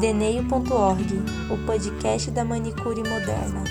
Deneio.org, 0.00 1.04
o 1.50 1.66
podcast 1.66 2.30
da 2.30 2.44
manicure 2.44 3.02
moderna. 3.08 3.62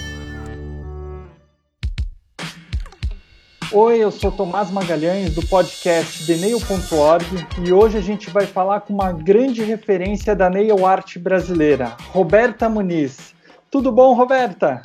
Oi, 3.72 3.98
eu 3.98 4.12
sou 4.12 4.32
Tomás 4.32 4.70
Magalhães 4.70 5.34
do 5.34 5.46
podcast 5.48 6.24
Deneio.org 6.26 7.26
e 7.66 7.74
hoje 7.74 7.98
a 7.98 8.02
gente 8.02 8.30
vai 8.30 8.46
falar 8.46 8.82
com 8.82 8.94
uma 8.94 9.12
grande 9.12 9.64
referência 9.64 10.36
da 10.36 10.50
nail 10.50 10.86
art 10.86 11.18
brasileira, 11.18 11.98
Roberta 12.12 12.70
Muniz. 12.70 13.34
Tudo 13.72 13.92
bom, 13.92 14.14
Roberta? 14.14 14.82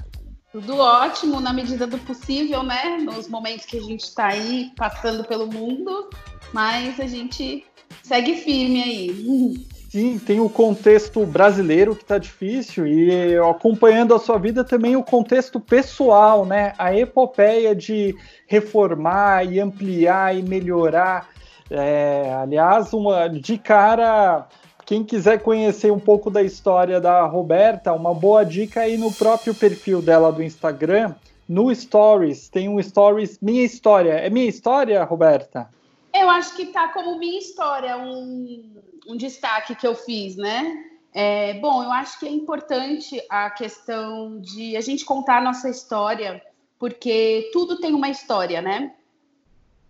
Tudo 0.50 0.78
ótimo, 0.78 1.38
na 1.38 1.52
medida 1.52 1.86
do 1.86 1.98
possível, 1.98 2.62
né? 2.62 2.96
Nos 2.98 3.28
momentos 3.28 3.66
que 3.66 3.76
a 3.76 3.82
gente 3.82 4.04
está 4.04 4.28
aí 4.28 4.72
passando 4.74 5.22
pelo 5.22 5.46
mundo, 5.46 6.08
mas 6.52 6.98
a 6.98 7.06
gente 7.06 7.64
segue 8.02 8.36
firme 8.36 8.82
aí. 8.82 9.66
Sim, 9.96 10.18
tem 10.18 10.40
o 10.40 10.50
contexto 10.50 11.24
brasileiro 11.24 11.96
que 11.96 12.02
está 12.02 12.18
difícil 12.18 12.86
e 12.86 13.34
acompanhando 13.38 14.14
a 14.14 14.18
sua 14.18 14.36
vida 14.36 14.62
também 14.62 14.94
o 14.94 15.02
contexto 15.02 15.58
pessoal, 15.58 16.44
né? 16.44 16.74
A 16.76 16.94
epopeia 16.94 17.74
de 17.74 18.14
reformar 18.46 19.50
e 19.50 19.58
ampliar 19.58 20.36
e 20.36 20.42
melhorar. 20.42 21.30
É, 21.70 22.30
aliás, 22.38 22.92
uma 22.92 23.26
de 23.26 23.56
cara, 23.56 24.46
quem 24.84 25.02
quiser 25.02 25.40
conhecer 25.40 25.90
um 25.90 25.98
pouco 25.98 26.30
da 26.30 26.42
história 26.42 27.00
da 27.00 27.22
Roberta, 27.22 27.94
uma 27.94 28.12
boa 28.12 28.44
dica 28.44 28.82
aí 28.82 28.98
no 28.98 29.10
próprio 29.10 29.54
perfil 29.54 30.02
dela 30.02 30.30
do 30.30 30.42
Instagram, 30.42 31.14
no 31.48 31.74
Stories, 31.74 32.50
tem 32.50 32.68
um 32.68 32.82
Stories 32.82 33.38
Minha 33.40 33.64
História. 33.64 34.12
É 34.12 34.28
minha 34.28 34.46
história, 34.46 35.02
Roberta? 35.04 35.70
Eu 36.14 36.28
acho 36.28 36.54
que 36.54 36.66
tá 36.66 36.88
como 36.88 37.18
minha 37.18 37.38
história, 37.38 37.96
um, 37.96 38.76
um 39.06 39.16
destaque 39.16 39.74
que 39.74 39.86
eu 39.86 39.94
fiz, 39.94 40.36
né? 40.36 40.84
É, 41.12 41.54
bom, 41.54 41.82
eu 41.82 41.90
acho 41.90 42.18
que 42.20 42.26
é 42.26 42.30
importante 42.30 43.22
a 43.30 43.48
questão 43.48 44.38
de 44.38 44.76
a 44.76 44.80
gente 44.82 45.04
contar 45.04 45.38
a 45.38 45.44
nossa 45.44 45.70
história, 45.70 46.42
porque 46.78 47.48
tudo 47.52 47.80
tem 47.80 47.94
uma 47.94 48.10
história, 48.10 48.60
né? 48.60 48.92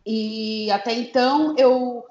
E 0.06 0.70
até 0.70 0.92
então, 0.92 1.56
eu, 1.58 2.05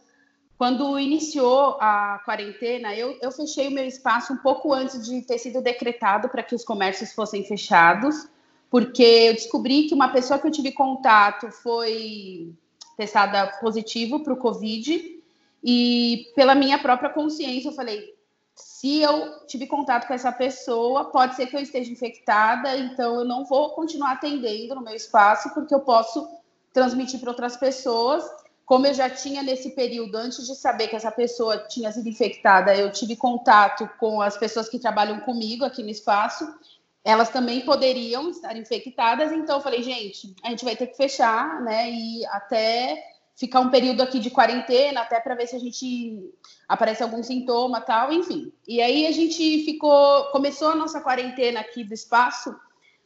quando 0.58 1.00
iniciou 1.00 1.78
a 1.80 2.22
quarentena, 2.26 2.94
eu, 2.94 3.18
eu 3.22 3.32
fechei 3.32 3.70
o 3.70 3.72
meu 3.72 3.86
espaço 3.86 4.34
um 4.34 4.38
pouco 4.38 4.74
antes 4.74 5.06
de 5.06 5.22
ter 5.22 5.38
sido 5.38 5.62
decretado 5.62 6.28
para 6.28 6.44
que 6.44 6.54
os 6.54 6.66
comércios 6.66 7.14
fossem 7.14 7.46
fechados, 7.46 8.28
porque 8.70 9.02
eu 9.02 9.34
descobri 9.34 9.84
que 9.84 9.94
uma 9.94 10.10
pessoa 10.10 10.38
que 10.38 10.48
eu 10.48 10.52
tive 10.52 10.74
contato 10.74 11.50
foi 11.52 12.54
testada 12.98 13.48
positivo 13.62 14.22
para 14.22 14.34
o 14.34 14.38
Covid 14.38 15.15
e 15.68 16.32
pela 16.36 16.54
minha 16.54 16.78
própria 16.78 17.10
consciência 17.10 17.70
eu 17.70 17.74
falei, 17.74 18.14
se 18.56 19.02
eu 19.02 19.48
tive 19.48 19.66
contato 19.66 20.06
com 20.06 20.14
essa 20.14 20.32
pessoa, 20.32 21.06
pode 21.06 21.36
ser 21.36 21.48
que 21.48 21.56
eu 21.56 21.60
esteja 21.60 21.92
infectada, 21.92 22.78
então 22.78 23.16
eu 23.16 23.26
não 23.26 23.44
vou 23.44 23.72
continuar 23.72 24.12
atendendo 24.12 24.76
no 24.76 24.82
meu 24.82 24.94
espaço 24.94 25.52
porque 25.56 25.74
eu 25.74 25.80
posso 25.80 26.30
transmitir 26.72 27.20
para 27.20 27.32
outras 27.32 27.58
pessoas. 27.58 28.24
Como 28.64 28.86
eu 28.86 28.94
já 28.94 29.10
tinha 29.10 29.42
nesse 29.42 29.72
período, 29.72 30.16
antes 30.16 30.46
de 30.46 30.56
saber 30.56 30.88
que 30.88 30.96
essa 30.96 31.12
pessoa 31.12 31.58
tinha 31.68 31.92
sido 31.92 32.08
infectada, 32.08 32.76
eu 32.76 32.92
tive 32.92 33.16
contato 33.16 33.90
com 34.00 34.22
as 34.22 34.38
pessoas 34.38 34.70
que 34.70 34.78
trabalham 34.78 35.20
comigo 35.22 35.66
aqui 35.66 35.82
no 35.82 35.90
espaço 35.90 36.48
elas 37.06 37.30
também 37.30 37.62
poderiam 37.62 38.32
estar 38.32 38.58
infectadas, 38.58 39.32
então 39.32 39.58
eu 39.58 39.62
falei, 39.62 39.84
gente, 39.84 40.36
a 40.44 40.50
gente 40.50 40.66
vai 40.66 40.76
ter 40.76 40.88
que 40.88 40.98
fechar, 40.98 41.62
né? 41.62 41.88
E 41.88 42.26
até 42.26 43.15
ficar 43.36 43.60
um 43.60 43.70
período 43.70 44.02
aqui 44.02 44.20
de 44.20 44.30
quarentena, 44.30 45.02
até 45.02 45.20
para 45.20 45.36
ver 45.36 45.48
se 45.48 45.56
a 45.56 45.60
gente 45.60 46.34
aparece 46.68 47.04
algum 47.04 47.22
sintoma 47.22 47.82
tal, 47.82 48.12
enfim. 48.12 48.52
E 48.68 48.82
aí 48.82 49.06
a 49.06 49.12
gente 49.12 49.64
ficou, 49.66 50.26
começou 50.32 50.70
a 50.70 50.76
nossa 50.76 51.02
quarentena 51.02 51.60
aqui 51.60 51.84
do 51.84 51.94
espaço 51.94 52.56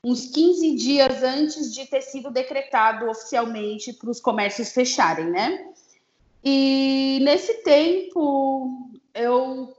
uns 0.03 0.27
15 0.27 0.75
dias 0.75 1.23
antes 1.23 1.73
de 1.73 1.85
ter 1.85 2.01
sido 2.01 2.31
decretado 2.31 3.09
oficialmente 3.09 3.91
para 3.93 4.09
os 4.09 4.21
comércios 4.21 4.71
fecharem, 4.71 5.29
né? 5.29 5.67
E 6.43 7.19
nesse 7.21 7.63
tempo 7.63 8.91
eu 9.13 9.75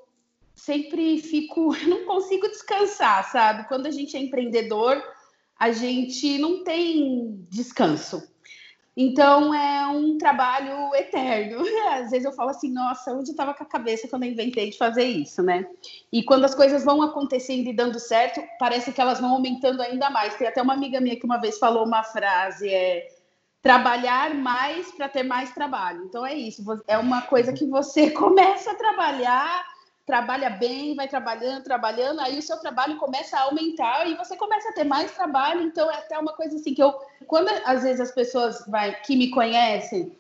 sempre 0.55 1.19
fico, 1.19 1.75
não 1.89 2.05
consigo 2.05 2.49
descansar, 2.49 3.31
sabe? 3.31 3.67
Quando 3.69 3.87
a 3.87 3.91
gente 3.91 4.17
é 4.17 4.21
empreendedor, 4.21 5.03
a 5.59 5.73
gente 5.73 6.39
não 6.39 6.65
tem 6.65 7.47
descanso. 7.49 8.30
Então 8.97 9.55
é 9.55 9.87
um 9.87 10.19
trabalho 10.19 10.95
eterno. 10.95 11.63
Às 11.93 12.11
vezes 12.11 12.25
eu 12.25 12.33
falo 12.33 12.51
assim, 12.51 12.73
nossa, 12.73 13.13
onde 13.13 13.31
estava 13.31 13.55
com 13.55 13.63
a 13.63 13.67
cabeça 13.67 14.09
quando 14.09 14.25
eu 14.25 14.31
inventei 14.31 14.71
de 14.71 14.77
fazer 14.77 15.05
isso, 15.05 15.43
né? 15.43 15.67
E 16.13 16.23
quando 16.23 16.45
as 16.45 16.55
coisas 16.55 16.85
vão 16.85 17.01
acontecendo 17.03 17.69
e 17.69 17.73
dando 17.73 17.99
certo, 17.99 18.43
parece 18.59 18.93
que 18.93 19.01
elas 19.01 19.21
vão 19.21 19.31
aumentando 19.31 19.81
ainda 19.81 20.11
mais. 20.11 20.37
Tem 20.37 20.47
até 20.47 20.61
uma 20.61 20.75
amiga 20.75 21.01
minha 21.01 21.17
que 21.17 21.25
uma 21.25 21.41
vez 21.41 21.59
falou 21.59 21.87
uma 21.87 22.03
frase, 22.03 22.69
é 22.69 23.07
trabalhar 23.63 24.35
mais 24.35 24.91
para 24.93 25.09
ter 25.09 25.23
mais 25.23 25.53
trabalho. 25.53 26.05
Então 26.05 26.25
é 26.25 26.35
isso, 26.35 26.65
é 26.87 26.99
uma 26.99 27.23
coisa 27.23 27.53
que 27.53 27.67
você 27.67 28.11
começa 28.13 28.73
a 28.73 28.77
trabalhar 28.77 29.70
trabalha 30.11 30.51
bem, 30.51 30.97
vai 30.97 31.07
trabalhando, 31.07 31.63
trabalhando, 31.63 32.21
aí 32.21 32.37
o 32.37 32.43
seu 32.43 32.57
trabalho 32.57 32.97
começa 32.97 33.37
a 33.37 33.43
aumentar 33.43 34.09
e 34.09 34.17
você 34.17 34.37
começa 34.37 34.71
a 34.71 34.73
ter 34.73 34.83
mais 34.83 35.13
trabalho. 35.13 35.63
Então 35.63 35.89
é 35.89 35.99
até 35.99 36.19
uma 36.19 36.33
coisa 36.33 36.57
assim 36.57 36.75
que 36.75 36.83
eu, 36.83 36.93
quando 37.29 37.49
às 37.65 37.85
vezes 37.85 38.01
as 38.01 38.11
pessoas 38.11 38.67
vai, 38.67 39.01
que 39.03 39.15
me 39.15 39.31
conhecem, 39.31 40.13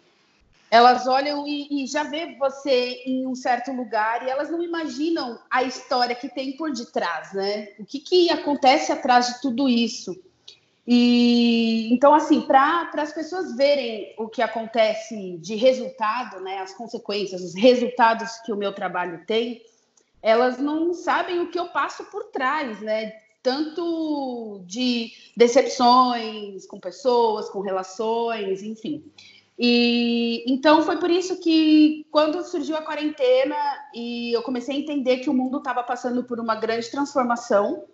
elas 0.70 1.08
olham 1.08 1.44
e, 1.44 1.82
e 1.82 1.86
já 1.88 2.04
vê 2.04 2.36
você 2.36 3.02
em 3.04 3.26
um 3.26 3.34
certo 3.34 3.72
lugar 3.72 4.24
e 4.24 4.30
elas 4.30 4.48
não 4.48 4.62
imaginam 4.62 5.40
a 5.50 5.64
história 5.64 6.14
que 6.14 6.28
tem 6.28 6.56
por 6.56 6.70
detrás, 6.70 7.32
né? 7.32 7.70
O 7.80 7.84
que, 7.84 7.98
que 7.98 8.30
acontece 8.30 8.92
atrás 8.92 9.26
de 9.26 9.40
tudo 9.40 9.68
isso? 9.68 10.16
E 10.86 11.92
então, 11.92 12.14
assim, 12.14 12.42
para 12.42 12.88
as 12.94 13.12
pessoas 13.12 13.56
verem 13.56 14.14
o 14.16 14.28
que 14.28 14.40
acontece 14.40 15.36
de 15.38 15.56
resultado, 15.56 16.40
né, 16.40 16.58
as 16.58 16.72
consequências, 16.74 17.42
os 17.42 17.54
resultados 17.54 18.38
que 18.44 18.52
o 18.52 18.56
meu 18.56 18.72
trabalho 18.72 19.24
tem, 19.26 19.62
elas 20.22 20.58
não 20.58 20.92
sabem 20.92 21.40
o 21.40 21.50
que 21.50 21.58
eu 21.58 21.66
passo 21.66 22.04
por 22.04 22.24
trás, 22.24 22.80
né? 22.80 23.12
Tanto 23.42 24.62
de 24.66 25.12
decepções 25.36 26.66
com 26.66 26.78
pessoas, 26.78 27.48
com 27.48 27.60
relações, 27.60 28.62
enfim. 28.62 29.04
E 29.58 30.44
então 30.46 30.82
foi 30.82 30.98
por 30.98 31.10
isso 31.10 31.38
que 31.40 32.06
quando 32.10 32.42
surgiu 32.42 32.76
a 32.76 32.82
quarentena 32.82 33.56
e 33.94 34.32
eu 34.32 34.42
comecei 34.42 34.76
a 34.76 34.78
entender 34.78 35.18
que 35.18 35.28
o 35.28 35.34
mundo 35.34 35.58
estava 35.58 35.82
passando 35.82 36.24
por 36.24 36.40
uma 36.40 36.54
grande 36.54 36.90
transformação, 36.90 37.84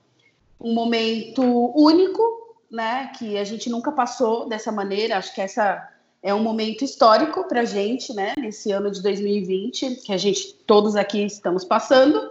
um 0.60 0.72
momento 0.72 1.42
único, 1.76 2.22
né? 2.70 3.12
Que 3.19 3.36
a 3.36 3.44
gente 3.44 3.69
nunca 3.69 3.92
passou 3.92 4.48
dessa 4.48 4.72
maneira. 4.72 5.19
Acho 5.19 5.34
que 5.34 5.41
essa 5.41 5.88
é 6.22 6.34
um 6.34 6.43
momento 6.43 6.84
histórico 6.84 7.47
para 7.47 7.60
a 7.60 7.65
gente, 7.65 8.12
né, 8.15 8.34
nesse 8.38 8.72
ano 8.72 8.91
de 8.91 9.03
2020, 9.03 9.97
que 9.97 10.12
a 10.12 10.16
gente 10.16 10.54
todos 10.66 10.97
aqui 10.97 11.25
estamos 11.25 11.65
passando. 11.65 12.28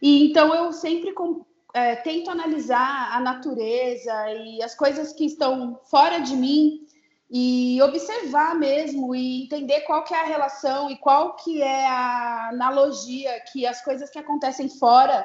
E 0.00 0.26
então 0.28 0.54
eu 0.54 0.72
sempre 0.72 1.12
com, 1.12 1.44
é, 1.72 1.96
tento 1.96 2.30
analisar 2.30 3.10
a 3.12 3.20
natureza 3.20 4.12
e 4.32 4.62
as 4.62 4.74
coisas 4.74 5.12
que 5.12 5.24
estão 5.24 5.78
fora 5.84 6.18
de 6.18 6.36
mim 6.36 6.86
e 7.30 7.80
observar 7.82 8.56
mesmo 8.56 9.14
e 9.14 9.44
entender 9.44 9.82
qual 9.82 10.02
que 10.02 10.12
é 10.12 10.20
a 10.20 10.26
relação 10.26 10.90
e 10.90 10.96
qual 10.96 11.36
que 11.36 11.62
é 11.62 11.86
a 11.86 12.48
analogia 12.48 13.40
que 13.52 13.64
as 13.66 13.82
coisas 13.84 14.10
que 14.10 14.18
acontecem 14.18 14.68
fora 14.68 15.24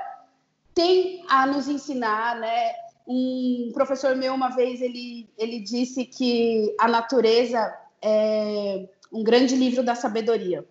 têm 0.73 1.25
a 1.27 1.47
nos 1.47 1.67
ensinar, 1.67 2.39
né? 2.39 2.73
Um 3.07 3.71
professor 3.73 4.15
meu 4.15 4.33
uma 4.33 4.49
vez 4.49 4.81
ele 4.81 5.27
ele 5.37 5.59
disse 5.59 6.05
que 6.05 6.75
a 6.79 6.87
natureza 6.87 7.73
é 8.05 8.87
um 9.11 9.23
grande 9.23 9.55
livro 9.55 9.83
da 9.83 9.95
sabedoria. 9.95 10.63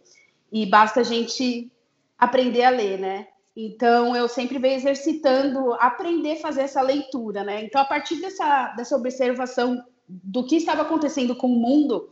E 0.52 0.64
basta 0.66 1.00
a 1.00 1.02
gente 1.02 1.70
aprender 2.16 2.62
a 2.62 2.70
ler, 2.70 2.98
né? 2.98 3.26
Então, 3.56 4.14
eu 4.14 4.28
sempre 4.28 4.58
venho 4.58 4.76
exercitando, 4.76 5.74
aprender 5.74 6.32
a 6.32 6.40
fazer 6.40 6.62
essa 6.62 6.80
leitura, 6.80 7.42
né? 7.42 7.64
Então, 7.64 7.80
a 7.80 7.84
partir 7.84 8.20
dessa, 8.20 8.68
dessa 8.76 8.96
observação 8.96 9.84
do 10.08 10.44
que 10.44 10.56
estava 10.56 10.82
acontecendo 10.82 11.34
com 11.34 11.48
o 11.48 11.58
mundo, 11.58 12.08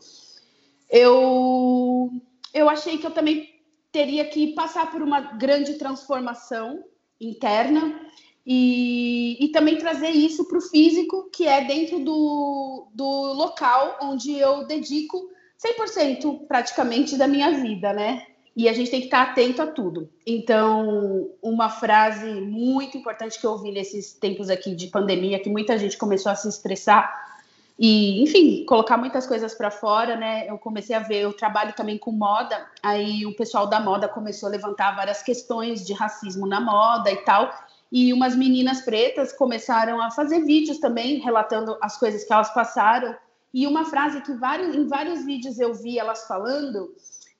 eu, 0.90 2.10
eu 2.52 2.68
achei 2.68 2.98
que 2.98 3.06
eu 3.06 3.10
também 3.12 3.60
teria 3.92 4.24
que 4.24 4.54
passar 4.54 4.90
por 4.90 5.02
uma 5.02 5.20
grande 5.20 5.74
transformação 5.74 6.82
interna 7.20 8.00
e, 8.46 9.44
e 9.44 9.48
também 9.48 9.76
trazer 9.76 10.10
isso 10.10 10.46
para 10.46 10.58
o 10.58 10.60
físico, 10.60 11.28
que 11.32 11.46
é 11.46 11.64
dentro 11.64 12.00
do, 12.00 12.88
do 12.92 13.32
local 13.34 13.98
onde 14.02 14.32
eu 14.36 14.66
dedico 14.66 15.30
100% 15.64 16.46
praticamente 16.46 17.16
da 17.16 17.28
minha 17.28 17.52
vida, 17.52 17.92
né? 17.92 18.26
E 18.54 18.68
a 18.68 18.72
gente 18.72 18.90
tem 18.90 19.00
que 19.00 19.06
estar 19.06 19.22
atento 19.22 19.62
a 19.62 19.66
tudo. 19.66 20.10
Então, 20.26 21.30
uma 21.40 21.70
frase 21.70 22.40
muito 22.40 22.98
importante 22.98 23.40
que 23.40 23.46
eu 23.46 23.52
ouvi 23.52 23.72
nesses 23.72 24.12
tempos 24.12 24.50
aqui 24.50 24.74
de 24.74 24.88
pandemia, 24.88 25.38
que 25.38 25.48
muita 25.48 25.78
gente 25.78 25.96
começou 25.96 26.30
a 26.30 26.34
se 26.34 26.48
estressar 26.48 27.32
e, 27.78 28.22
enfim, 28.22 28.64
colocar 28.66 28.98
muitas 28.98 29.26
coisas 29.26 29.54
para 29.54 29.70
fora, 29.70 30.16
né? 30.16 30.48
Eu 30.48 30.58
comecei 30.58 30.94
a 30.94 31.00
ver, 31.00 31.20
eu 31.20 31.32
trabalho 31.32 31.72
também 31.72 31.96
com 31.96 32.12
moda, 32.12 32.66
aí 32.82 33.24
o 33.24 33.34
pessoal 33.34 33.66
da 33.66 33.80
moda 33.80 34.06
começou 34.06 34.48
a 34.48 34.52
levantar 34.52 34.94
várias 34.94 35.22
questões 35.22 35.86
de 35.86 35.94
racismo 35.94 36.46
na 36.46 36.60
moda 36.60 37.10
e 37.10 37.16
tal. 37.16 37.50
E 37.92 38.10
umas 38.10 38.34
meninas 38.34 38.80
pretas 38.80 39.34
começaram 39.34 40.00
a 40.00 40.10
fazer 40.10 40.40
vídeos 40.40 40.78
também 40.78 41.18
relatando 41.18 41.76
as 41.82 41.98
coisas 41.98 42.24
que 42.24 42.32
elas 42.32 42.52
passaram. 42.54 43.14
E 43.52 43.66
uma 43.66 43.84
frase 43.84 44.22
que 44.22 44.32
vários, 44.32 44.74
em 44.74 44.88
vários 44.88 45.26
vídeos 45.26 45.60
eu 45.60 45.74
vi 45.74 45.98
elas 45.98 46.26
falando 46.26 46.94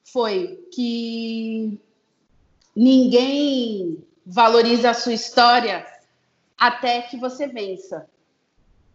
foi 0.05 0.69
que 0.71 1.81
ninguém 2.77 4.05
valoriza 4.27 4.91
a 4.91 4.95
sua 4.95 5.15
história 5.15 5.87
até 6.59 7.01
que 7.01 7.17
você 7.17 7.47
vença. 7.47 8.07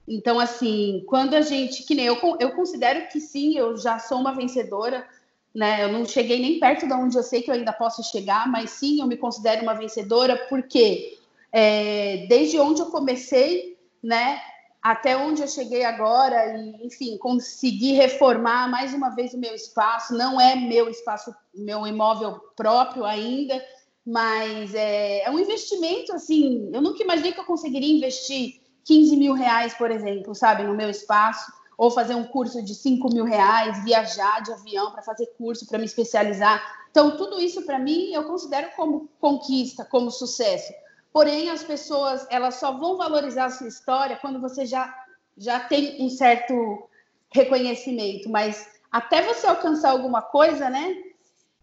Então, 0.08 0.40
assim, 0.40 1.04
quando 1.08 1.34
a 1.34 1.42
gente, 1.42 1.84
que 1.84 1.96
nem 1.96 2.06
eu, 2.06 2.18
eu 2.40 2.52
considero 2.52 3.10
que 3.10 3.20
sim, 3.20 3.58
eu 3.58 3.76
já 3.76 3.98
sou 3.98 4.20
uma 4.20 4.34
vencedora, 4.34 5.06
né? 5.54 5.84
Eu 5.84 5.92
não 5.92 6.06
cheguei 6.06 6.40
nem 6.40 6.60
perto 6.60 6.88
de 6.88 6.94
onde 6.94 7.18
eu 7.18 7.24
sei 7.24 7.42
que 7.42 7.50
eu 7.50 7.56
ainda 7.56 7.74
posso 7.74 8.04
chegar, 8.04 8.48
mas 8.48 8.70
sim, 8.70 9.02
eu 9.02 9.08
me 9.08 9.18
considero 9.18 9.64
uma 9.64 9.74
vencedora, 9.74 10.38
porque 10.48 11.18
é, 11.52 12.26
desde 12.28 12.60
onde 12.60 12.82
eu 12.82 12.88
comecei, 12.88 13.78
né? 14.04 14.40
Até 14.82 15.18
onde 15.18 15.42
eu 15.42 15.48
cheguei 15.48 15.84
agora, 15.84 16.56
e 16.56 16.86
enfim, 16.86 17.18
consegui 17.18 17.94
reformar 17.94 18.70
mais 18.70 18.94
uma 18.94 19.10
vez 19.10 19.34
o 19.34 19.38
meu 19.38 19.54
espaço. 19.54 20.16
Não 20.16 20.40
é 20.40 20.56
meu 20.56 20.90
espaço, 20.90 21.34
meu 21.54 21.86
imóvel 21.86 22.40
próprio 22.56 23.04
ainda, 23.04 23.62
mas 24.06 24.74
é, 24.74 25.24
é 25.24 25.30
um 25.30 25.40
investimento 25.40 26.14
assim. 26.14 26.70
Eu 26.74 26.82
nunca 26.82 27.04
imaginei 27.04 27.34
que 27.34 27.40
eu 27.40 27.46
conseguiria 27.46 27.94
investir 27.94 28.62
15 28.86 29.18
mil 29.18 29.34
reais, 29.34 29.74
por 29.74 29.92
exemplo, 29.92 30.34
sabe, 30.34 30.64
no 30.64 30.74
meu 30.74 30.90
espaço, 30.90 31.52
ou 31.78 31.92
fazer 31.92 32.16
um 32.16 32.24
curso 32.24 32.64
de 32.64 32.74
5 32.74 33.14
mil 33.14 33.26
reais, 33.26 33.84
viajar 33.84 34.42
de 34.42 34.52
avião 34.52 34.92
para 34.92 35.04
fazer 35.04 35.28
curso, 35.38 35.68
para 35.68 35.78
me 35.78 35.86
especializar. 35.86 36.62
Então, 36.90 37.18
tudo 37.18 37.40
isso 37.40 37.64
para 37.64 37.78
mim 37.78 38.14
eu 38.14 38.24
considero 38.24 38.70
como 38.76 39.10
conquista, 39.20 39.86
como 39.86 40.10
sucesso. 40.10 40.74
Porém, 41.18 41.50
as 41.50 41.64
pessoas 41.64 42.28
elas 42.30 42.60
só 42.60 42.78
vão 42.78 42.96
valorizar 42.96 43.46
a 43.46 43.50
sua 43.50 43.68
história 43.68 44.18
quando 44.18 44.40
você 44.40 44.68
já, 44.68 44.96
já 45.36 45.60
tem 45.60 46.00
um 46.00 46.12
certo 46.12 46.88
reconhecimento. 47.34 48.30
Mas 48.30 48.70
até 48.92 49.24
você 49.24 49.48
alcançar 49.48 49.90
alguma 49.90 50.22
coisa, 50.22 50.70
né? 50.70 50.96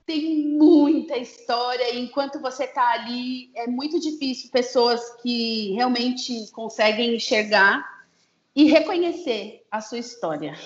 tem 0.04 0.48
muita 0.58 1.16
história, 1.16 1.94
e 1.94 2.00
enquanto 2.00 2.40
você 2.40 2.64
está 2.64 2.94
ali, 2.94 3.52
é 3.54 3.68
muito 3.68 4.00
difícil 4.00 4.50
pessoas 4.50 5.00
que 5.22 5.72
realmente 5.74 6.50
conseguem 6.50 7.14
enxergar 7.14 8.04
e 8.56 8.64
reconhecer 8.64 9.64
a 9.70 9.80
sua 9.80 9.98
história. 9.98 10.58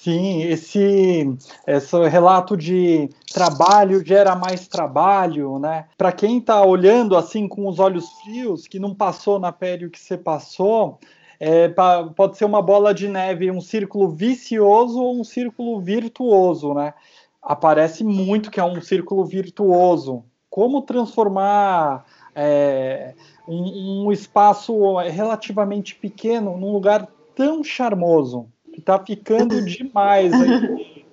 Sim, 0.00 0.42
esse, 0.42 1.36
esse 1.66 2.08
relato 2.08 2.56
de 2.56 3.08
trabalho 3.32 4.04
gera 4.04 4.36
mais 4.36 4.68
trabalho, 4.68 5.58
né? 5.58 5.86
Para 5.96 6.12
quem 6.12 6.38
está 6.38 6.64
olhando 6.64 7.16
assim 7.16 7.48
com 7.48 7.66
os 7.68 7.80
olhos 7.80 8.08
frios, 8.22 8.68
que 8.68 8.78
não 8.78 8.94
passou 8.94 9.40
na 9.40 9.50
pele 9.50 9.86
o 9.86 9.90
que 9.90 9.98
você 9.98 10.16
passou, 10.16 11.00
é, 11.40 11.68
pode 12.14 12.38
ser 12.38 12.44
uma 12.44 12.62
bola 12.62 12.94
de 12.94 13.08
neve, 13.08 13.50
um 13.50 13.60
círculo 13.60 14.08
vicioso 14.08 15.02
ou 15.02 15.20
um 15.20 15.24
círculo 15.24 15.80
virtuoso, 15.80 16.74
né? 16.74 16.94
aparece 17.42 18.04
muito 18.04 18.50
que 18.50 18.60
é 18.60 18.64
um 18.64 18.80
círculo 18.80 19.24
virtuoso. 19.24 20.24
Como 20.50 20.82
transformar 20.82 22.04
é, 22.34 23.14
um, 23.48 24.06
um, 24.06 24.12
espaço 24.12 24.96
relativamente 24.98 25.94
pequeno 25.94 26.56
num 26.56 26.72
lugar 26.72 27.08
tão 27.34 27.64
charmoso, 27.64 28.46
que 28.78 28.80
está 28.80 28.98
ficando 28.98 29.60
demais 29.64 30.32
aí. 30.32 31.04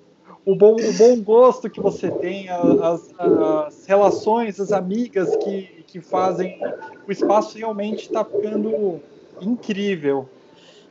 O 0.44 0.54
bom, 0.54 0.76
o 0.76 0.92
bom 0.92 1.20
gosto 1.20 1.68
que 1.68 1.80
você 1.80 2.08
tem, 2.08 2.48
as, 2.48 3.12
as 3.18 3.86
relações, 3.86 4.60
as 4.60 4.70
amigas 4.70 5.34
que, 5.38 5.84
que 5.88 6.00
fazem, 6.00 6.60
o 7.06 7.10
espaço 7.10 7.58
realmente 7.58 8.02
está 8.02 8.24
ficando 8.24 9.00
incrível. 9.40 10.28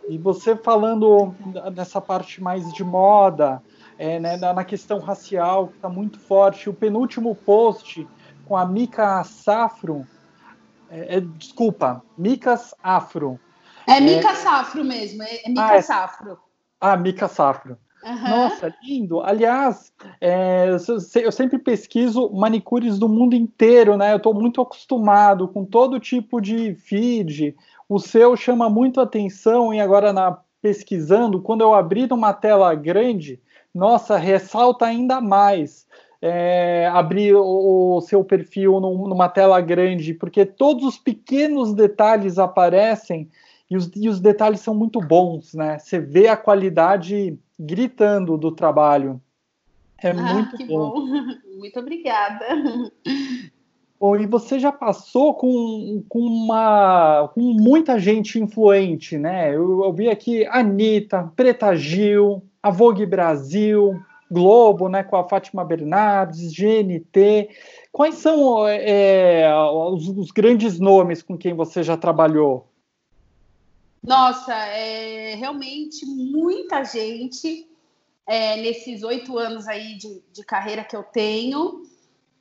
E 0.09 0.17
você 0.17 0.57
falando 0.57 1.33
nessa 1.73 2.01
parte 2.01 2.43
mais 2.43 2.71
de 2.73 2.83
moda, 2.83 3.63
é, 3.97 4.19
né, 4.19 4.35
na, 4.35 4.65
questão 4.65 4.99
racial, 4.99 5.69
que 5.69 5.77
está 5.77 5.87
muito 5.87 6.19
forte. 6.19 6.69
O 6.69 6.73
penúltimo 6.73 7.33
post 7.33 8.05
com 8.45 8.57
a 8.57 8.65
Mika 8.65 9.23
Safro, 9.23 10.05
é, 10.89 11.15
é, 11.15 11.21
desculpa, 11.21 12.03
Micas 12.17 12.75
Afro. 12.83 13.39
É 13.87 13.93
é, 13.93 14.35
Safro 14.35 14.83
mesmo, 14.83 15.23
é, 15.23 15.45
é 15.45 15.47
Mika 15.47 15.65
ah, 15.65 15.75
é, 15.77 15.81
Safro. 15.81 16.44
Ah, 16.91 16.97
Mika 16.97 17.27
Safro. 17.27 17.77
Uhum. 18.03 18.29
Nossa, 18.29 18.73
lindo. 18.83 19.21
Aliás, 19.21 19.91
é, 20.21 20.67
eu 21.15 21.31
sempre 21.31 21.57
pesquiso 21.57 22.29
manicures 22.31 22.99
do 22.99 23.09
mundo 23.09 23.35
inteiro, 23.35 23.97
né? 23.97 24.13
Eu 24.13 24.17
estou 24.17 24.33
muito 24.33 24.61
acostumado 24.61 25.47
com 25.47 25.65
todo 25.65 25.99
tipo 25.99 26.39
de 26.39 26.75
feed. 26.75 27.55
O 27.89 27.99
seu 27.99 28.35
chama 28.35 28.69
muito 28.69 29.01
atenção 29.01 29.73
e 29.73 29.79
agora 29.79 30.13
na 30.13 30.37
pesquisando, 30.61 31.41
quando 31.41 31.61
eu 31.61 31.75
abrir 31.75 32.11
uma 32.11 32.33
tela 32.33 32.73
grande, 32.73 33.39
nossa, 33.73 34.17
ressalta 34.17 34.85
ainda 34.85 35.21
mais 35.21 35.85
é, 36.21 36.89
abrir 36.91 37.35
o, 37.35 37.97
o, 37.97 38.01
seu 38.01 38.23
perfil 38.23 38.79
num, 38.79 39.07
numa 39.07 39.29
tela 39.29 39.61
grande, 39.61 40.11
porque 40.11 40.43
todos 40.43 40.83
os 40.83 40.97
pequenos 40.97 41.71
detalhes 41.71 42.39
aparecem 42.39 43.29
e 43.69 43.75
os, 43.75 43.91
e 43.95 44.07
os 44.07 44.19
detalhes 44.19 44.59
são 44.59 44.75
muito 44.75 44.99
bons, 44.99 45.53
né? 45.53 45.79
Você 45.79 45.99
vê 45.99 46.27
a 46.27 46.37
qualidade 46.37 47.37
gritando 47.59 48.37
do 48.37 48.51
trabalho. 48.51 49.21
É 50.01 50.11
ah, 50.11 50.13
muito 50.13 50.57
bom. 50.67 50.91
bom. 50.91 51.05
Muito 51.57 51.79
obrigada. 51.79 52.45
Bom, 53.97 54.17
e 54.17 54.27
você 54.27 54.59
já 54.59 54.73
passou 54.73 55.33
com, 55.33 56.03
com, 56.09 56.19
uma, 56.19 57.29
com 57.33 57.41
muita 57.41 57.97
gente 57.97 58.37
influente, 58.37 59.17
né? 59.17 59.55
Eu, 59.55 59.85
eu 59.85 59.93
vi 59.93 60.09
aqui 60.09 60.45
Anitta, 60.47 61.31
Preta 61.35 61.73
Gil, 61.75 62.43
a 62.61 62.69
Vogue 62.69 63.05
Brasil, 63.05 63.97
Globo, 64.29 64.89
né, 64.89 65.03
com 65.03 65.15
a 65.15 65.23
Fátima 65.23 65.63
Bernardes, 65.63 66.51
GNT. 66.51 67.49
Quais 67.91 68.15
são 68.15 68.67
é, 68.67 69.47
os, 69.91 70.09
os, 70.09 70.31
grandes 70.31 70.79
nomes 70.79 71.21
com 71.21 71.37
quem 71.37 71.53
você 71.53 71.83
já 71.83 71.95
trabalhou? 71.95 72.67
Nossa, 74.05 74.53
é, 74.53 75.35
realmente 75.35 76.05
muita 76.05 76.83
gente 76.83 77.67
é, 78.27 78.57
nesses 78.57 79.03
oito 79.03 79.37
anos 79.37 79.67
aí 79.67 79.97
de, 79.97 80.21
de, 80.31 80.43
carreira 80.43 80.83
que 80.83 80.95
eu 80.95 81.03
tenho. 81.03 81.83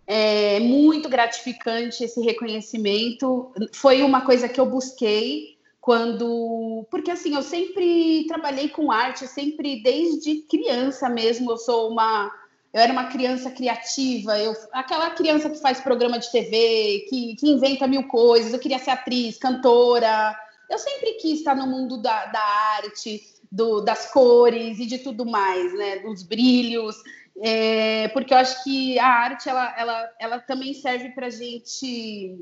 É 0.06 0.60
muito 0.60 1.08
gratificante 1.08 2.04
esse 2.04 2.20
reconhecimento. 2.20 3.50
Foi 3.72 4.02
uma 4.02 4.20
coisa 4.20 4.48
que 4.48 4.60
eu 4.60 4.66
busquei 4.66 5.54
quando 5.80 6.86
porque 6.90 7.10
assim 7.10 7.34
eu 7.34 7.42
sempre 7.42 8.24
trabalhei 8.26 8.70
com 8.70 8.90
arte 8.90 9.26
sempre 9.28 9.82
desde 9.82 10.36
criança 10.48 11.10
mesmo 11.10 11.50
eu 11.50 11.58
sou 11.58 11.90
uma 11.90 12.32
eu 12.72 12.80
era 12.80 12.90
uma 12.90 13.08
criança 13.08 13.50
criativa 13.50 14.38
eu 14.38 14.54
aquela 14.72 15.10
criança 15.10 15.50
que 15.50 15.60
faz 15.60 15.82
programa 15.82 16.18
de 16.18 16.32
TV 16.32 17.04
que, 17.10 17.36
que 17.36 17.50
inventa 17.50 17.86
mil 17.86 18.08
coisas 18.08 18.54
eu 18.54 18.58
queria 18.58 18.78
ser 18.78 18.92
atriz 18.92 19.36
cantora 19.36 20.34
eu 20.70 20.78
sempre 20.78 21.14
quis 21.14 21.38
estar 21.38 21.54
no 21.54 21.66
mundo 21.66 21.98
da, 21.98 22.26
da 22.26 22.42
arte 22.76 23.22
do, 23.50 23.80
das 23.80 24.10
cores 24.12 24.78
e 24.78 24.86
de 24.86 24.98
tudo 24.98 25.24
mais 25.24 25.72
né 25.74 25.98
dos 26.00 26.22
brilhos 26.22 26.96
é, 27.40 28.08
porque 28.08 28.32
eu 28.32 28.38
acho 28.38 28.62
que 28.62 28.98
a 28.98 29.08
arte 29.08 29.48
ela, 29.48 29.74
ela, 29.76 30.14
ela 30.20 30.38
também 30.38 30.72
serve 30.72 31.10
para 31.10 31.30
gente 31.30 32.38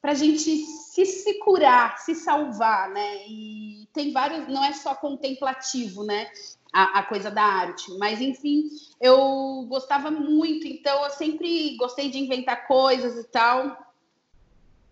para 0.00 0.14
gente 0.14 0.38
se, 0.38 1.04
se 1.04 1.38
curar, 1.40 1.98
se 1.98 2.14
salvar, 2.14 2.88
né? 2.90 3.26
E 3.26 3.88
tem 3.92 4.12
vários, 4.12 4.48
não 4.48 4.64
é 4.64 4.72
só 4.72 4.94
contemplativo, 4.94 6.04
né? 6.04 6.30
A, 6.72 7.00
a, 7.00 7.02
coisa 7.02 7.30
da 7.30 7.42
arte, 7.42 7.90
mas 7.98 8.20
enfim, 8.20 8.68
eu 9.00 9.64
gostava 9.68 10.10
muito, 10.10 10.66
então 10.66 11.02
eu 11.04 11.10
sempre 11.10 11.74
gostei 11.76 12.10
de 12.10 12.18
inventar 12.18 12.66
coisas 12.66 13.16
e 13.16 13.26
tal. 13.28 13.94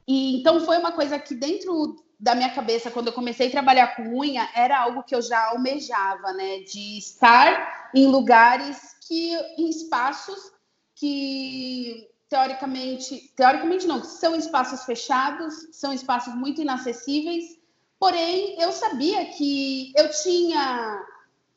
E 0.09 0.41
então 0.41 0.65
foi 0.65 0.79
uma 0.79 0.93
coisa 0.93 1.19
que 1.19 1.35
dentro 1.35 1.97
da 2.18 2.35
minha 2.35 2.50
cabeça, 2.54 2.90
quando 2.90 3.08
eu 3.08 3.12
comecei 3.12 3.49
a 3.49 3.50
trabalhar 3.50 3.94
com 3.94 4.18
unha, 4.18 4.49
era 4.54 4.78
algo 4.78 5.02
que 5.02 5.14
eu 5.14 5.20
já 5.20 5.49
almejava, 5.49 6.32
né? 6.32 6.61
De 6.61 6.99
estar 6.99 7.90
em 7.94 8.06
lugares 8.06 8.96
que, 9.06 9.35
em 9.58 9.68
espaços 9.68 10.52
que 10.94 12.08
teoricamente, 12.28 13.32
teoricamente 13.37 13.87
não, 13.87 14.02
são 14.02 14.35
espaços 14.35 14.85
fechados, 14.85 15.68
são 15.73 15.92
espaços 15.92 16.35
muito 16.35 16.61
inacessíveis, 16.61 17.58
porém 17.99 18.61
eu 18.61 18.73
sabia 18.73 19.25
que 19.26 19.92
eu 19.96 20.11
tinha 20.11 21.04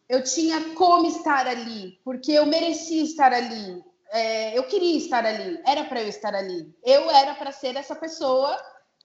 eu 0.07 0.23
tinha 0.23 0.73
como 0.73 1.05
estar 1.05 1.45
ali, 1.45 1.99
porque 2.03 2.31
eu 2.31 2.45
merecia 2.45 3.03
estar 3.03 3.31
ali, 3.31 3.83
é, 4.11 4.57
eu 4.57 4.63
queria 4.63 4.97
estar 4.97 5.23
ali, 5.23 5.61
era 5.65 5.83
para 5.83 6.01
eu 6.01 6.07
estar 6.07 6.33
ali, 6.33 6.75
eu 6.83 7.11
era 7.11 7.35
para 7.35 7.51
ser 7.51 7.75
essa 7.75 7.95
pessoa 7.95 8.59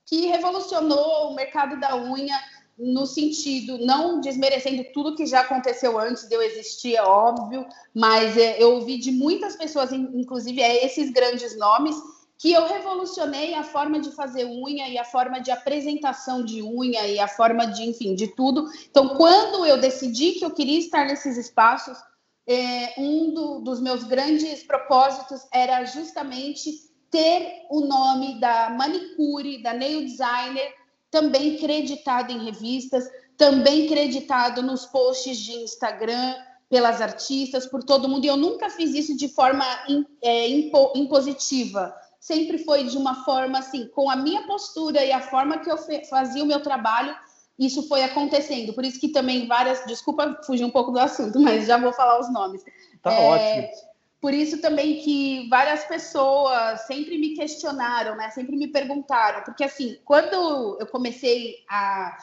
que 0.07 0.27
revolucionou 0.27 1.31
o 1.31 1.35
mercado 1.35 1.79
da 1.79 1.97
unha 1.97 2.39
no 2.79 3.07
sentido, 3.07 3.79
não 3.79 4.21
desmerecendo 4.21 4.85
tudo 4.93 5.15
que 5.15 5.27
já 5.27 5.41
aconteceu 5.41 5.99
antes 5.99 6.29
de 6.29 6.35
eu 6.35 6.43
existir, 6.43 6.97
é 6.97 7.03
óbvio, 7.03 7.65
mas 7.95 8.37
é, 8.37 8.61
eu 8.61 8.75
ouvi 8.75 8.99
de 8.99 9.13
muitas 9.13 9.55
pessoas, 9.55 9.93
inclusive 9.93 10.61
é, 10.61 10.85
esses 10.85 11.11
grandes 11.11 11.57
nomes, 11.57 11.97
que 12.37 12.53
eu 12.53 12.67
revolucionei 12.67 13.55
a 13.55 13.63
forma 13.63 14.01
de 14.01 14.11
fazer 14.11 14.45
unha 14.45 14.89
e 14.89 14.99
a 14.99 15.05
forma 15.05 15.41
de 15.41 15.53
apresentação 15.53 16.45
de 16.45 16.63
unha 16.63 17.07
e 17.07 17.19
a 17.19 17.29
forma 17.29 17.67
de, 17.67 17.85
enfim, 17.85 18.15
de 18.15 18.29
tudo. 18.29 18.67
Então, 18.91 19.11
quando 19.11 19.65
eu 19.65 19.81
decidi 19.81 20.33
que 20.33 20.45
eu 20.45 20.51
queria 20.51 20.79
estar 20.79 21.07
nesses 21.07 21.37
espaços, 21.37 21.97
é, 22.47 22.95
um 22.99 23.33
do, 23.33 23.61
dos 23.61 23.81
meus 23.81 24.03
grandes 24.05 24.63
propósitos 24.65 25.47
era 25.53 25.85
justamente 25.85 26.71
ter 27.15 27.67
o 27.71 27.83
nome 27.83 28.41
da 28.41 28.71
manicure, 28.71 29.63
da 29.63 29.73
nail 29.73 30.05
designer, 30.05 30.75
também 31.13 31.59
creditado 31.59 32.33
em 32.33 32.45
revistas, 32.45 33.09
também 33.37 33.87
creditado 33.87 34.65
nos 34.65 34.85
posts 34.85 35.39
de 35.39 35.53
Instagram 35.53 36.35
pelas 36.69 37.01
artistas, 37.01 37.67
por 37.67 37.85
todo 37.85 38.09
mundo. 38.09 38.25
E 38.25 38.29
eu 38.29 38.37
nunca 38.37 38.69
fiz 38.69 38.93
isso 38.95 39.17
de 39.17 39.29
forma 39.29 39.65
é, 40.21 40.49
impo, 40.49 40.93
impositiva. 40.97 41.95
Sempre 42.19 42.59
foi 42.59 42.83
de 42.83 42.99
uma 42.99 43.25
forma 43.25 43.61
assim, 43.61 43.87
com 43.95 44.11
a 44.11 44.17
minha 44.17 44.45
postura 44.45 45.05
e 45.05 45.13
a 45.13 45.21
forma 45.21 45.59
que 45.59 45.71
eu 45.71 45.79
fazia 46.11 46.43
o 46.43 46.47
meu 46.47 46.61
trabalho, 46.65 47.15
isso 47.57 47.87
foi 47.87 48.03
acontecendo. 48.03 48.73
Por 48.73 48.85
isso 48.85 48.99
que 48.99 49.11
também 49.11 49.47
várias, 49.47 49.87
desculpa 49.87 50.41
fugir 50.45 50.65
um 50.65 50.71
pouco 50.71 50.91
do 50.91 50.99
assunto, 50.99 51.39
mas 51.39 51.69
já 51.69 51.79
vou 51.79 51.93
falar 51.93 52.19
os 52.19 52.33
nomes. 52.33 52.65
Tá 53.01 53.13
é, 53.13 53.21
ótimo. 53.21 53.94
Por 54.25 54.33
isso 54.33 54.59
também 54.59 55.01
que 55.01 55.47
várias 55.51 55.85
pessoas 55.85 56.87
sempre 56.87 57.19
me 57.19 57.35
questionaram, 57.35 58.17
né? 58.17 58.31
Sempre 58.31 58.57
me 58.57 58.69
perguntaram, 58.69 59.43
porque 59.43 59.63
assim, 59.63 59.99
quando 60.03 60.79
eu 60.81 60.87
comecei 60.87 61.57
a, 61.69 62.17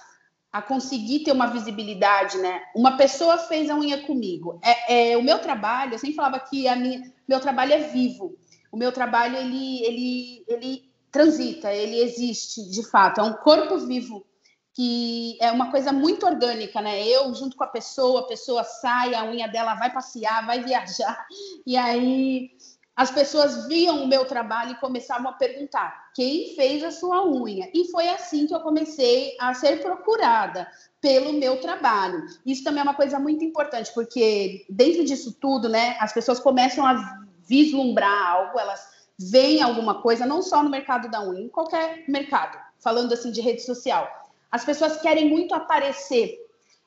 a 0.51 0.63
conseguir 0.63 1.19
ter 1.19 1.31
uma 1.31 1.45
visibilidade, 1.45 2.39
né? 2.39 2.63
Uma 2.75 2.97
pessoa 2.97 3.37
fez 3.37 3.69
a 3.69 3.75
unha 3.75 4.01
comigo. 4.01 4.59
É, 4.63 5.11
é 5.11 5.15
o 5.15 5.21
meu 5.21 5.37
trabalho, 5.37 5.93
eu 5.93 5.99
sempre 5.99 6.15
falava 6.15 6.39
que 6.39 6.67
a 6.67 6.75
minha, 6.75 7.03
meu 7.27 7.39
trabalho 7.39 7.73
é 7.73 7.81
vivo. 7.81 8.35
O 8.71 8.77
meu 8.77 8.91
trabalho 8.91 9.37
ele, 9.37 9.85
ele, 9.85 10.45
ele 10.47 10.91
transita, 11.11 11.71
ele 11.71 12.01
existe 12.01 12.67
de 12.67 12.83
fato. 12.89 13.21
É 13.21 13.23
um 13.23 13.33
corpo 13.33 13.77
vivo 13.77 14.25
que 14.73 15.37
é 15.41 15.51
uma 15.51 15.69
coisa 15.69 15.91
muito 15.91 16.25
orgânica, 16.25 16.81
né? 16.81 17.05
Eu 17.05 17.33
junto 17.33 17.57
com 17.57 17.63
a 17.63 17.67
pessoa, 17.67 18.21
a 18.21 18.27
pessoa 18.27 18.63
sai, 18.63 19.13
a 19.13 19.25
unha 19.25 19.47
dela 19.47 19.75
vai 19.75 19.91
passear, 19.91 20.45
vai 20.45 20.63
viajar, 20.63 21.25
e 21.65 21.75
aí 21.75 22.51
as 22.95 23.09
pessoas 23.09 23.67
viam 23.67 24.03
o 24.03 24.07
meu 24.07 24.25
trabalho 24.25 24.71
e 24.71 24.79
começavam 24.79 25.29
a 25.29 25.33
perguntar: 25.33 26.11
quem 26.13 26.55
fez 26.55 26.83
a 26.83 26.91
sua 26.91 27.25
unha? 27.25 27.69
E 27.73 27.89
foi 27.89 28.07
assim 28.07 28.45
que 28.45 28.53
eu 28.53 28.59
comecei 28.59 29.35
a 29.39 29.53
ser 29.53 29.81
procurada 29.81 30.67
pelo 31.01 31.33
meu 31.33 31.59
trabalho. 31.59 32.23
Isso 32.45 32.63
também 32.63 32.81
é 32.81 32.83
uma 32.83 32.93
coisa 32.93 33.19
muito 33.19 33.43
importante, 33.43 33.91
porque 33.93 34.65
dentro 34.69 35.03
disso 35.03 35.35
tudo, 35.39 35.67
né, 35.67 35.97
as 35.99 36.13
pessoas 36.13 36.39
começam 36.39 36.85
a 36.85 37.25
vislumbrar 37.47 38.31
algo, 38.31 38.59
elas 38.59 38.87
veem 39.19 39.61
alguma 39.61 40.01
coisa, 40.01 40.25
não 40.25 40.41
só 40.41 40.63
no 40.63 40.69
mercado 40.69 41.09
da 41.09 41.21
unha, 41.21 41.41
em 41.41 41.49
qualquer 41.49 42.05
mercado, 42.07 42.57
falando 42.79 43.13
assim 43.13 43.31
de 43.31 43.41
rede 43.41 43.61
social 43.61 44.20
as 44.51 44.65
pessoas 44.65 44.99
querem 45.01 45.29
muito 45.29 45.55
aparecer. 45.55 46.37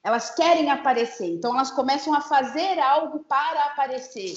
Elas 0.03 0.35
querem 0.35 0.71
aparecer. 0.71 1.31
Então 1.31 1.55
elas 1.55 1.71
começam 1.71 2.13
a 2.13 2.21
fazer 2.21 2.79
algo 2.79 3.21
para 3.21 3.65
aparecer. 3.65 4.35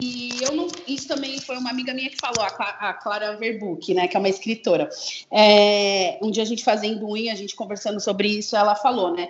E 0.00 0.30
eu 0.42 0.54
não. 0.54 0.68
Isso 0.86 1.08
também 1.08 1.40
foi 1.40 1.56
uma 1.56 1.70
amiga 1.70 1.92
minha 1.92 2.10
que 2.10 2.18
falou, 2.20 2.44
a 2.44 2.94
Clara 2.94 3.36
Verbuck, 3.36 3.92
né? 3.94 4.06
Que 4.06 4.16
é 4.16 4.20
uma 4.20 4.28
escritora. 4.28 4.88
É, 5.32 6.18
um 6.22 6.30
dia 6.30 6.44
a 6.44 6.46
gente 6.46 6.62
fazendo 6.62 7.08
unha, 7.08 7.32
a 7.32 7.36
gente 7.36 7.56
conversando 7.56 7.98
sobre 7.98 8.28
isso, 8.28 8.54
ela 8.54 8.76
falou, 8.76 9.12
né? 9.12 9.28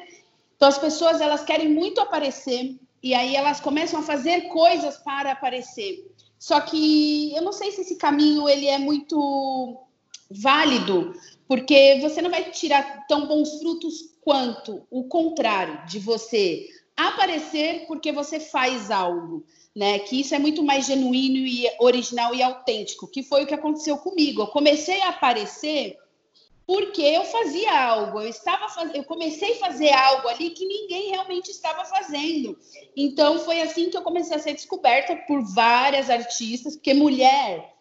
Então 0.57 0.69
as 0.69 0.77
pessoas 0.77 1.21
elas 1.21 1.45
querem 1.45 1.71
muito 1.71 2.01
aparecer 2.01 2.77
e 3.03 3.15
aí 3.15 3.35
elas 3.35 3.61
começam 3.61 4.01
a 4.01 4.03
fazer 4.03 4.49
coisas 4.49 4.99
para 4.99 5.33
aparecer. 5.33 6.05
Só 6.39 6.61
que 6.61 7.35
eu 7.35 7.43
não 7.43 7.53
sei 7.53 7.73
se 7.73 7.81
esse 7.81 7.97
caminho 7.97 8.49
ele 8.49 8.67
é 8.67 8.77
muito 8.77 9.79
válido, 10.31 11.15
porque 11.49 11.99
você 12.03 12.21
não 12.21 12.31
vai 12.31 12.51
tirar 12.51 13.07
tão 13.09 13.27
bons 13.27 13.59
frutos 13.59 14.15
quanto 14.21 14.87
o 14.91 15.05
contrário 15.05 15.87
de 15.87 15.99
você 15.99 16.69
aparecer 16.95 17.87
porque 17.87 18.13
você 18.13 18.39
faz 18.39 18.91
algo, 18.91 19.47
né? 19.75 19.99
Que 20.01 20.21
isso 20.21 20.35
é 20.35 20.39
muito 20.39 20.63
mais 20.63 20.87
genuíno 20.87 21.39
e 21.39 21.67
original 21.81 22.35
e 22.35 22.43
autêntico, 22.43 23.09
que 23.09 23.23
foi 23.23 23.45
o 23.45 23.47
que 23.47 23.55
aconteceu 23.55 23.97
comigo. 23.97 24.43
Eu 24.43 24.49
comecei 24.49 25.01
a 25.01 25.09
aparecer 25.09 25.97
porque 26.67 27.01
eu 27.01 27.25
fazia 27.25 27.87
algo, 27.87 28.21
eu 28.21 28.29
estava 28.29 28.69
faz... 28.69 28.95
eu 28.95 29.03
comecei 29.05 29.55
a 29.55 29.59
fazer 29.59 29.91
algo 29.91 30.29
ali 30.29 30.51
que 30.51 30.67
ninguém 30.67 31.09
realmente 31.09 31.51
estava 31.51 31.83
fazendo. 31.87 32.59
Então 32.95 33.39
foi 33.39 33.63
assim 33.63 33.89
que 33.89 33.97
eu 33.97 34.03
comecei 34.03 34.37
a 34.37 34.41
ser 34.41 34.53
descoberta 34.53 35.17
por 35.17 35.43
várias 35.55 36.11
artistas, 36.11 36.77
porque 36.77 36.93
mulher 36.93 37.78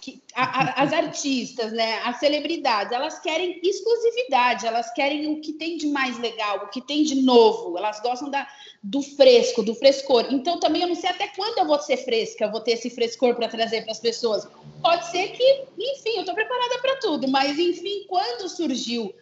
que, 0.00 0.22
a, 0.34 0.42
a, 0.42 0.82
as 0.82 0.92
artistas, 0.92 1.72
né, 1.72 2.00
as 2.04 2.18
celebridades, 2.18 2.92
elas 2.92 3.18
querem 3.18 3.60
exclusividade, 3.62 4.66
elas 4.66 4.92
querem 4.92 5.32
o 5.32 5.40
que 5.40 5.52
tem 5.52 5.76
de 5.76 5.86
mais 5.86 6.18
legal, 6.18 6.64
o 6.64 6.68
que 6.68 6.80
tem 6.80 7.02
de 7.02 7.16
novo, 7.22 7.76
elas 7.76 8.00
gostam 8.00 8.30
da, 8.30 8.46
do 8.82 9.02
fresco, 9.02 9.62
do 9.62 9.74
frescor. 9.74 10.26
Então, 10.30 10.60
também 10.60 10.82
eu 10.82 10.88
não 10.88 10.94
sei 10.94 11.10
até 11.10 11.28
quando 11.28 11.58
eu 11.58 11.66
vou 11.66 11.78
ser 11.80 11.96
fresca, 11.98 12.44
eu 12.44 12.50
vou 12.50 12.60
ter 12.60 12.72
esse 12.72 12.90
frescor 12.90 13.34
para 13.34 13.48
trazer 13.48 13.82
para 13.82 13.92
as 13.92 14.00
pessoas. 14.00 14.46
Pode 14.82 15.06
ser 15.10 15.28
que, 15.28 15.64
enfim, 15.78 16.16
eu 16.16 16.20
estou 16.20 16.34
preparada 16.34 16.78
para 16.80 16.96
tudo, 16.96 17.28
mas, 17.28 17.58
enfim, 17.58 18.04
quando 18.08 18.48
surgiu 18.48 19.14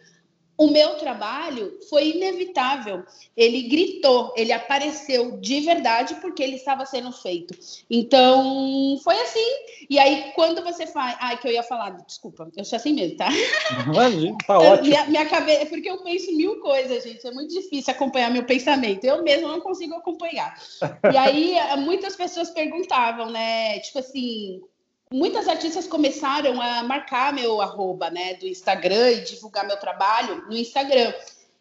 o 0.57 0.67
meu 0.67 0.95
trabalho 0.95 1.77
foi 1.89 2.11
inevitável. 2.11 3.03
Ele 3.35 3.63
gritou, 3.63 4.33
ele 4.37 4.53
apareceu 4.53 5.37
de 5.37 5.59
verdade 5.61 6.15
porque 6.15 6.41
ele 6.41 6.55
estava 6.55 6.85
sendo 6.85 7.11
feito. 7.11 7.53
Então, 7.89 8.97
foi 9.03 9.19
assim. 9.21 9.45
E 9.89 9.99
aí, 9.99 10.31
quando 10.33 10.63
você 10.63 10.87
faz. 10.87 11.17
Ai, 11.19 11.37
que 11.37 11.47
eu 11.47 11.51
ia 11.51 11.63
falar, 11.63 11.91
desculpa, 12.05 12.49
eu 12.55 12.63
sou 12.63 12.77
assim 12.77 12.93
mesmo, 12.93 13.17
tá? 13.17 13.27
Imagina, 13.85 14.37
tá 14.47 14.57
ótimo. 14.59 14.87
Minha, 14.87 15.05
minha 15.07 15.25
cabeça, 15.25 15.63
é 15.63 15.65
porque 15.65 15.89
eu 15.89 16.01
penso 16.03 16.35
mil 16.35 16.61
coisas, 16.61 17.03
gente. 17.03 17.25
É 17.27 17.31
muito 17.31 17.53
difícil 17.53 17.93
acompanhar 17.93 18.31
meu 18.31 18.45
pensamento. 18.45 19.03
Eu 19.03 19.23
mesmo 19.23 19.49
não 19.49 19.59
consigo 19.59 19.95
acompanhar. 19.95 20.57
E 21.11 21.17
aí, 21.17 21.57
muitas 21.79 22.15
pessoas 22.15 22.49
perguntavam, 22.49 23.29
né? 23.29 23.79
Tipo 23.79 23.99
assim, 23.99 24.61
muitas 25.11 25.47
artistas 25.47 25.87
começaram 25.87 26.61
a 26.61 26.83
marcar 26.83 27.33
meu 27.33 27.61
arroba, 27.61 28.09
né, 28.09 28.35
do 28.35 28.47
Instagram 28.47 29.11
e 29.11 29.23
divulgar 29.23 29.65
meu 29.65 29.77
trabalho 29.77 30.45
no 30.47 30.55
Instagram. 30.55 31.13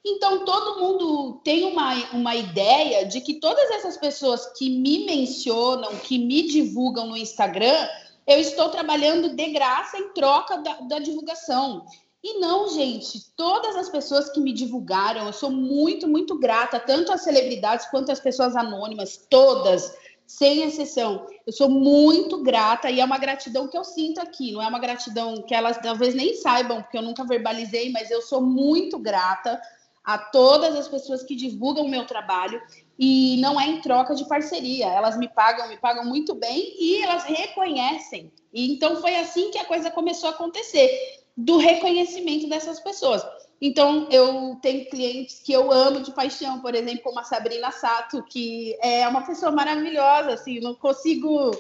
Então, 0.05 0.45
todo 0.45 0.81
mundo 0.81 1.41
tem 1.43 1.65
uma, 1.65 1.95
uma 2.13 2.35
ideia 2.35 3.07
de 3.07 3.21
que 3.21 3.41
todas 3.41 3.71
essas 3.71 3.97
pessoas 3.97 4.53
que 4.59 4.69
me 4.69 5.07
mencionam, 5.07 5.97
que 5.97 6.19
me 6.19 6.43
divulgam 6.43 7.07
no 7.07 7.17
Instagram, 7.17 7.89
eu 8.27 8.39
estou 8.39 8.69
trabalhando 8.69 9.35
de 9.35 9.47
graça 9.51 9.99
em 9.99 10.13
troca 10.13 10.59
da, 10.59 10.75
da 10.81 10.99
divulgação. 10.99 11.87
E 12.23 12.39
não, 12.39 12.69
gente, 12.69 13.21
todas 13.37 13.77
as 13.77 13.91
pessoas 13.91 14.31
que 14.31 14.41
me 14.41 14.53
divulgaram, 14.53 15.27
eu 15.27 15.33
sou 15.33 15.51
muito, 15.51 16.09
muito 16.09 16.39
grata, 16.39 16.81
tanto 16.81 17.13
às 17.13 17.23
celebridades 17.23 17.87
quanto 17.87 18.11
às 18.11 18.21
pessoas 18.21 18.57
anônimas, 18.57 19.27
todas 19.29 19.95
sem 20.27 20.63
exceção. 20.63 21.27
Eu 21.47 21.53
sou 21.53 21.69
muito 21.69 22.43
grata 22.43 22.91
e 22.91 23.01
é 23.01 23.05
uma 23.05 23.19
gratidão 23.19 23.69
que 23.69 23.77
eu 23.77 23.85
sinto 23.85 24.21
aqui, 24.21 24.53
não 24.53 24.63
é 24.63 24.67
uma 24.67 24.79
gratidão 24.79 25.43
que 25.43 25.55
elas 25.55 25.79
talvez 25.79 26.15
nem 26.15 26.35
saibam, 26.35 26.83
porque 26.83 26.97
eu 26.97 27.03
nunca 27.03 27.25
verbalizei, 27.25 27.91
mas 27.91 28.11
eu 28.11 28.23
sou 28.23 28.41
muito 28.41 28.99
grata 28.99 29.61
a 30.05 30.19
todas 30.19 30.77
as 30.77 30.87
pessoas 30.87 31.23
que 31.23 31.35
divulgam 31.35 31.87
o 31.87 31.89
meu 31.89 32.07
trabalho 32.07 32.61
e 32.99 33.39
não 33.41 33.59
é 33.59 33.67
em 33.67 33.81
troca 33.81 34.15
de 34.15 34.27
parceria. 34.27 34.87
Elas 34.87 35.17
me 35.17 35.29
pagam, 35.29 35.69
me 35.69 35.79
pagam 35.79 36.05
muito 36.05 36.35
bem 36.35 36.75
e 36.79 37.03
elas 37.03 37.25
reconhecem. 37.25 38.31
E 38.53 38.73
então 38.73 39.01
foi 39.01 39.17
assim 39.17 39.51
que 39.51 39.59
a 39.59 39.65
coisa 39.65 39.91
começou 39.91 40.29
a 40.29 40.33
acontecer, 40.33 40.91
do 41.37 41.57
reconhecimento 41.57 42.49
dessas 42.49 42.79
pessoas. 42.81 43.25
Então, 43.61 44.09
eu 44.11 44.59
tenho 44.61 44.89
clientes 44.89 45.41
que 45.41 45.53
eu 45.53 45.73
amo 45.73 46.01
de 46.01 46.13
paixão, 46.13 46.61
por 46.61 46.75
exemplo, 46.75 47.03
como 47.03 47.19
a 47.19 47.25
Sabrina 47.25 47.71
Sato, 47.71 48.23
que 48.25 48.77
é 48.83 49.07
uma 49.09 49.23
pessoa 49.23 49.53
maravilhosa, 49.53 50.35
assim, 50.35 50.61
não 50.61 50.75
consigo 50.75 51.51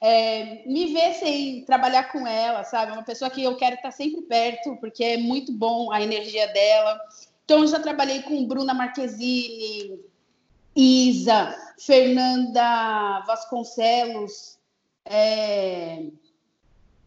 é, 0.00 0.62
me 0.66 0.92
ver 0.92 1.14
sem 1.14 1.64
trabalhar 1.64 2.12
com 2.12 2.26
ela, 2.26 2.64
sabe? 2.64 2.92
É 2.92 2.94
uma 2.94 3.02
pessoa 3.02 3.30
que 3.30 3.42
eu 3.42 3.56
quero 3.56 3.76
estar 3.76 3.90
sempre 3.90 4.22
perto, 4.22 4.76
porque 4.76 5.04
é 5.04 5.16
muito 5.16 5.52
bom 5.52 5.92
a 5.92 6.00
energia 6.00 6.46
dela. 6.48 6.98
Então, 7.44 7.60
eu 7.60 7.66
já 7.66 7.80
trabalhei 7.80 8.22
com 8.22 8.46
Bruna 8.46 8.72
Marquezine, 8.72 10.00
Isa, 10.74 11.54
Fernanda 11.78 13.22
Vasconcelos, 13.26 14.58
é, 15.04 16.04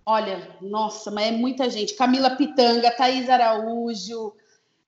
Olha, 0.09 0.55
nossa, 0.61 1.11
mas 1.11 1.27
é 1.27 1.31
muita 1.31 1.69
gente. 1.69 1.93
Camila 1.93 2.29
Pitanga, 2.29 2.89
Thaís 2.91 3.29
Araújo, 3.29 4.31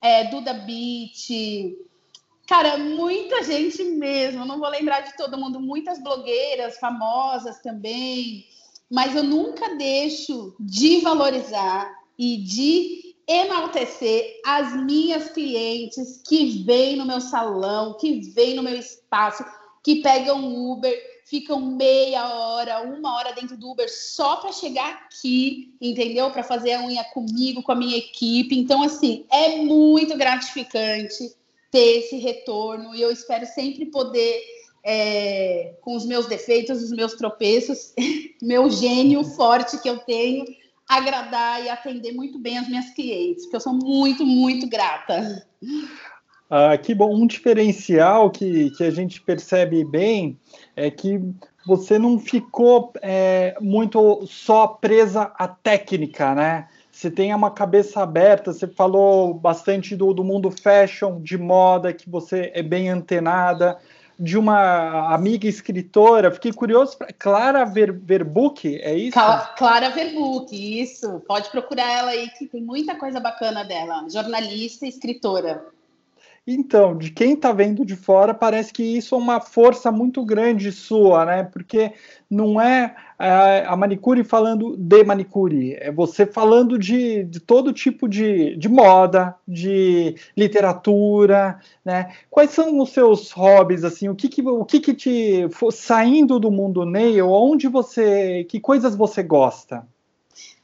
é, 0.01 0.23
Duda 0.29 0.53
Beat. 0.53 1.75
Cara, 2.47 2.77
muita 2.77 3.43
gente 3.43 3.83
mesmo. 3.83 4.45
Não 4.45 4.57
vou 4.57 4.69
lembrar 4.69 5.01
de 5.01 5.17
todo 5.17 5.37
mundo. 5.37 5.59
Muitas 5.59 6.01
blogueiras 6.01 6.79
famosas 6.79 7.61
também. 7.61 8.45
Mas 8.89 9.13
eu 9.13 9.21
nunca 9.21 9.75
deixo 9.75 10.55
de 10.57 11.01
valorizar 11.01 11.93
e 12.17 12.37
de 12.37 13.13
enaltecer 13.27 14.39
as 14.45 14.73
minhas 14.73 15.31
clientes 15.31 16.21
que 16.25 16.63
vêm 16.63 16.95
no 16.95 17.05
meu 17.05 17.19
salão, 17.19 17.97
que 17.97 18.21
vêm 18.31 18.55
no 18.55 18.63
meu 18.63 18.79
espaço, 18.79 19.43
que 19.83 20.01
pegam 20.01 20.71
Uber, 20.71 20.97
ficam 21.29 21.59
meia 21.59 22.27
hora, 22.33 22.81
uma 22.81 23.15
hora 23.15 23.33
dentro 23.33 23.55
do 23.55 23.69
Uber 23.69 23.87
só 23.87 24.37
para 24.37 24.51
chegar 24.51 24.89
aqui, 25.05 25.71
entendeu? 25.79 26.31
Para 26.31 26.41
fazer 26.41 26.73
a 26.73 26.83
unha 26.83 27.03
comigo, 27.03 27.61
com 27.61 27.71
a 27.71 27.75
minha 27.75 27.97
equipe. 27.97 28.57
Então, 28.57 28.81
assim, 28.81 29.25
é 29.31 29.57
muito 29.57 30.17
gratificante 30.17 31.31
ter 31.69 31.99
esse 31.99 32.17
retorno 32.17 32.95
e 32.95 33.01
eu 33.01 33.11
espero 33.11 33.45
sempre 33.45 33.85
poder, 33.85 34.41
é, 34.83 35.75
com 35.81 35.95
os 35.95 36.03
meus 36.03 36.25
defeitos, 36.25 36.81
os 36.81 36.91
meus 36.91 37.13
tropeços, 37.13 37.93
meu 38.41 38.67
gênio 38.71 39.23
forte 39.23 39.79
que 39.79 39.89
eu 39.89 39.99
tenho, 39.99 40.45
agradar 40.87 41.63
e 41.63 41.69
atender 41.69 42.11
muito 42.11 42.39
bem 42.39 42.57
as 42.57 42.67
minhas 42.67 42.89
clientes, 42.89 43.43
porque 43.43 43.57
eu 43.57 43.61
sou 43.61 43.73
muito, 43.73 44.25
muito 44.25 44.67
grata. 44.67 45.47
Ah, 46.49 46.75
que 46.77 46.95
bom, 46.95 47.15
um 47.15 47.27
diferencial 47.27 48.31
que, 48.31 48.71
que 48.71 48.83
a 48.83 48.89
gente 48.89 49.21
percebe 49.21 49.85
bem 49.85 50.37
é 50.75 50.89
que 50.89 51.21
você 51.65 51.99
não 51.99 52.17
ficou 52.17 52.91
é, 53.03 53.55
muito 53.61 54.25
só 54.25 54.65
presa 54.65 55.31
à 55.37 55.47
técnica, 55.47 56.33
né? 56.33 56.67
Você 56.91 57.11
tem 57.11 57.33
uma 57.33 57.51
cabeça 57.51 58.01
aberta, 58.01 58.51
você 58.51 58.67
falou 58.67 59.33
bastante 59.33 59.95
do, 59.95 60.11
do 60.13 60.23
mundo 60.23 60.49
fashion, 60.49 61.21
de 61.21 61.37
moda, 61.37 61.93
que 61.93 62.09
você 62.09 62.51
é 62.55 62.63
bem 62.63 62.89
antenada, 62.89 63.77
de 64.19 64.37
uma 64.37 65.13
amiga 65.13 65.47
escritora, 65.47 66.31
fiquei 66.31 66.51
curioso, 66.51 66.97
Clara 67.17 67.63
Ver, 67.63 67.93
Verbuck, 67.93 68.67
é 68.81 68.93
isso? 68.95 69.13
Clara 69.55 69.91
Verbuck, 69.91 70.51
isso, 70.51 71.21
pode 71.25 71.49
procurar 71.51 71.89
ela 71.89 72.11
aí, 72.11 72.29
que 72.31 72.47
tem 72.47 72.61
muita 72.61 72.95
coisa 72.95 73.19
bacana 73.19 73.63
dela, 73.63 74.05
jornalista 74.09 74.85
e 74.85 74.89
escritora. 74.89 75.63
Então, 76.51 76.97
de 76.97 77.11
quem 77.11 77.33
está 77.33 77.51
vendo 77.51 77.85
de 77.85 77.95
fora, 77.95 78.33
parece 78.33 78.73
que 78.73 78.81
isso 78.81 79.13
é 79.13 79.17
uma 79.19 79.39
força 79.39 79.91
muito 79.91 80.25
grande 80.25 80.71
sua, 80.71 81.23
né? 81.23 81.43
Porque 81.43 81.93
não 82.27 82.59
é 82.59 82.95
a 83.19 83.75
manicure 83.75 84.23
falando 84.23 84.75
de 84.75 85.03
manicure, 85.03 85.75
é 85.75 85.91
você 85.91 86.25
falando 86.25 86.79
de, 86.79 87.23
de 87.25 87.39
todo 87.39 87.71
tipo 87.71 88.09
de, 88.09 88.55
de 88.55 88.67
moda, 88.67 89.35
de 89.47 90.15
literatura, 90.35 91.59
né? 91.85 92.13
Quais 92.31 92.49
são 92.49 92.79
os 92.79 92.89
seus 92.93 93.29
hobbies, 93.29 93.83
assim? 93.83 94.09
O 94.09 94.15
que 94.15 94.27
que, 94.27 94.41
o 94.41 94.65
que, 94.65 94.79
que 94.79 94.95
te... 94.95 95.47
Saindo 95.71 96.39
do 96.39 96.49
mundo 96.49 96.83
nail, 96.83 97.29
onde 97.29 97.67
você... 97.67 98.43
Que 98.45 98.59
coisas 98.59 98.95
você 98.95 99.21
gosta? 99.21 99.85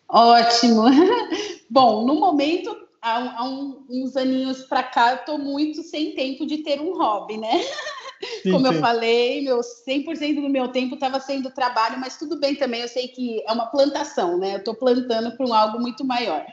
Ótimo! 0.10 0.86
Bom, 1.70 2.08
no 2.08 2.16
momento 2.20 2.85
há, 3.06 3.40
há 3.40 3.44
um, 3.44 3.86
uns 3.88 4.18
aninhos 4.18 4.64
para 4.64 4.82
cá, 4.82 5.12
eu 5.12 5.18
estou 5.18 5.38
muito 5.38 5.84
sem 5.84 6.16
tempo 6.16 6.46
de 6.46 6.58
ter 6.60 6.82
um 6.82 6.98
hobby, 6.98 7.38
né? 7.38 7.52
Sim, 8.42 8.52
Como 8.52 8.66
sim. 8.66 8.74
eu 8.74 8.80
falei, 8.80 9.42
meu 9.42 9.60
100% 9.60 10.42
do 10.42 10.50
meu 10.50 10.70
tempo 10.70 10.96
estava 10.96 11.20
sendo 11.20 11.52
trabalho, 11.52 12.00
mas 12.00 12.18
tudo 12.18 12.40
bem 12.40 12.56
também, 12.56 12.82
eu 12.82 12.88
sei 12.88 13.10
que 13.10 13.44
é 13.46 13.52
uma 13.52 13.68
plantação, 13.68 14.38
né? 14.38 14.54
Eu 14.54 14.60
estou 14.60 14.74
plantando 14.74 15.36
para 15.36 15.46
um 15.46 15.54
algo 15.54 15.80
muito 15.80 16.04
maior. 16.04 16.46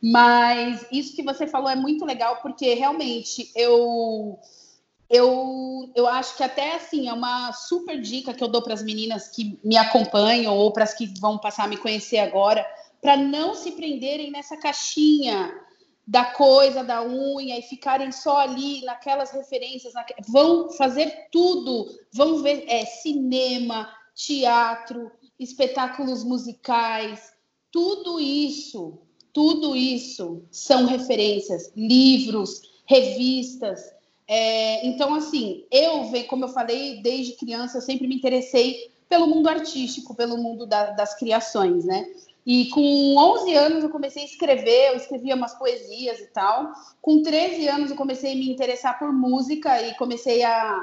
Mas 0.00 0.86
isso 0.92 1.14
que 1.14 1.24
você 1.24 1.46
falou 1.46 1.68
é 1.68 1.74
muito 1.74 2.04
legal, 2.04 2.36
porque 2.40 2.72
realmente 2.74 3.50
eu 3.54 4.38
eu, 5.10 5.90
eu 5.94 6.06
acho 6.06 6.36
que 6.36 6.42
até 6.42 6.76
assim 6.76 7.08
é 7.08 7.12
uma 7.12 7.52
super 7.52 8.00
dica 8.00 8.32
que 8.32 8.44
eu 8.44 8.48
dou 8.48 8.62
para 8.62 8.74
as 8.74 8.82
meninas 8.82 9.28
que 9.28 9.58
me 9.64 9.76
acompanham 9.76 10.56
ou 10.56 10.72
para 10.72 10.84
as 10.84 10.94
que 10.94 11.12
vão 11.18 11.36
passar 11.36 11.64
a 11.64 11.68
me 11.68 11.76
conhecer 11.76 12.18
agora, 12.18 12.64
para 13.02 13.16
não 13.16 13.54
se 13.54 13.72
prenderem 13.72 14.30
nessa 14.30 14.56
caixinha 14.56 15.52
da 16.08 16.24
coisa, 16.24 16.82
da 16.82 17.04
unha, 17.04 17.58
e 17.58 17.62
ficarem 17.62 18.10
só 18.10 18.38
ali 18.38 18.82
naquelas 18.82 19.30
referências, 19.30 19.92
vão 20.26 20.70
fazer 20.70 21.28
tudo, 21.30 21.86
vão 22.10 22.42
ver 22.42 22.64
é, 22.66 22.86
cinema, 22.86 23.94
teatro, 24.14 25.12
espetáculos 25.38 26.24
musicais, 26.24 27.30
tudo 27.70 28.18
isso, 28.18 28.98
tudo 29.34 29.76
isso 29.76 30.42
são 30.50 30.86
referências, 30.86 31.70
livros, 31.76 32.62
revistas. 32.86 33.92
É, 34.26 34.86
então, 34.86 35.14
assim, 35.14 35.66
eu, 35.70 36.10
como 36.26 36.46
eu 36.46 36.48
falei, 36.48 37.02
desde 37.02 37.34
criança, 37.34 37.76
eu 37.76 37.82
sempre 37.82 38.08
me 38.08 38.16
interessei 38.16 38.90
pelo 39.10 39.26
mundo 39.26 39.46
artístico, 39.46 40.14
pelo 40.14 40.38
mundo 40.38 40.64
da, 40.64 40.92
das 40.92 41.14
criações, 41.18 41.84
né? 41.84 42.06
E 42.50 42.70
com 42.70 43.14
11 43.14 43.54
anos 43.54 43.84
eu 43.84 43.90
comecei 43.90 44.22
a 44.22 44.24
escrever, 44.24 44.88
eu 44.88 44.96
escrevia 44.96 45.34
umas 45.34 45.52
poesias 45.52 46.18
e 46.18 46.28
tal. 46.28 46.72
Com 47.02 47.22
13 47.22 47.68
anos 47.68 47.90
eu 47.90 47.96
comecei 47.96 48.32
a 48.32 48.34
me 48.34 48.50
interessar 48.50 48.98
por 48.98 49.12
música 49.12 49.82
e 49.82 49.94
comecei 49.96 50.42
a 50.42 50.80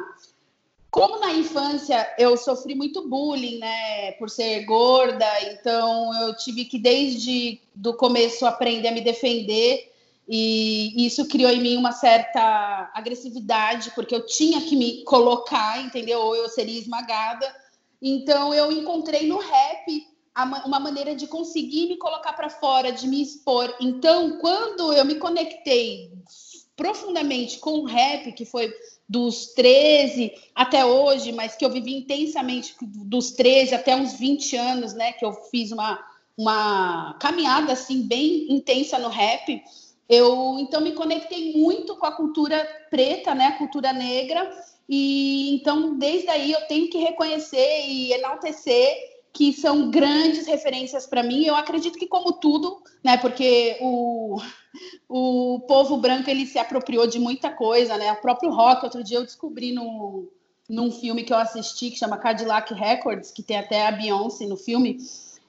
como 0.92 1.20
na 1.20 1.34
infância 1.34 2.08
eu 2.20 2.38
sofri 2.38 2.76
muito 2.76 3.10
bullying, 3.10 3.58
né, 3.58 4.12
por 4.14 4.30
ser 4.30 4.64
gorda, 4.64 5.26
então 5.52 6.14
eu 6.22 6.38
tive 6.38 6.66
que 6.66 6.78
desde 6.78 7.60
do 7.74 7.96
começo 7.96 8.46
aprender 8.46 8.90
a 8.90 8.92
me 8.92 9.02
defender 9.02 9.92
e 10.30 11.04
isso 11.04 11.28
criou 11.28 11.50
em 11.50 11.62
mim 11.62 11.78
uma 11.78 11.92
certa 11.92 12.92
agressividade, 12.94 13.92
porque 13.96 14.14
eu 14.14 14.24
tinha 14.24 14.62
que 14.62 14.76
me 14.76 15.04
colocar, 15.04 15.84
entendeu? 15.84 16.20
Ou 16.20 16.36
eu 16.36 16.48
seria 16.48 16.80
esmagada. 16.80 17.54
Então 18.02 18.54
eu 18.54 18.72
encontrei 18.72 19.28
no 19.28 19.40
rap 19.40 20.15
uma 20.44 20.80
maneira 20.80 21.16
de 21.16 21.28
conseguir 21.28 21.88
me 21.88 21.98
colocar 21.98 22.34
para 22.34 22.50
fora, 22.50 22.92
de 22.92 23.08
me 23.08 23.22
expor. 23.22 23.74
Então, 23.80 24.38
quando 24.40 24.92
eu 24.92 25.06
me 25.06 25.16
conectei 25.16 26.12
profundamente 26.76 27.60
com 27.60 27.80
o 27.80 27.86
rap, 27.86 28.34
que 28.34 28.44
foi 28.44 28.74
dos 29.08 29.54
13 29.54 30.34
até 30.54 30.86
hoje, 30.86 31.32
mas 31.32 31.56
que 31.56 31.64
eu 31.64 31.70
vivi 31.70 31.96
intensamente 31.96 32.76
dos 32.82 33.32
13 33.32 33.76
até 33.76 33.96
uns 33.96 34.14
20 34.14 34.58
anos, 34.58 34.94
né, 34.94 35.14
que 35.14 35.24
eu 35.24 35.32
fiz 35.50 35.72
uma, 35.72 36.04
uma 36.38 37.14
caminhada 37.20 37.72
assim 37.72 38.02
bem 38.02 38.52
intensa 38.52 39.00
no 39.00 39.08
rap. 39.08 39.64
Eu 40.10 40.58
então 40.60 40.82
me 40.82 40.92
conectei 40.92 41.54
muito 41.54 41.96
com 41.96 42.06
a 42.06 42.12
cultura 42.12 42.68
preta, 42.92 43.34
né, 43.34 43.48
a 43.48 43.58
cultura 43.58 43.94
negra, 43.94 44.52
e 44.88 45.56
então 45.56 45.98
desde 45.98 46.30
aí 46.30 46.52
eu 46.52 46.62
tenho 46.68 46.90
que 46.90 46.98
reconhecer 46.98 47.86
e 47.88 48.12
enaltecer 48.12 49.15
que 49.36 49.52
são 49.52 49.92
grandes 49.92 50.48
referências 50.48 51.06
para 51.06 51.22
mim. 51.22 51.44
Eu 51.44 51.56
acredito 51.56 52.00
que 52.00 52.08
como 52.08 52.32
tudo, 52.32 52.82
né? 53.04 53.18
Porque 53.18 53.78
o, 53.82 54.42
o 55.10 55.60
povo 55.68 55.98
branco 55.98 56.30
ele 56.30 56.46
se 56.46 56.58
apropriou 56.58 57.06
de 57.06 57.20
muita 57.20 57.52
coisa, 57.52 57.98
né? 57.98 58.14
O 58.14 58.22
próprio 58.22 58.50
rock, 58.50 58.86
outro 58.86 59.04
dia 59.04 59.18
eu 59.18 59.26
descobri 59.26 59.74
no, 59.74 60.32
num 60.70 60.90
filme 60.90 61.24
que 61.24 61.34
eu 61.34 61.38
assisti 61.38 61.92
que 61.92 62.00
chama 62.00 62.18
Cadillac 62.18 62.74
Records, 62.74 63.30
que 63.30 63.44
tem 63.44 63.58
até 63.58 63.86
a 63.86 63.92
Beyoncé 63.92 64.46
no 64.48 64.56
filme, 64.56 65.00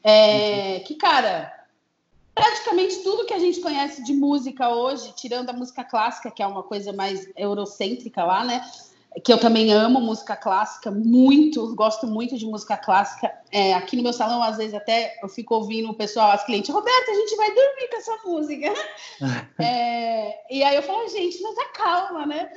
é, 0.03 0.81
que 0.81 0.97
cara, 0.97 1.53
praticamente 2.35 3.05
tudo 3.05 3.25
que 3.25 3.35
a 3.35 3.39
gente 3.39 3.61
conhece 3.61 4.03
de 4.03 4.13
música 4.13 4.69
hoje, 4.69 5.15
tirando 5.15 5.51
a 5.51 5.53
música 5.53 5.85
clássica, 5.85 6.29
que 6.29 6.43
é 6.43 6.47
uma 6.47 6.65
coisa 6.65 6.93
mais 6.93 7.31
eurocêntrica 7.37 8.25
lá, 8.25 8.45
né? 8.45 8.69
Que 9.25 9.33
eu 9.33 9.39
também 9.39 9.73
amo 9.73 10.01
música 10.01 10.37
clássica, 10.37 10.91
muito, 10.91 11.75
gosto 11.75 12.07
muito 12.07 12.37
de 12.37 12.45
música 12.45 12.77
clássica. 12.77 13.33
É, 13.51 13.73
aqui 13.75 13.97
no 13.97 14.03
meu 14.03 14.13
salão, 14.13 14.43
às 14.43 14.59
vezes, 14.59 14.75
até 14.75 15.19
eu 15.23 15.29
fico 15.29 15.55
ouvindo 15.55 15.91
o 15.91 15.95
pessoal, 15.95 16.33
as 16.33 16.45
clientes, 16.45 16.71
Roberta, 16.71 17.11
a 17.11 17.15
gente 17.15 17.37
vai 17.37 17.49
dormir 17.49 17.89
com 17.91 17.97
essa 17.97 18.17
música. 18.25 18.75
é, 19.59 20.55
e 20.55 20.63
aí 20.63 20.77
eu 20.77 20.83
falo, 20.83 21.09
gente, 21.09 21.41
mas 21.41 21.57
acalma, 21.59 22.27
né? 22.27 22.51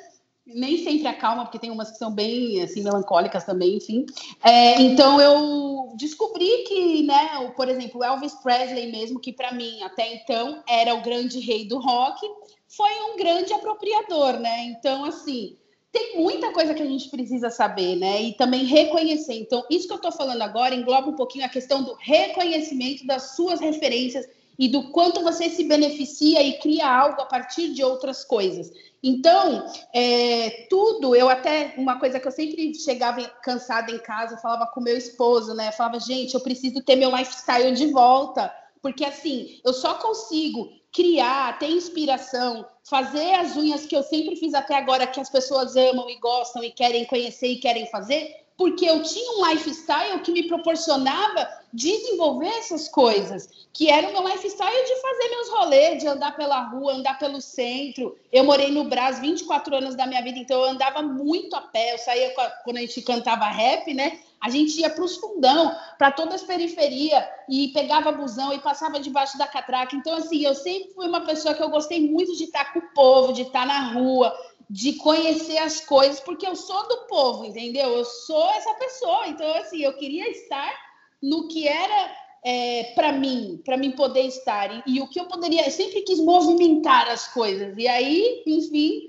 Nem 0.46 0.84
sempre 0.84 1.08
acalma, 1.08 1.44
porque 1.44 1.60
tem 1.60 1.70
umas 1.70 1.92
que 1.92 1.98
são 1.98 2.12
bem 2.12 2.62
assim, 2.62 2.84
melancólicas 2.84 3.46
também, 3.46 3.78
enfim. 3.78 4.06
É, 4.44 4.82
então 4.82 5.22
eu 5.22 5.94
descobri 5.96 6.64
que, 6.68 7.04
né, 7.04 7.52
por 7.56 7.70
exemplo, 7.70 8.04
Elvis 8.04 8.34
Presley 8.36 8.92
mesmo, 8.92 9.20
que 9.20 9.32
para 9.32 9.54
mim 9.54 9.82
até 9.84 10.16
então 10.16 10.64
era 10.68 10.94
o 10.96 11.02
grande 11.02 11.40
rei 11.40 11.68
do 11.68 11.80
rock, 11.80 12.20
foi 12.68 12.92
um 13.12 13.16
grande 13.16 13.54
apropriador, 13.54 14.40
né? 14.40 14.64
Então, 14.64 15.06
assim, 15.06 15.56
tem 15.92 16.18
muita 16.18 16.52
coisa 16.52 16.74
que 16.74 16.84
a 16.84 16.86
gente 16.86 17.10
precisa 17.10 17.50
saber, 17.50 17.96
né? 17.96 18.22
E 18.22 18.34
também 18.34 18.66
reconhecer. 18.66 19.34
Então, 19.34 19.66
isso 19.70 19.88
que 19.88 19.94
eu 19.94 19.98
estou 19.98 20.12
falando 20.12 20.42
agora 20.42 20.76
engloba 20.76 21.10
um 21.10 21.16
pouquinho 21.16 21.46
a 21.46 21.50
questão 21.50 21.84
do 21.84 21.96
reconhecimento 21.96 23.08
das 23.08 23.36
suas 23.36 23.60
referências 23.60 24.28
e 24.58 24.68
do 24.68 24.92
quanto 24.92 25.24
você 25.24 25.50
se 25.50 25.64
beneficia 25.64 26.44
e 26.44 26.60
cria 26.60 26.88
algo 26.88 27.22
a 27.22 27.26
partir 27.26 27.74
de 27.74 27.84
outras 27.84 28.26
coisas. 28.26 28.72
Então, 29.02 29.66
é, 29.94 30.68
tudo, 30.70 31.16
eu 31.16 31.30
até, 31.30 31.74
uma 31.78 31.98
coisa 31.98 32.20
que 32.20 32.28
eu 32.28 32.32
sempre 32.32 32.76
chegava 32.76 33.26
cansada 33.42 33.92
em 33.92 34.00
casa, 34.00 34.38
falava 34.38 34.68
com 34.68 34.82
meu 34.82 34.98
esposo, 34.98 35.54
né? 35.54 35.70
Eu 35.70 35.74
falava, 35.74 36.00
gente, 36.00 36.34
eu 36.34 36.42
preciso 36.42 36.84
ter 36.84 36.98
meu 36.98 37.10
lifestyle 37.16 37.74
de 37.74 37.88
volta, 37.88 38.54
porque 38.82 39.06
assim, 39.06 39.60
eu 39.64 39.74
só 39.74 39.94
consigo 39.96 40.70
criar, 40.92 41.60
ter 41.60 41.70
inspiração, 41.70 42.66
fazer 42.84 43.34
as 43.36 43.56
unhas 43.56 43.86
que 43.86 43.96
eu 43.96 44.04
sempre 44.04 44.36
fiz 44.36 44.54
até 44.54 44.76
agora, 44.76 45.08
que 45.08 45.20
as 45.20 45.30
pessoas 45.30 45.76
amam 45.76 46.10
e 46.10 46.20
gostam 46.20 46.64
e 46.64 46.72
querem 46.72 47.06
conhecer 47.06 47.48
e 47.48 47.60
querem 47.60 47.86
fazer, 47.88 48.36
porque 48.58 48.86
eu 48.86 49.02
tinha 49.04 49.32
um 49.38 49.50
lifestyle 49.50 50.20
que 50.20 50.34
me 50.34 50.48
proporcionava 50.48 51.48
desenvolver 51.72 52.50
essas 52.58 52.90
coisas, 52.90 53.68
que 53.72 53.90
era 53.90 54.10
o 54.10 54.12
meu 54.12 54.28
lifestyle 54.28 54.84
de 54.84 55.02
fazer 55.02 55.30
meus 55.30 55.50
rolês, 55.50 56.02
de 56.02 56.08
andar 56.08 56.36
pela 56.36 56.64
rua, 56.64 56.94
andar 56.94 57.18
pelo 57.18 57.40
centro. 57.40 58.18
Eu 58.32 58.44
morei 58.44 58.70
no 58.70 58.84
Brás 58.84 59.20
24 59.20 59.76
anos 59.76 59.96
da 59.96 60.06
minha 60.06 60.22
vida, 60.22 60.40
então 60.40 60.60
eu 60.60 60.70
andava 60.72 61.02
muito 61.02 61.56
a 61.56 61.62
pé. 61.62 61.94
Eu 61.94 62.00
saía 62.00 62.34
quando 62.64 62.78
a 62.78 62.82
gente 62.82 63.02
cantava 63.02 63.46
rap, 63.46 63.94
né? 63.94 64.20
A 64.42 64.50
gente 64.50 64.80
ia 64.80 64.90
para 64.90 65.04
os 65.04 65.18
fundão, 65.18 65.76
para 65.98 66.12
todas 66.12 66.36
as 66.36 66.44
periferias, 66.44 67.24
e 67.50 67.70
pegava 67.70 68.12
busão 68.12 68.54
e 68.54 68.60
passava 68.60 69.00
debaixo 69.00 69.38
da 69.38 69.48
catraca. 69.48 69.96
Então, 69.96 70.16
assim, 70.16 70.46
eu 70.46 70.56
sempre 70.56 70.94
fui 70.94 71.08
uma 71.08 71.22
pessoa 71.22 71.54
que 71.54 71.62
eu 71.62 71.70
gostei 71.70 72.10
muito 72.10 72.36
de 72.36 72.46
estar 72.46 72.74
com 72.74 72.80
o 72.80 72.94
povo, 72.94 73.34
de 73.34 73.42
estar 73.42 73.66
na 73.66 73.92
rua, 73.92 74.34
de 74.70 74.94
conhecer 74.94 75.58
as 75.58 75.80
coisas, 75.80 76.20
porque 76.20 76.48
eu 76.48 76.56
sou 76.56 76.88
do 76.88 77.08
povo, 77.08 77.46
entendeu? 77.46 77.90
Eu 77.90 78.06
sou 78.06 78.50
essa 78.52 78.74
pessoa. 78.76 79.28
Então, 79.28 79.50
assim, 79.56 79.82
eu 79.82 79.94
queria 79.94 80.30
estar 80.30 80.74
no 81.22 81.48
que 81.48 81.68
era 81.68 82.16
é, 82.44 82.94
para 82.96 83.12
mim, 83.12 83.62
para 83.66 83.78
mim 83.78 83.92
poder 83.92 84.22
estar. 84.22 84.72
E, 84.72 84.84
e, 84.96 85.02
o 85.02 85.08
que 85.08 85.20
eu 85.20 85.26
poderia, 85.26 85.66
eu 85.66 85.72
sempre 85.72 86.02
quis 86.02 86.20
movimentar 86.20 87.10
as 87.10 87.28
coisas. 87.28 87.78
E 87.78 87.88
aí, 87.88 88.44
enfim, 88.46 89.08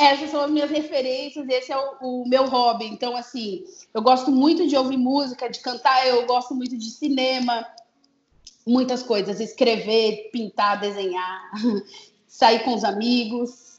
essas 0.00 0.30
são 0.30 0.40
as 0.40 0.50
minhas 0.50 0.70
referências, 0.70 1.46
esse 1.48 1.70
é 1.70 1.76
o, 1.76 2.22
o 2.22 2.28
meu 2.28 2.46
hobby. 2.46 2.86
Então, 2.86 3.14
assim, 3.14 3.64
eu 3.92 4.00
gosto 4.00 4.30
muito 4.30 4.66
de 4.66 4.74
ouvir 4.74 4.96
música, 4.96 5.50
de 5.50 5.60
cantar, 5.60 6.06
eu 6.06 6.26
gosto 6.26 6.54
muito 6.54 6.76
de 6.76 6.90
cinema, 6.90 7.66
muitas 8.66 9.02
coisas, 9.02 9.40
escrever, 9.40 10.30
pintar, 10.32 10.80
desenhar, 10.80 11.50
sair 12.26 12.64
com 12.64 12.74
os 12.74 12.82
amigos. 12.82 13.78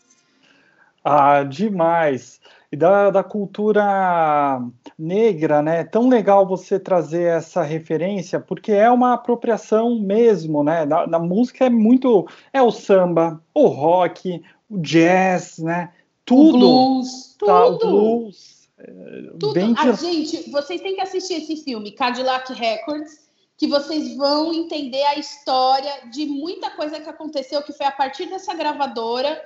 Ah, 1.03 1.43
demais. 1.43 2.39
E 2.71 2.77
da, 2.77 3.09
da 3.09 3.23
cultura 3.23 4.61
negra, 4.97 5.61
né? 5.61 5.83
Tão 5.83 6.07
legal 6.07 6.47
você 6.47 6.79
trazer 6.79 7.23
essa 7.23 7.63
referência, 7.63 8.39
porque 8.39 8.71
é 8.71 8.89
uma 8.89 9.13
apropriação 9.13 9.99
mesmo, 9.99 10.63
né? 10.63 10.85
Da, 10.85 11.19
música 11.19 11.65
é 11.65 11.69
muito. 11.69 12.27
É 12.53 12.61
o 12.61 12.71
samba, 12.71 13.41
o 13.53 13.65
rock, 13.65 14.41
o 14.69 14.77
jazz, 14.77 15.57
né? 15.57 15.89
Tudo. 16.31 16.57
O 16.57 16.59
blues, 16.59 17.35
tá, 17.39 17.65
tudo. 17.65 17.87
O 17.87 18.19
blues. 18.19 18.69
É, 18.77 19.21
tudo. 19.39 19.53
Bem 19.53 19.75
ah, 19.77 19.91
gente, 19.91 20.49
vocês 20.49 20.81
têm 20.81 20.95
que 20.95 21.01
assistir 21.01 21.35
esse 21.35 21.57
filme, 21.57 21.91
Cadillac 21.91 22.51
Records, 22.53 23.29
que 23.57 23.67
vocês 23.67 24.15
vão 24.15 24.53
entender 24.53 25.03
a 25.03 25.19
história 25.19 26.09
de 26.11 26.25
muita 26.25 26.69
coisa 26.71 26.99
que 26.99 27.09
aconteceu, 27.09 27.61
que 27.61 27.73
foi 27.73 27.85
a 27.85 27.91
partir 27.91 28.27
dessa 28.27 28.53
gravadora 28.53 29.39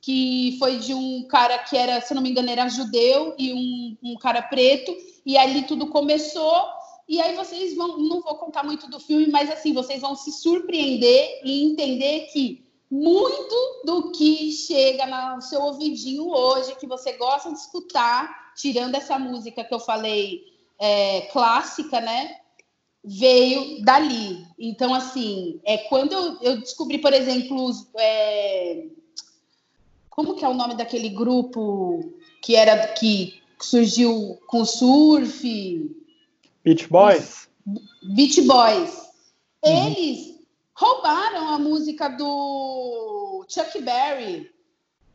que 0.00 0.56
foi 0.58 0.78
de 0.78 0.94
um 0.94 1.26
cara 1.28 1.58
que 1.58 1.76
era, 1.76 2.00
se 2.00 2.14
não 2.14 2.22
me 2.22 2.30
engano, 2.30 2.50
era 2.50 2.68
judeu 2.68 3.34
e 3.38 3.52
um, 3.52 3.96
um 4.02 4.16
cara 4.16 4.40
preto, 4.40 4.96
e 5.26 5.36
ali 5.36 5.62
tudo 5.64 5.88
começou. 5.88 6.64
E 7.06 7.20
aí 7.20 7.36
vocês 7.36 7.76
vão, 7.76 7.98
não 7.98 8.22
vou 8.22 8.36
contar 8.36 8.64
muito 8.64 8.88
do 8.88 8.98
filme, 8.98 9.26
mas 9.26 9.50
assim, 9.50 9.74
vocês 9.74 10.00
vão 10.00 10.14
se 10.14 10.32
surpreender 10.32 11.42
e 11.44 11.64
entender 11.64 12.28
que 12.32 12.64
muito 12.90 13.82
do 13.84 14.10
que 14.10 14.50
chega 14.50 15.06
no 15.06 15.40
seu 15.40 15.60
ouvidinho 15.60 16.28
hoje, 16.28 16.74
que 16.76 16.86
você 16.86 17.12
gosta 17.12 17.52
de 17.52 17.58
escutar, 17.58 18.52
tirando 18.56 18.96
essa 18.96 19.18
música 19.18 19.62
que 19.62 19.72
eu 19.72 19.78
falei 19.78 20.42
é, 20.78 21.22
clássica, 21.32 22.00
né? 22.00 22.36
Veio 23.04 23.82
dali. 23.84 24.44
Então, 24.58 24.92
assim, 24.92 25.60
é 25.64 25.78
quando 25.78 26.12
eu, 26.12 26.38
eu 26.42 26.60
descobri, 26.60 26.98
por 26.98 27.12
exemplo, 27.12 27.64
os, 27.64 27.86
é, 27.96 28.86
como 30.08 30.34
que 30.34 30.44
é 30.44 30.48
o 30.48 30.54
nome 30.54 30.74
daquele 30.74 31.08
grupo 31.08 32.12
que 32.42 32.56
era 32.56 32.88
que 32.88 33.40
surgiu 33.60 34.38
com 34.48 34.64
surf? 34.64 35.96
Beach 36.64 36.88
Boys. 36.88 37.48
Beach 38.02 38.40
Boys. 38.42 39.10
Uhum. 39.64 40.29
Roubaram 40.80 41.50
a 41.50 41.58
música 41.58 42.08
do 42.08 43.44
Chuck 43.46 43.82
Berry. 43.82 44.50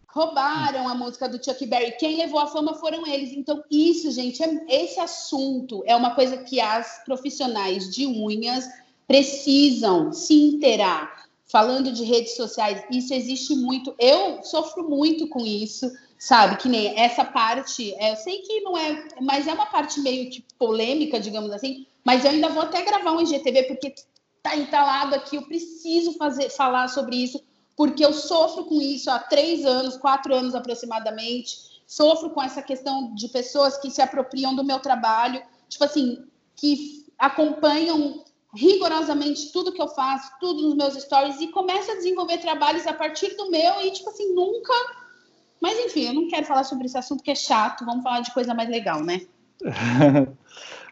Roubaram 0.08 0.88
a 0.88 0.94
música 0.94 1.28
do 1.28 1.44
Chuck 1.44 1.66
Berry. 1.66 1.98
Quem 1.98 2.18
levou 2.18 2.40
a 2.40 2.46
fama 2.46 2.76
foram 2.76 3.08
eles. 3.08 3.32
Então, 3.32 3.64
isso, 3.72 4.12
gente, 4.12 4.44
é, 4.44 4.62
esse 4.70 5.00
assunto 5.00 5.82
é 5.88 5.96
uma 5.96 6.14
coisa 6.14 6.38
que 6.38 6.62
as 6.62 7.04
profissionais 7.04 7.90
de 7.90 8.06
unhas 8.06 8.70
precisam 9.08 10.14
se 10.14 10.36
inteirar 10.36 11.26
falando 11.48 11.92
de 11.92 12.04
redes 12.04 12.36
sociais, 12.36 12.84
isso 12.92 13.12
existe 13.12 13.56
muito. 13.56 13.96
Eu 13.98 14.44
sofro 14.44 14.88
muito 14.88 15.28
com 15.30 15.44
isso, 15.44 15.92
sabe? 16.20 16.58
Que 16.58 16.70
nem 16.70 16.96
essa 16.96 17.26
parte, 17.26 17.92
é, 17.96 18.12
eu 18.12 18.18
sei 18.18 18.38
que 18.44 18.62
não 18.62 18.78
é, 18.78 19.08
mas 19.20 19.48
é 19.48 19.54
uma 19.54 19.66
parte 19.66 20.00
meio 20.00 20.30
que 20.30 20.46
polêmica, 20.60 21.20
digamos 21.20 21.52
assim. 21.52 21.88
Mas 22.04 22.24
eu 22.24 22.30
ainda 22.30 22.50
vou 22.50 22.62
até 22.62 22.84
gravar 22.84 23.14
um 23.14 23.22
IGTV 23.22 23.64
porque 23.64 23.96
tá 24.50 24.56
entalado 24.56 25.16
aqui. 25.16 25.36
Eu 25.36 25.44
preciso 25.44 26.14
fazer, 26.14 26.50
falar 26.50 26.88
sobre 26.88 27.16
isso 27.16 27.42
porque 27.76 28.06
eu 28.06 28.14
sofro 28.14 28.66
com 28.66 28.82
isso 28.82 29.12
há 29.12 29.20
três 29.20 29.66
anos, 29.66 29.98
quatro 29.98 30.34
anos 30.34 30.56
aproximadamente. 30.56 31.84
Sofro 31.86 32.30
com 32.30 32.42
essa 32.42 32.62
questão 32.62 33.14
de 33.14 33.28
pessoas 33.28 33.78
que 33.78 33.92
se 33.92 34.02
apropriam 34.02 34.56
do 34.56 34.64
meu 34.64 34.80
trabalho, 34.80 35.42
tipo 35.68 35.84
assim, 35.84 36.24
que 36.56 37.06
acompanham 37.18 38.24
rigorosamente 38.54 39.52
tudo 39.52 39.74
que 39.74 39.82
eu 39.82 39.90
faço, 39.90 40.32
tudo 40.40 40.62
nos 40.62 40.76
meus 40.76 40.94
stories 41.04 41.42
e 41.42 41.48
começo 41.48 41.92
a 41.92 41.96
desenvolver 41.96 42.38
trabalhos 42.38 42.88
a 42.88 42.94
partir 42.94 43.36
do 43.36 43.52
meu 43.52 43.82
e, 43.82 43.92
tipo 43.92 44.10
assim, 44.10 44.34
nunca. 44.34 44.74
Mas 45.62 45.78
enfim, 45.80 46.06
eu 46.08 46.14
não 46.14 46.30
quero 46.30 46.46
falar 46.46 46.64
sobre 46.64 46.86
esse 46.86 46.98
assunto 46.98 47.24
que 47.24 47.32
é 47.32 47.36
chato, 47.36 47.86
vamos 47.86 48.04
falar 48.04 48.22
de 48.22 48.34
coisa 48.34 48.54
mais 48.54 48.70
legal, 48.70 49.04
né? 49.04 49.22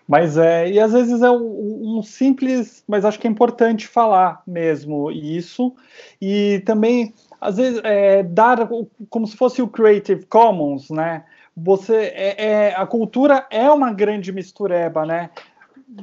mas 0.07 0.37
é, 0.37 0.69
e 0.69 0.79
às 0.79 0.91
vezes 0.91 1.21
é 1.21 1.31
um, 1.31 1.97
um, 1.97 2.03
simples, 2.03 2.83
mas 2.87 3.05
acho 3.05 3.19
que 3.19 3.27
é 3.27 3.29
importante 3.29 3.87
falar 3.87 4.41
mesmo 4.45 5.11
isso, 5.11 5.73
e 6.21 6.61
também, 6.65 7.13
às 7.39 7.57
vezes, 7.57 7.81
é, 7.83 8.23
dar 8.23 8.67
como 9.09 9.25
se 9.27 9.37
fosse 9.37 9.61
o 9.61 9.67
Creative 9.67 10.25
Commons, 10.25 10.89
né? 10.89 11.23
Você 11.55 11.95
é, 12.15 12.45
é, 12.45 12.75
a 12.75 12.85
cultura 12.85 13.45
é 13.49 13.69
uma 13.69 13.93
grande 13.93 14.31
mistureba, 14.31 15.05
né? 15.05 15.29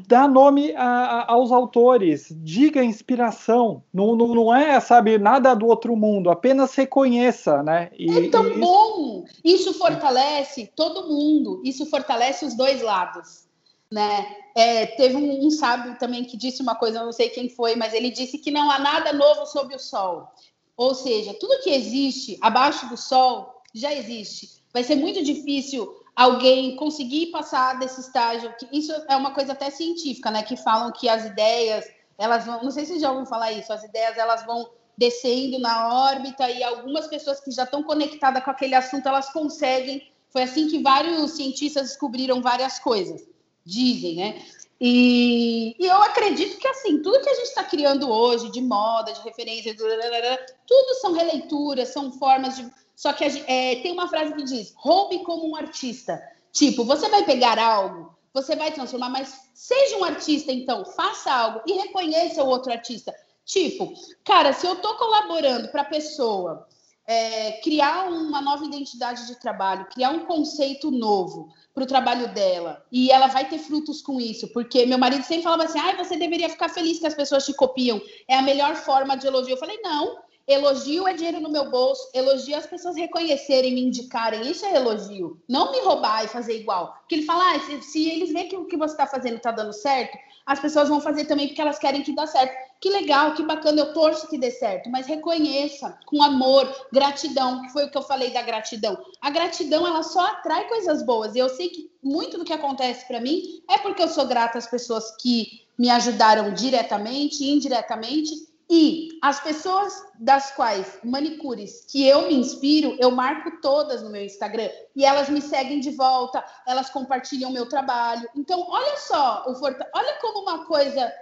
dá 0.06 0.28
nome 0.28 0.72
a, 0.76 0.84
a, 0.84 1.32
aos 1.32 1.50
autores, 1.50 2.28
diga 2.42 2.84
inspiração, 2.84 3.82
não, 3.92 4.14
não, 4.14 4.34
não, 4.34 4.54
é, 4.54 4.78
sabe, 4.80 5.18
nada 5.18 5.54
do 5.54 5.66
outro 5.66 5.96
mundo, 5.96 6.30
apenas 6.30 6.74
reconheça, 6.74 7.62
né? 7.62 7.90
E, 7.98 8.26
é 8.26 8.30
tão 8.30 8.46
e 8.46 8.58
bom! 8.58 9.24
Isso 9.44 9.74
fortalece 9.74 10.70
todo 10.76 11.08
mundo, 11.08 11.60
isso 11.64 11.86
fortalece 11.86 12.44
os 12.44 12.54
dois 12.56 12.82
lados, 12.82 13.48
né? 13.90 14.36
É, 14.54 14.86
teve 14.86 15.16
um, 15.16 15.46
um 15.46 15.50
sábio 15.50 15.98
também 15.98 16.24
que 16.24 16.36
disse 16.36 16.62
uma 16.62 16.74
coisa, 16.74 16.98
eu 16.98 17.04
não 17.06 17.12
sei 17.12 17.28
quem 17.28 17.48
foi, 17.48 17.76
mas 17.76 17.92
ele 17.92 18.10
disse 18.10 18.38
que 18.38 18.50
não 18.50 18.70
há 18.70 18.78
nada 18.78 19.12
novo 19.12 19.46
sob 19.46 19.74
o 19.74 19.78
sol. 19.78 20.28
Ou 20.76 20.94
seja, 20.94 21.34
tudo 21.34 21.62
que 21.62 21.70
existe 21.70 22.38
abaixo 22.40 22.88
do 22.88 22.96
sol 22.96 23.62
já 23.74 23.92
existe. 23.94 24.60
Vai 24.72 24.84
ser 24.84 24.96
muito 24.96 25.22
difícil 25.22 25.92
alguém 26.14 26.76
conseguir 26.76 27.26
passar 27.26 27.78
desse 27.78 28.00
estágio, 28.00 28.54
que 28.58 28.68
isso 28.72 28.92
é 29.08 29.16
uma 29.16 29.32
coisa 29.32 29.52
até 29.52 29.70
científica, 29.70 30.30
né? 30.30 30.42
Que 30.42 30.56
falam 30.56 30.92
que 30.92 31.08
as 31.08 31.24
ideias, 31.24 31.84
elas 32.18 32.44
vão, 32.44 32.62
não 32.62 32.70
sei 32.70 32.84
se 32.84 32.98
já 32.98 33.08
ouviram 33.08 33.26
falar 33.26 33.52
isso, 33.52 33.72
as 33.72 33.82
ideias 33.84 34.16
elas 34.16 34.44
vão 34.44 34.70
descendo 34.96 35.58
na 35.58 36.10
órbita 36.10 36.50
e 36.50 36.62
algumas 36.62 37.06
pessoas 37.06 37.40
que 37.40 37.50
já 37.50 37.64
estão 37.64 37.82
conectadas 37.82 38.44
com 38.44 38.50
aquele 38.50 38.74
assunto, 38.74 39.08
elas 39.08 39.32
conseguem. 39.32 40.10
Foi 40.30 40.42
assim 40.42 40.68
que 40.68 40.82
vários 40.82 41.32
cientistas 41.32 41.88
descobriram 41.88 42.42
várias 42.42 42.78
coisas, 42.78 43.26
dizem, 43.70 44.16
né? 44.16 44.42
E, 44.80 45.76
e, 45.78 45.86
eu 45.86 46.02
acredito 46.02 46.58
que 46.58 46.66
assim, 46.66 47.02
tudo 47.02 47.20
que 47.20 47.28
a 47.28 47.34
gente 47.34 47.48
está 47.48 47.62
criando 47.64 48.10
hoje 48.10 48.50
de 48.50 48.62
moda, 48.62 49.12
de 49.12 49.20
referência, 49.20 49.76
tudo 49.76 50.94
são 51.00 51.12
releituras, 51.12 51.90
são 51.90 52.10
formas 52.12 52.56
de 52.56 52.70
só 53.00 53.14
que 53.14 53.24
é, 53.24 53.76
tem 53.76 53.92
uma 53.92 54.08
frase 54.08 54.34
que 54.34 54.42
diz: 54.42 54.74
roube 54.76 55.20
como 55.24 55.48
um 55.48 55.56
artista. 55.56 56.22
Tipo, 56.52 56.84
você 56.84 57.08
vai 57.08 57.24
pegar 57.24 57.58
algo, 57.58 58.14
você 58.34 58.54
vai 58.54 58.72
transformar, 58.72 59.08
mas 59.08 59.50
seja 59.54 59.96
um 59.96 60.04
artista, 60.04 60.52
então, 60.52 60.84
faça 60.84 61.32
algo 61.32 61.62
e 61.66 61.72
reconheça 61.72 62.44
o 62.44 62.48
outro 62.48 62.70
artista. 62.70 63.14
Tipo, 63.42 63.94
cara, 64.22 64.52
se 64.52 64.66
eu 64.66 64.74
estou 64.74 64.96
colaborando 64.96 65.68
para 65.68 65.80
a 65.80 65.86
pessoa 65.86 66.68
é, 67.10 67.58
criar 67.60 68.08
uma 68.08 68.40
nova 68.40 68.64
identidade 68.64 69.26
de 69.26 69.34
trabalho, 69.34 69.84
criar 69.86 70.10
um 70.10 70.26
conceito 70.26 70.92
novo 70.92 71.52
para 71.74 71.82
o 71.82 71.86
trabalho 71.86 72.32
dela, 72.32 72.86
e 72.92 73.10
ela 73.10 73.26
vai 73.26 73.48
ter 73.48 73.58
frutos 73.58 74.00
com 74.00 74.20
isso, 74.20 74.46
porque 74.52 74.86
meu 74.86 74.96
marido 74.96 75.24
sempre 75.24 75.42
falava 75.42 75.64
assim: 75.64 75.80
ah, 75.80 75.96
você 75.96 76.16
deveria 76.16 76.48
ficar 76.48 76.68
feliz 76.68 77.00
que 77.00 77.06
as 77.08 77.14
pessoas 77.14 77.44
te 77.44 77.52
copiam, 77.52 78.00
é 78.28 78.38
a 78.38 78.42
melhor 78.42 78.76
forma 78.76 79.16
de 79.16 79.26
elogio. 79.26 79.54
Eu 79.54 79.58
falei: 79.58 79.80
não, 79.82 80.18
Elogio 80.50 81.06
é 81.06 81.12
dinheiro 81.12 81.38
no 81.38 81.48
meu 81.48 81.70
bolso, 81.70 82.10
elogio 82.12 82.56
é 82.56 82.58
as 82.58 82.66
pessoas 82.66 82.96
reconhecerem, 82.96 83.72
me 83.72 83.82
indicarem, 83.82 84.50
isso 84.50 84.66
é 84.66 84.74
elogio. 84.74 85.40
Não 85.48 85.70
me 85.70 85.78
roubar 85.78 86.24
e 86.24 86.28
fazer 86.28 86.58
igual. 86.58 86.92
Porque 86.98 87.14
ele 87.14 87.24
fala, 87.24 87.54
ah, 87.54 87.60
se, 87.60 87.80
se 87.82 88.10
eles 88.10 88.32
veem 88.32 88.48
que 88.48 88.56
o 88.56 88.64
que 88.64 88.76
você 88.76 88.94
está 88.94 89.06
fazendo 89.06 89.36
está 89.36 89.52
dando 89.52 89.72
certo, 89.72 90.18
as 90.44 90.58
pessoas 90.58 90.88
vão 90.88 91.00
fazer 91.00 91.26
também 91.26 91.46
porque 91.46 91.60
elas 91.60 91.78
querem 91.78 92.02
que 92.02 92.12
dê 92.12 92.26
certo. 92.26 92.52
Que 92.80 92.90
legal, 92.90 93.34
que 93.34 93.44
bacana, 93.44 93.80
eu 93.80 93.92
torço 93.92 94.26
que 94.26 94.36
dê 94.36 94.50
certo, 94.50 94.90
mas 94.90 95.06
reconheça 95.06 95.96
com 96.04 96.20
amor, 96.20 96.68
gratidão, 96.92 97.62
que 97.62 97.68
foi 97.68 97.84
o 97.84 97.90
que 97.90 97.96
eu 97.96 98.02
falei 98.02 98.30
da 98.32 98.42
gratidão. 98.42 98.98
A 99.20 99.30
gratidão, 99.30 99.86
ela 99.86 100.02
só 100.02 100.26
atrai 100.26 100.66
coisas 100.66 101.04
boas. 101.04 101.36
E 101.36 101.38
eu 101.38 101.48
sei 101.48 101.68
que 101.68 101.88
muito 102.02 102.36
do 102.36 102.44
que 102.44 102.52
acontece 102.52 103.06
para 103.06 103.20
mim 103.20 103.62
é 103.70 103.78
porque 103.78 104.02
eu 104.02 104.08
sou 104.08 104.26
grata 104.26 104.58
às 104.58 104.66
pessoas 104.66 105.14
que 105.16 105.62
me 105.78 105.88
ajudaram 105.88 106.52
diretamente 106.52 107.44
indiretamente 107.44 108.49
e 108.72 109.18
as 109.20 109.40
pessoas 109.40 110.00
das 110.20 110.52
quais, 110.52 111.00
manicures, 111.02 111.84
que 111.90 112.06
eu 112.06 112.28
me 112.28 112.36
inspiro, 112.36 112.96
eu 113.00 113.10
marco 113.10 113.60
todas 113.60 114.00
no 114.00 114.10
meu 114.10 114.24
Instagram. 114.24 114.70
E 114.94 115.04
elas 115.04 115.28
me 115.28 115.42
seguem 115.42 115.80
de 115.80 115.90
volta, 115.90 116.44
elas 116.64 116.88
compartilham 116.88 117.50
meu 117.50 117.68
trabalho. 117.68 118.28
Então, 118.36 118.64
olha 118.70 118.96
só, 118.96 119.44
o 119.48 119.56
forta... 119.56 119.90
olha 119.92 120.16
como 120.20 120.42
uma 120.42 120.66
coisa 120.66 121.12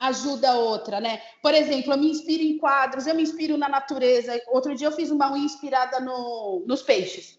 ajuda 0.00 0.50
a 0.50 0.58
outra, 0.58 1.00
né? 1.00 1.22
Por 1.40 1.54
exemplo, 1.54 1.92
eu 1.92 1.96
me 1.96 2.10
inspiro 2.10 2.42
em 2.42 2.58
quadros, 2.58 3.06
eu 3.06 3.14
me 3.14 3.22
inspiro 3.22 3.56
na 3.56 3.68
natureza. 3.68 4.42
Outro 4.48 4.74
dia 4.74 4.88
eu 4.88 4.92
fiz 4.92 5.12
uma 5.12 5.30
unha 5.30 5.44
inspirada 5.44 6.00
no... 6.00 6.64
nos 6.66 6.82
peixes. 6.82 7.38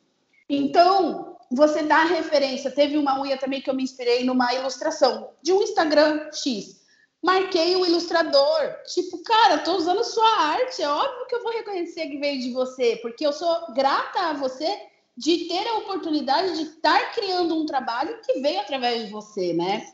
Então, 0.50 1.36
você 1.52 1.84
dá 1.84 2.06
referência. 2.06 2.72
Teve 2.72 2.98
uma 2.98 3.20
unha 3.20 3.38
também 3.38 3.62
que 3.62 3.70
eu 3.70 3.76
me 3.76 3.84
inspirei 3.84 4.24
numa 4.24 4.54
ilustração 4.54 5.32
de 5.42 5.52
um 5.52 5.62
Instagram 5.62 6.30
X 6.32 6.77
marquei 7.24 7.76
o 7.76 7.86
ilustrador. 7.86 8.76
Tipo, 8.94 9.22
cara, 9.24 9.60
tô 9.60 9.76
usando 9.76 10.04
sua 10.04 10.30
arte, 10.40 10.82
é 10.82 10.90
óbvio 10.90 11.28
que 11.28 11.36
eu 11.36 11.44
vou 11.44 11.52
reconhecer 11.52 12.08
que 12.08 12.18
veio 12.18 12.42
de 12.42 12.52
você, 12.52 12.98
porque 13.02 13.26
eu 13.26 13.34
sou 13.34 13.74
grata 13.74 14.30
a 14.30 14.34
você 14.34 14.68
de 15.16 15.46
ter 15.46 15.68
a 15.68 15.78
oportunidade 15.80 16.56
de 16.56 16.64
estar 16.64 17.12
criando 17.14 17.56
um 17.56 17.66
trabalho 17.66 18.20
que 18.24 18.40
veio 18.40 18.60
através 18.60 19.06
de 19.06 19.12
você, 19.12 19.54
né? 19.54 19.88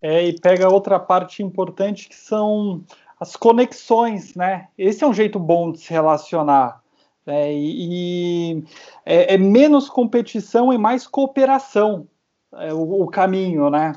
É, 0.00 0.24
e 0.24 0.40
pega 0.40 0.70
outra 0.70 0.98
parte 0.98 1.42
importante 1.42 2.08
que 2.08 2.16
são 2.16 2.82
as 3.18 3.36
conexões, 3.36 4.34
né? 4.34 4.68
Esse 4.78 5.04
é 5.04 5.06
um 5.06 5.12
jeito 5.12 5.38
bom 5.38 5.70
de 5.70 5.80
se 5.80 5.90
relacionar. 5.90 6.82
Né? 7.26 7.52
E, 7.52 8.54
e 8.56 8.64
é, 9.04 9.34
é, 9.34 9.38
menos 9.38 9.90
competição 9.90 10.72
e 10.72 10.78
mais 10.78 11.06
cooperação 11.06 12.08
é 12.54 12.72
o, 12.72 13.02
o 13.02 13.06
caminho, 13.08 13.68
né? 13.68 13.92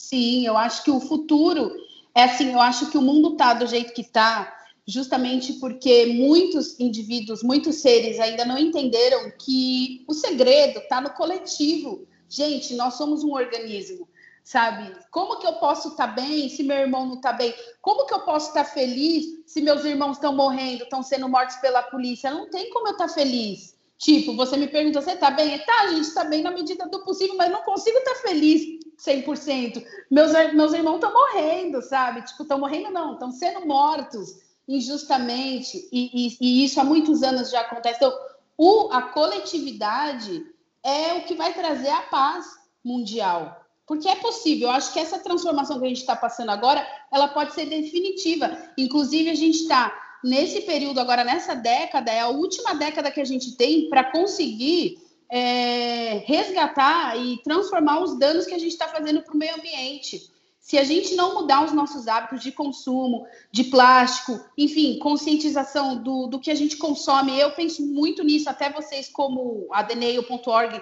Sim, 0.00 0.46
eu 0.46 0.56
acho 0.56 0.82
que 0.82 0.90
o 0.90 0.98
futuro 0.98 1.70
é 2.14 2.24
assim, 2.24 2.52
eu 2.52 2.60
acho 2.60 2.90
que 2.90 2.96
o 2.96 3.02
mundo 3.02 3.32
está 3.32 3.52
do 3.52 3.66
jeito 3.66 3.92
que 3.92 4.00
está, 4.00 4.58
justamente 4.86 5.52
porque 5.54 6.06
muitos 6.06 6.80
indivíduos, 6.80 7.42
muitos 7.42 7.76
seres 7.76 8.18
ainda 8.18 8.46
não 8.46 8.58
entenderam 8.58 9.30
que 9.38 10.02
o 10.08 10.14
segredo 10.14 10.78
está 10.78 11.02
no 11.02 11.10
coletivo. 11.10 12.08
Gente, 12.30 12.74
nós 12.74 12.94
somos 12.94 13.22
um 13.22 13.32
organismo, 13.32 14.08
sabe? 14.42 14.90
Como 15.10 15.38
que 15.38 15.46
eu 15.46 15.52
posso 15.54 15.88
estar 15.88 16.08
tá 16.08 16.14
bem 16.14 16.48
se 16.48 16.62
meu 16.62 16.78
irmão 16.78 17.06
não 17.06 17.16
está 17.16 17.34
bem? 17.34 17.54
Como 17.82 18.06
que 18.06 18.14
eu 18.14 18.20
posso 18.20 18.48
estar 18.48 18.64
tá 18.64 18.70
feliz 18.70 19.26
se 19.46 19.60
meus 19.60 19.84
irmãos 19.84 20.16
estão 20.16 20.34
morrendo, 20.34 20.84
estão 20.84 21.02
sendo 21.02 21.28
mortos 21.28 21.56
pela 21.56 21.82
polícia? 21.82 22.30
Não 22.30 22.48
tem 22.48 22.70
como 22.70 22.88
eu 22.88 22.92
estar 22.92 23.06
tá 23.06 23.14
feliz. 23.14 23.78
Tipo, 23.98 24.34
você 24.34 24.56
me 24.56 24.66
pergunta, 24.66 25.02
você 25.02 25.14
tá 25.14 25.30
bem? 25.30 25.58
Tá, 25.58 25.82
a 25.82 25.88
gente 25.88 26.08
está 26.08 26.24
bem 26.24 26.42
na 26.42 26.50
medida 26.50 26.88
do 26.88 27.04
possível, 27.04 27.36
mas 27.36 27.52
não 27.52 27.62
consigo 27.62 27.98
estar 27.98 28.14
tá 28.14 28.20
feliz 28.22 28.80
100%. 29.06 29.84
Meus, 30.10 30.32
meus 30.52 30.72
irmãos 30.72 30.96
estão 30.96 31.12
morrendo, 31.12 31.82
sabe? 31.82 32.22
Tipo, 32.22 32.42
estão 32.42 32.58
morrendo 32.58 32.90
não, 32.90 33.14
estão 33.14 33.30
sendo 33.30 33.66
mortos 33.66 34.38
injustamente, 34.68 35.88
e, 35.90 36.10
e, 36.14 36.36
e, 36.40 36.64
isso 36.64 36.80
há 36.80 36.84
muitos 36.84 37.24
anos 37.24 37.50
já 37.50 37.60
acontece. 37.60 37.96
Então, 37.96 38.12
o, 38.56 38.88
a 38.92 39.02
coletividade 39.02 40.46
é 40.84 41.14
o 41.14 41.24
que 41.24 41.34
vai 41.34 41.52
trazer 41.52 41.88
a 41.88 42.02
paz 42.02 42.46
mundial. 42.84 43.66
Porque 43.84 44.08
é 44.08 44.14
possível, 44.14 44.68
eu 44.68 44.74
acho 44.74 44.92
que 44.92 45.00
essa 45.00 45.18
transformação 45.18 45.80
que 45.80 45.86
a 45.86 45.88
gente 45.88 46.00
está 46.00 46.14
passando 46.14 46.50
agora, 46.50 46.86
ela 47.12 47.26
pode 47.26 47.52
ser 47.52 47.66
definitiva. 47.66 48.56
Inclusive, 48.78 49.30
a 49.30 49.34
gente 49.34 49.62
está 49.62 49.92
nesse 50.22 50.60
período 50.60 51.00
agora, 51.00 51.24
nessa 51.24 51.54
década, 51.54 52.12
é 52.12 52.20
a 52.20 52.28
última 52.28 52.74
década 52.74 53.10
que 53.10 53.20
a 53.20 53.24
gente 53.24 53.56
tem 53.56 53.88
para 53.88 54.12
conseguir 54.12 55.02
é, 55.30 56.22
resgatar 56.26 57.16
e 57.16 57.40
transformar 57.42 58.00
os 58.00 58.18
danos 58.18 58.46
que 58.46 58.54
a 58.54 58.58
gente 58.58 58.72
está 58.72 58.88
fazendo 58.88 59.22
para 59.22 59.34
o 59.34 59.38
meio 59.38 59.54
ambiente. 59.54 60.30
Se 60.58 60.76
a 60.76 60.84
gente 60.84 61.14
não 61.14 61.34
mudar 61.34 61.64
os 61.64 61.72
nossos 61.72 62.06
hábitos 62.06 62.42
de 62.42 62.52
consumo, 62.52 63.26
de 63.50 63.64
plástico, 63.64 64.38
enfim, 64.58 64.98
conscientização 64.98 66.02
do, 66.02 66.26
do 66.26 66.38
que 66.38 66.50
a 66.50 66.54
gente 66.54 66.76
consome, 66.76 67.38
eu 67.38 67.50
penso 67.52 67.84
muito 67.86 68.22
nisso, 68.22 68.50
até 68.50 68.70
vocês, 68.70 69.08
como 69.08 69.66
a 69.72 69.82
Deneio.org, 69.82 70.80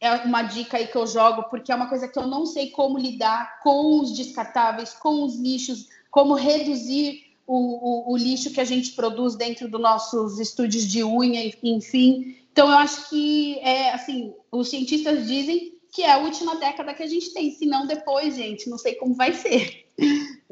é 0.00 0.12
uma 0.16 0.42
dica 0.42 0.76
aí 0.76 0.86
que 0.86 0.96
eu 0.96 1.06
jogo, 1.06 1.44
porque 1.44 1.72
é 1.72 1.74
uma 1.74 1.88
coisa 1.88 2.08
que 2.08 2.18
eu 2.18 2.26
não 2.26 2.44
sei 2.44 2.70
como 2.70 2.98
lidar 2.98 3.60
com 3.62 4.00
os 4.00 4.12
descartáveis, 4.12 4.92
com 4.92 5.24
os 5.24 5.36
lixos, 5.36 5.88
como 6.10 6.34
reduzir 6.34 7.24
o, 7.46 8.10
o, 8.10 8.12
o 8.12 8.16
lixo 8.16 8.50
que 8.50 8.60
a 8.60 8.64
gente 8.64 8.92
produz 8.92 9.36
dentro 9.36 9.68
dos 9.68 9.80
nossos 9.80 10.38
estúdios 10.38 10.84
de 10.84 11.02
unha, 11.04 11.50
enfim. 11.62 12.36
Então, 12.54 12.70
eu 12.70 12.78
acho 12.78 13.10
que, 13.10 13.58
é, 13.58 13.90
assim, 13.90 14.32
os 14.52 14.70
cientistas 14.70 15.26
dizem 15.26 15.72
que 15.92 16.02
é 16.02 16.12
a 16.12 16.18
última 16.18 16.54
década 16.54 16.94
que 16.94 17.02
a 17.02 17.06
gente 17.08 17.34
tem, 17.34 17.50
se 17.50 17.66
não 17.66 17.84
depois, 17.84 18.36
gente, 18.36 18.70
não 18.70 18.78
sei 18.78 18.94
como 18.94 19.12
vai 19.12 19.32
ser. 19.32 19.86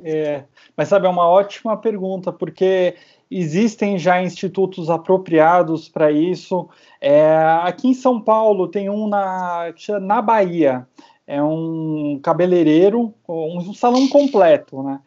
É, 0.05 0.43
mas 0.77 0.89
sabe, 0.89 1.07
é 1.07 1.09
uma 1.09 1.29
ótima 1.29 1.77
pergunta, 1.77 2.33
porque 2.33 2.97
existem 3.31 3.97
já 3.99 4.21
institutos 4.21 4.91
apropriados 4.91 5.89
para 5.89 6.11
isso. 6.11 6.69
É, 7.01 7.37
aqui 7.63 7.87
em 7.87 7.95
São 7.95 8.21
Paulo 8.21 8.67
tem 8.67 8.91
um 8.91 9.07
na, 9.07 9.73
na 10.01 10.21
Bahia, 10.21 10.89
é 11.25 11.41
um 11.41 12.19
cabeleireiro, 12.21 13.15
um 13.29 13.73
salão 13.73 14.09
completo, 14.09 14.83
né? 14.83 15.01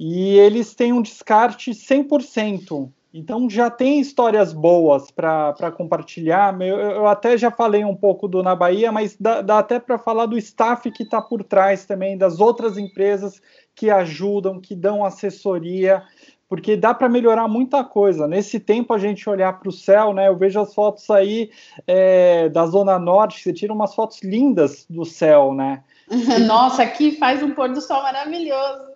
E 0.00 0.36
eles 0.36 0.74
têm 0.74 0.92
um 0.92 1.02
descarte 1.02 1.70
100%. 1.70 2.90
Então 3.12 3.50
já 3.50 3.68
tem 3.68 4.00
histórias 4.00 4.52
boas 4.52 5.10
para 5.10 5.72
compartilhar. 5.76 6.56
Eu, 6.60 6.78
eu, 6.78 7.06
até 7.08 7.36
já 7.36 7.50
falei 7.50 7.84
um 7.84 7.94
pouco 7.94 8.28
do 8.28 8.42
Na 8.42 8.54
Bahia, 8.54 8.92
mas 8.92 9.16
dá, 9.18 9.42
dá 9.42 9.58
até 9.58 9.80
para 9.80 9.98
falar 9.98 10.26
do 10.26 10.38
staff 10.38 10.88
que 10.92 11.02
está 11.02 11.20
por 11.20 11.42
trás 11.42 11.84
também, 11.84 12.16
das 12.16 12.38
outras 12.38 12.78
empresas 12.78 13.42
que 13.74 13.90
ajudam, 13.90 14.60
que 14.60 14.76
dão 14.76 15.04
assessoria, 15.04 16.04
porque 16.48 16.76
dá 16.76 16.94
para 16.94 17.08
melhorar 17.08 17.48
muita 17.48 17.82
coisa. 17.82 18.28
Nesse 18.28 18.60
tempo 18.60 18.92
a 18.92 18.98
gente 18.98 19.28
olhar 19.28 19.58
para 19.58 19.68
o 19.68 19.72
céu, 19.72 20.12
né? 20.12 20.28
Eu 20.28 20.36
vejo 20.36 20.60
as 20.60 20.72
fotos 20.72 21.10
aí 21.10 21.50
é, 21.88 22.48
da 22.48 22.64
Zona 22.66 22.96
Norte, 22.96 23.42
você 23.42 23.52
tira 23.52 23.72
umas 23.72 23.92
fotos 23.92 24.22
lindas 24.22 24.86
do 24.88 25.04
céu, 25.04 25.52
né? 25.52 25.82
Nossa, 26.46 26.84
aqui 26.84 27.12
faz 27.12 27.42
um 27.42 27.50
pôr 27.50 27.70
do 27.72 27.80
sol 27.80 28.02
maravilhoso. 28.02 28.90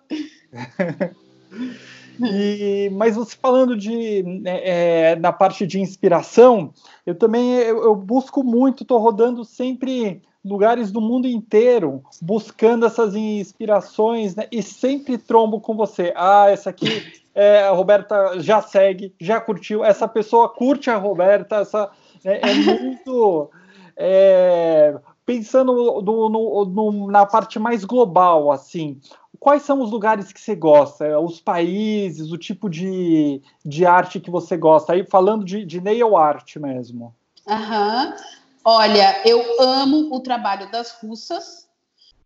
E, 2.19 2.89
mas 2.95 3.15
você 3.15 3.35
falando 3.35 3.75
de 3.75 4.23
né, 4.23 4.59
é, 4.63 5.15
na 5.15 5.31
parte 5.31 5.65
de 5.65 5.79
inspiração, 5.79 6.73
eu 7.05 7.15
também 7.15 7.53
eu, 7.53 7.83
eu 7.83 7.95
busco 7.95 8.43
muito, 8.43 8.83
estou 8.83 8.99
rodando 8.99 9.43
sempre 9.43 10.21
lugares 10.43 10.91
do 10.91 11.01
mundo 11.01 11.27
inteiro, 11.27 12.03
buscando 12.21 12.85
essas 12.85 13.15
inspirações, 13.15 14.35
né, 14.35 14.47
e 14.51 14.61
sempre 14.61 15.17
trombo 15.17 15.59
com 15.59 15.75
você. 15.75 16.13
Ah, 16.15 16.49
essa 16.49 16.69
aqui 16.69 17.23
é, 17.33 17.63
a 17.63 17.71
Roberta 17.71 18.39
já 18.39 18.61
segue, 18.61 19.13
já 19.19 19.41
curtiu, 19.41 19.83
essa 19.83 20.07
pessoa 20.07 20.47
curte 20.47 20.89
a 20.89 20.97
Roberta, 20.97 21.57
essa 21.57 21.89
é, 22.23 22.49
é 22.49 22.53
muito 22.53 23.49
é, 23.97 24.95
pensando 25.25 25.73
no, 26.01 26.65
no, 26.65 27.11
na 27.11 27.25
parte 27.25 27.57
mais 27.57 27.83
global, 27.83 28.51
assim 28.51 28.99
quais 29.45 29.63
são 29.63 29.81
os 29.81 29.91
lugares 29.91 30.33
que 30.33 30.41
você 30.41 30.55
gosta, 30.55 31.19
os 31.19 31.39
países, 31.39 32.31
o 32.31 32.37
tipo 32.37 32.69
de, 32.69 33.41
de 33.63 33.85
arte 33.85 34.19
que 34.19 34.31
você 34.31 34.57
gosta? 34.57 34.93
Aí 34.93 35.05
falando 35.05 35.45
de, 35.45 35.63
de 35.63 35.79
nail 35.79 36.17
art 36.17 36.55
mesmo. 36.55 37.15
Uhum. 37.47 38.13
Olha, 38.63 39.21
eu 39.23 39.61
amo 39.61 40.15
o 40.15 40.19
trabalho 40.19 40.71
das 40.71 40.91
russas 40.99 41.69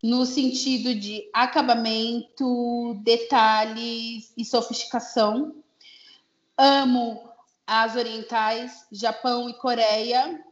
no 0.02 0.24
sentido 0.24 0.94
de 0.94 1.28
acabamento, 1.34 2.98
detalhes 3.02 4.32
e 4.34 4.44
sofisticação. 4.44 5.54
Amo 6.56 7.20
as 7.66 7.96
orientais, 7.96 8.86
Japão 8.90 9.48
e 9.50 9.54
Coreia, 9.54 10.42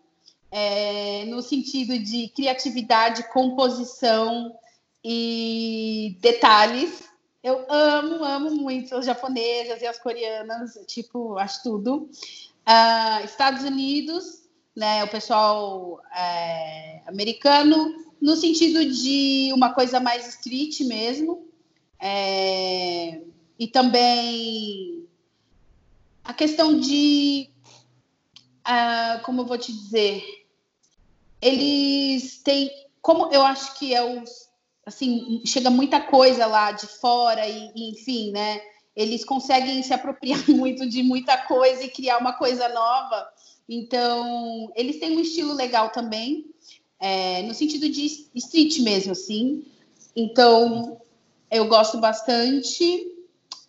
é, 0.50 1.24
no 1.26 1.42
sentido 1.42 1.98
de 1.98 2.28
criatividade, 2.28 3.28
composição, 3.32 4.54
e 5.04 6.18
detalhes. 6.20 7.08
Eu 7.42 7.64
amo, 7.70 8.24
amo 8.24 8.50
muito 8.50 8.94
as 8.94 9.06
japonesas 9.06 9.80
e 9.80 9.86
as 9.86 9.98
coreanas, 9.98 10.78
tipo, 10.86 11.38
acho 11.38 11.62
tudo. 11.62 12.10
Uh, 12.68 13.24
Estados 13.24 13.64
Unidos, 13.64 14.42
né, 14.76 15.04
o 15.04 15.08
pessoal 15.08 16.00
é, 16.14 17.00
americano, 17.06 18.04
no 18.20 18.36
sentido 18.36 18.84
de 18.84 19.50
uma 19.54 19.72
coisa 19.72 20.00
mais 20.00 20.28
street 20.28 20.80
mesmo. 20.80 21.46
É, 22.00 23.22
e 23.58 23.66
também 23.66 25.06
a 26.22 26.34
questão 26.34 26.78
de. 26.78 27.50
Uh, 28.60 29.22
como 29.22 29.40
eu 29.40 29.46
vou 29.46 29.56
te 29.56 29.72
dizer? 29.72 30.22
Eles 31.40 32.42
têm. 32.42 32.70
Como 33.00 33.32
eu 33.32 33.42
acho 33.42 33.78
que 33.78 33.94
é 33.94 34.02
os. 34.02 34.48
Assim, 34.84 35.42
chega 35.44 35.68
muita 35.68 36.00
coisa 36.00 36.46
lá 36.46 36.72
de 36.72 36.86
fora, 36.86 37.46
e, 37.46 37.70
e 37.74 37.90
enfim, 37.90 38.32
né? 38.32 38.60
Eles 38.96 39.24
conseguem 39.24 39.82
se 39.82 39.92
apropriar 39.92 40.42
muito 40.48 40.88
de 40.88 41.02
muita 41.02 41.36
coisa 41.36 41.84
e 41.84 41.90
criar 41.90 42.18
uma 42.18 42.32
coisa 42.32 42.68
nova. 42.68 43.28
Então, 43.68 44.72
eles 44.74 44.98
têm 44.98 45.16
um 45.16 45.20
estilo 45.20 45.52
legal 45.52 45.90
também, 45.90 46.46
é, 46.98 47.42
no 47.42 47.52
sentido 47.52 47.88
de 47.88 48.28
street 48.34 48.78
mesmo, 48.78 49.12
assim. 49.12 49.62
Então, 50.16 51.00
eu 51.50 51.66
gosto 51.68 51.98
bastante. 51.98 53.06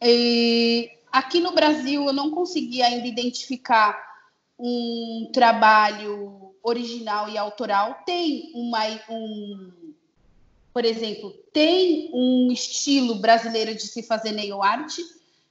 E 0.01 0.89
aqui 1.11 1.41
no 1.41 1.51
Brasil, 1.51 2.05
eu 2.05 2.13
não 2.13 2.31
consegui 2.31 2.81
ainda 2.81 3.05
identificar 3.05 4.01
um 4.57 5.29
trabalho 5.33 6.48
original 6.63 7.29
e 7.29 7.37
autoral. 7.37 7.99
Tem 8.05 8.51
uma, 8.53 8.85
um, 9.09 9.93
por 10.73 10.85
exemplo, 10.85 11.31
tem 11.53 12.09
um 12.13 12.51
estilo 12.51 13.15
brasileiro 13.15 13.73
de 13.73 13.87
se 13.87 14.03
fazer 14.03 14.31
nail 14.31 14.61
art, 14.61 14.97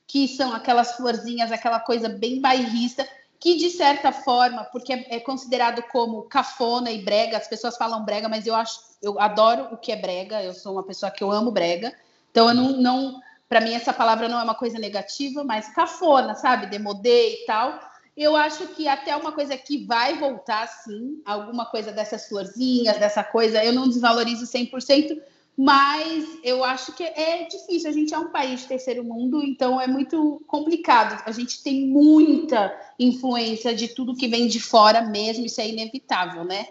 que 0.07 0.27
são 0.27 0.53
aquelas 0.55 0.97
florzinhas, 0.97 1.53
aquela 1.53 1.81
coisa 1.81 2.09
bem 2.09 2.41
bairrista, 2.41 3.07
que 3.41 3.57
de 3.57 3.71
certa 3.71 4.11
forma, 4.11 4.65
porque 4.65 4.93
é 4.93 5.21
considerado 5.21 5.83
como 5.93 6.23
cafona 6.23 6.91
e 6.91 7.03
brega, 7.03 7.37
as 7.37 7.47
pessoas 7.47 7.77
falam 7.77 8.05
brega, 8.05 8.29
mas 8.29 8.47
eu 8.47 8.55
acho, 8.55 8.81
eu 9.01 9.21
adoro 9.21 9.69
o 9.73 9.77
que 9.77 9.93
é 9.93 9.97
brega, 9.97 10.43
eu 10.43 10.55
sou 10.55 10.73
uma 10.73 10.83
pessoa 10.83 11.11
que 11.11 11.23
eu 11.23 11.31
amo 11.31 11.51
brega, 11.51 11.95
então 12.31 12.49
eu 12.49 12.55
não, 12.55 12.73
não 12.73 13.21
para 13.49 13.61
mim 13.61 13.73
essa 13.73 13.93
palavra 13.93 14.29
não 14.29 14.39
é 14.39 14.43
uma 14.43 14.55
coisa 14.55 14.79
negativa, 14.79 15.45
mas 15.45 15.69
cafona, 15.69 16.35
sabe, 16.35 16.67
demodê 16.67 17.43
e 17.43 17.47
tal. 17.47 17.81
Eu 18.19 18.35
acho 18.35 18.67
que 18.75 18.89
até 18.89 19.15
uma 19.15 19.31
coisa 19.31 19.57
que 19.57 19.87
vai 19.87 20.19
voltar, 20.19 20.67
sim, 20.67 21.23
alguma 21.25 21.65
coisa 21.67 21.93
dessas 21.93 22.29
florzinhas, 22.29 22.99
dessa 22.99 23.23
coisa, 23.23 23.65
eu 23.65 23.73
não 23.73 23.89
desvalorizo 23.89 24.45
100%, 24.45 25.17
mas 25.57 26.27
eu 26.43 26.65
acho 26.65 26.93
que 26.97 27.05
é 27.05 27.45
difícil. 27.45 27.89
A 27.89 27.93
gente 27.93 28.13
é 28.13 28.19
um 28.19 28.33
país 28.33 28.63
de 28.63 28.67
terceiro 28.67 29.05
mundo, 29.05 29.41
então 29.41 29.81
é 29.81 29.87
muito 29.87 30.43
complicado. 30.49 31.23
A 31.25 31.31
gente 31.31 31.63
tem 31.63 31.87
muita 31.87 32.77
influência 32.99 33.73
de 33.73 33.87
tudo 33.87 34.17
que 34.17 34.27
vem 34.27 34.49
de 34.49 34.59
fora 34.59 35.01
mesmo, 35.03 35.47
isso 35.47 35.61
é 35.61 35.69
inevitável, 35.69 36.43
né? 36.43 36.67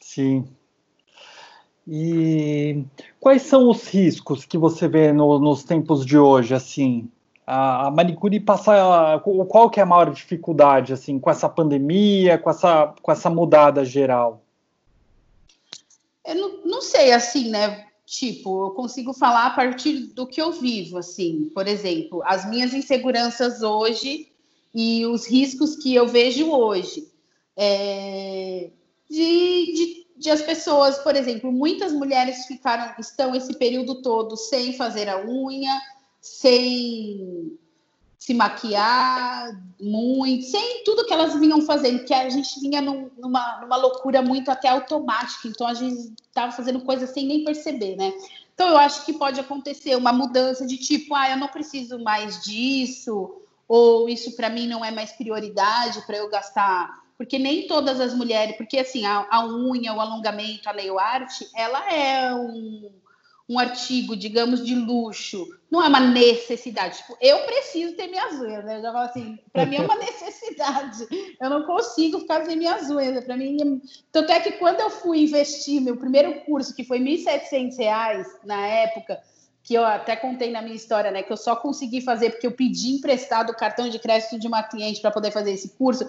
Sim. 0.00 0.48
E 1.86 2.84
quais 3.20 3.42
são 3.42 3.68
os 3.68 3.86
riscos 3.86 4.46
que 4.46 4.56
você 4.56 4.88
vê 4.88 5.12
no, 5.12 5.38
nos 5.38 5.62
tempos 5.62 6.06
de 6.06 6.16
hoje, 6.16 6.54
assim? 6.54 7.10
A, 7.50 7.90
manicure 7.90 8.38
passa. 8.40 9.18
Qual 9.48 9.70
que 9.70 9.80
é 9.80 9.82
a 9.82 9.86
maior 9.86 10.12
dificuldade, 10.12 10.92
assim, 10.92 11.18
com 11.18 11.30
essa 11.30 11.48
pandemia, 11.48 12.36
com 12.36 12.50
essa, 12.50 12.94
com 13.00 13.10
essa 13.10 13.30
mudada 13.30 13.86
geral? 13.86 14.42
Eu 16.26 16.34
não, 16.34 16.64
não 16.66 16.82
sei, 16.82 17.10
assim, 17.10 17.48
né? 17.48 17.86
Tipo, 18.04 18.66
eu 18.66 18.70
consigo 18.72 19.14
falar 19.14 19.46
a 19.46 19.50
partir 19.50 20.08
do 20.14 20.26
que 20.26 20.42
eu 20.42 20.52
vivo, 20.52 20.98
assim. 20.98 21.50
Por 21.54 21.66
exemplo, 21.66 22.22
as 22.24 22.48
minhas 22.48 22.74
inseguranças 22.74 23.62
hoje 23.62 24.30
e 24.74 25.06
os 25.06 25.26
riscos 25.26 25.76
que 25.76 25.94
eu 25.94 26.06
vejo 26.06 26.50
hoje. 26.50 27.08
É, 27.56 28.70
de, 29.08 29.16
de, 29.16 30.06
de, 30.18 30.30
as 30.30 30.42
pessoas, 30.42 30.98
por 30.98 31.16
exemplo, 31.16 31.50
muitas 31.50 31.92
mulheres 31.92 32.44
ficaram, 32.46 32.94
estão 32.98 33.34
esse 33.34 33.54
período 33.54 34.02
todo 34.02 34.36
sem 34.36 34.74
fazer 34.74 35.08
a 35.08 35.18
unha, 35.26 35.80
sem 36.20 37.58
se 38.18 38.34
maquiar 38.34 39.58
muito, 39.80 40.44
sem 40.44 40.84
tudo 40.84 41.06
que 41.06 41.12
elas 41.12 41.38
vinham 41.38 41.62
fazendo, 41.62 42.04
que 42.04 42.12
a 42.12 42.28
gente 42.28 42.60
vinha 42.60 42.82
num, 42.82 43.10
numa, 43.16 43.60
numa 43.60 43.76
loucura 43.76 44.20
muito 44.20 44.50
até 44.50 44.68
automática, 44.68 45.48
então 45.48 45.66
a 45.66 45.72
gente 45.72 46.12
estava 46.26 46.52
fazendo 46.52 46.80
coisas 46.80 47.10
sem 47.10 47.26
nem 47.26 47.44
perceber, 47.44 47.96
né? 47.96 48.12
Então 48.52 48.68
eu 48.68 48.76
acho 48.76 49.06
que 49.06 49.12
pode 49.12 49.40
acontecer 49.40 49.96
uma 49.96 50.12
mudança 50.12 50.66
de 50.66 50.76
tipo, 50.76 51.14
ah, 51.14 51.30
eu 51.30 51.36
não 51.36 51.48
preciso 51.48 51.98
mais 52.00 52.42
disso, 52.42 53.40
ou 53.68 54.08
isso 54.08 54.34
para 54.36 54.50
mim 54.50 54.66
não 54.66 54.84
é 54.84 54.90
mais 54.90 55.12
prioridade 55.12 56.04
para 56.04 56.16
eu 56.16 56.28
gastar, 56.28 57.02
porque 57.16 57.38
nem 57.38 57.66
todas 57.66 58.00
as 58.00 58.12
mulheres, 58.12 58.56
porque 58.56 58.78
assim, 58.78 59.06
a, 59.06 59.26
a 59.30 59.46
unha, 59.46 59.94
o 59.94 60.00
alongamento, 60.00 60.68
a 60.68 60.72
nail 60.72 60.98
art, 60.98 61.32
ela 61.54 61.90
é 61.92 62.34
um 62.34 62.90
um 63.48 63.58
artigo, 63.58 64.14
digamos, 64.14 64.64
de 64.64 64.74
luxo, 64.74 65.48
não 65.70 65.82
é 65.82 65.88
uma 65.88 66.00
necessidade. 66.00 66.98
Tipo, 66.98 67.16
eu 67.18 67.38
preciso 67.46 67.94
ter 67.94 68.06
minhas 68.06 68.38
unhas, 68.38 68.62
né? 68.62 68.76
Eu 68.76 68.82
já 68.82 68.92
falo 68.92 69.08
assim, 69.08 69.38
para 69.52 69.64
mim 69.64 69.76
é 69.76 69.80
uma 69.80 69.96
necessidade. 69.98 71.06
Eu 71.40 71.48
não 71.48 71.62
consigo 71.62 72.20
ficar 72.20 72.44
sem 72.44 72.56
minhas 72.56 72.90
unhas. 72.90 73.24
Para 73.24 73.36
mim, 73.38 73.80
tanto 74.12 74.30
é 74.32 74.40
que 74.40 74.52
quando 74.52 74.80
eu 74.80 74.90
fui 74.90 75.22
investir 75.22 75.80
meu 75.80 75.96
primeiro 75.96 76.42
curso, 76.42 76.74
que 76.74 76.84
foi 76.84 76.98
R$ 76.98 77.16
1.700 77.16 78.26
na 78.44 78.66
época, 78.66 79.18
que 79.62 79.74
eu 79.74 79.84
até 79.84 80.14
contei 80.14 80.50
na 80.50 80.60
minha 80.60 80.76
história, 80.76 81.10
né? 81.10 81.22
Que 81.22 81.32
eu 81.32 81.36
só 81.36 81.56
consegui 81.56 82.02
fazer 82.02 82.30
porque 82.30 82.46
eu 82.46 82.52
pedi 82.52 82.96
emprestado 82.96 83.50
o 83.50 83.56
cartão 83.56 83.88
de 83.88 83.98
crédito 83.98 84.38
de 84.38 84.46
uma 84.46 84.62
cliente 84.62 85.00
para 85.00 85.10
poder 85.10 85.30
fazer 85.30 85.52
esse 85.52 85.70
curso. 85.70 86.06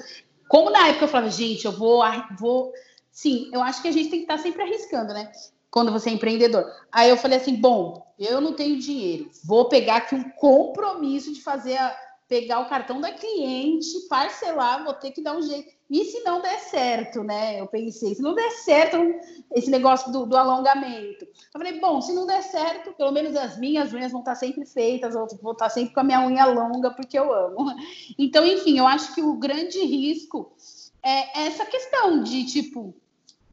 Como 0.50 0.70
na 0.70 0.88
época 0.90 1.06
eu 1.06 1.10
falava, 1.10 1.32
gente, 1.32 1.64
eu 1.64 1.72
vou, 1.72 2.02
vou. 2.38 2.74
Sim, 3.12 3.50
eu 3.54 3.62
acho 3.62 3.82
que 3.82 3.88
a 3.88 3.92
gente 3.92 4.10
tem 4.10 4.20
que 4.20 4.26
estar 4.26 4.38
sempre 4.38 4.62
arriscando, 4.64 5.14
né? 5.14 5.32
Quando 5.72 5.92
você 5.92 6.10
é 6.10 6.14
empreendedor. 6.14 6.66
Aí 6.92 7.10
eu 7.10 7.18
falei 7.18 7.40
assim: 7.40 7.56
bom, 7.56 8.06
eu 8.18 8.42
não 8.42 8.54
tenho 8.54 8.80
dinheiro, 8.80 9.30
vou 9.44 9.70
pegar 9.70 9.98
aqui 9.98 10.16
um 10.16 10.30
compromisso 10.32 11.34
de 11.34 11.42
fazer 11.42 11.78
a, 11.78 11.96
pegar 12.30 12.60
o 12.60 12.70
cartão 12.70 13.02
da 13.02 13.12
cliente, 13.12 13.88
parcelar, 14.08 14.84
vou 14.84 14.94
ter 14.94 15.10
que 15.10 15.22
dar 15.22 15.36
um 15.36 15.42
jeito. 15.42 15.74
E 15.90 16.06
se 16.06 16.20
não 16.20 16.40
der 16.40 16.60
certo, 16.60 17.24
né? 17.24 17.60
Eu 17.60 17.66
pensei, 17.66 18.14
se 18.14 18.22
não 18.22 18.36
der 18.36 18.52
certo 18.52 18.98
esse 19.56 19.72
negócio 19.72 20.12
do, 20.12 20.28
do 20.28 20.38
alongamento. 20.38 21.26
Eu 21.26 21.52
falei, 21.52 21.80
bom, 21.80 22.00
se 22.00 22.14
não 22.14 22.28
der 22.28 22.44
certo, 22.44 22.94
pelo 22.94 23.12
menos 23.12 23.36
as 23.36 23.58
minhas 23.58 23.92
unhas 23.92 24.12
vão 24.12 24.22
estar 24.22 24.36
sempre 24.36 24.64
feitas, 24.68 25.16
eu 25.16 25.26
vou 25.42 25.54
estar 25.54 25.70
sempre 25.72 25.92
com 25.92 26.02
a 26.02 26.04
minha 26.04 26.22
unha 26.28 26.46
longa, 26.46 26.92
porque 26.92 27.18
eu 27.18 27.34
amo. 27.34 27.74
Então, 28.20 28.46
enfim, 28.46 28.78
eu 28.78 28.86
acho 28.86 29.16
que 29.16 29.24
o 29.24 29.34
grande 29.34 29.84
risco 29.84 30.54
é 31.02 31.48
essa 31.48 31.66
questão 31.66 32.22
de, 32.22 32.46
tipo, 32.46 32.94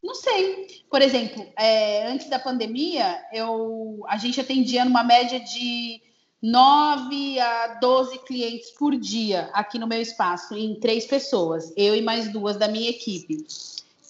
não 0.02 0.14
sei. 0.14 0.66
Por 0.90 1.02
exemplo, 1.02 1.46
é, 1.58 2.06
antes 2.06 2.28
da 2.28 2.38
pandemia, 2.38 3.20
eu, 3.32 4.04
a 4.08 4.16
gente 4.16 4.40
atendia 4.40 4.84
numa 4.84 5.02
média 5.02 5.40
de 5.40 6.00
9 6.42 7.40
a 7.40 7.78
12 7.80 8.18
clientes 8.20 8.70
por 8.70 8.96
dia 8.96 9.50
aqui 9.52 9.78
no 9.78 9.86
meu 9.86 10.00
espaço, 10.00 10.54
em 10.54 10.78
três 10.78 11.06
pessoas, 11.06 11.72
eu 11.76 11.96
e 11.96 12.02
mais 12.02 12.30
duas 12.32 12.56
da 12.56 12.68
minha 12.68 12.90
equipe. 12.90 13.44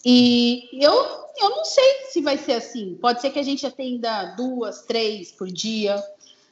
E 0.05 0.69
eu, 0.73 0.93
eu 0.93 1.49
não 1.49 1.65
sei 1.65 2.05
se 2.09 2.21
vai 2.21 2.37
ser 2.37 2.53
assim. 2.53 2.95
Pode 3.01 3.21
ser 3.21 3.31
que 3.31 3.39
a 3.39 3.43
gente 3.43 3.65
atenda 3.65 4.35
duas, 4.37 4.83
três 4.83 5.31
por 5.31 5.47
dia. 5.47 6.01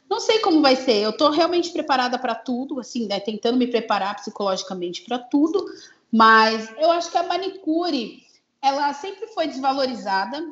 Não 0.09 0.19
sei 0.19 0.39
como 0.39 0.61
vai 0.61 0.75
ser. 0.75 1.03
Eu 1.03 1.11
estou 1.11 1.29
realmente 1.29 1.71
preparada 1.71 2.17
para 2.17 2.35
tudo, 2.35 2.79
assim, 2.79 3.07
né, 3.07 3.19
tentando 3.19 3.57
me 3.57 3.67
preparar 3.67 4.15
psicologicamente 4.15 5.03
para 5.03 5.19
tudo. 5.19 5.65
Mas 6.11 6.69
eu 6.77 6.91
acho 6.91 7.11
que 7.11 7.17
a 7.17 7.23
manicure 7.23 8.24
ela 8.65 8.91
sempre 8.93 9.27
foi 9.27 9.47
desvalorizada. 9.47 10.43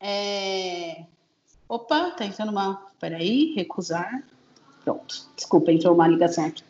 É... 0.00 1.04
Opa, 1.68 2.12
tá 2.12 2.24
entrando 2.24 2.50
uma. 2.50 2.86
Peraí, 3.00 3.52
recusar. 3.54 4.22
Pronto, 4.84 5.28
desculpa, 5.34 5.72
entrou 5.72 5.94
uma 5.94 6.06
ligação 6.06 6.46
aqui. 6.46 6.62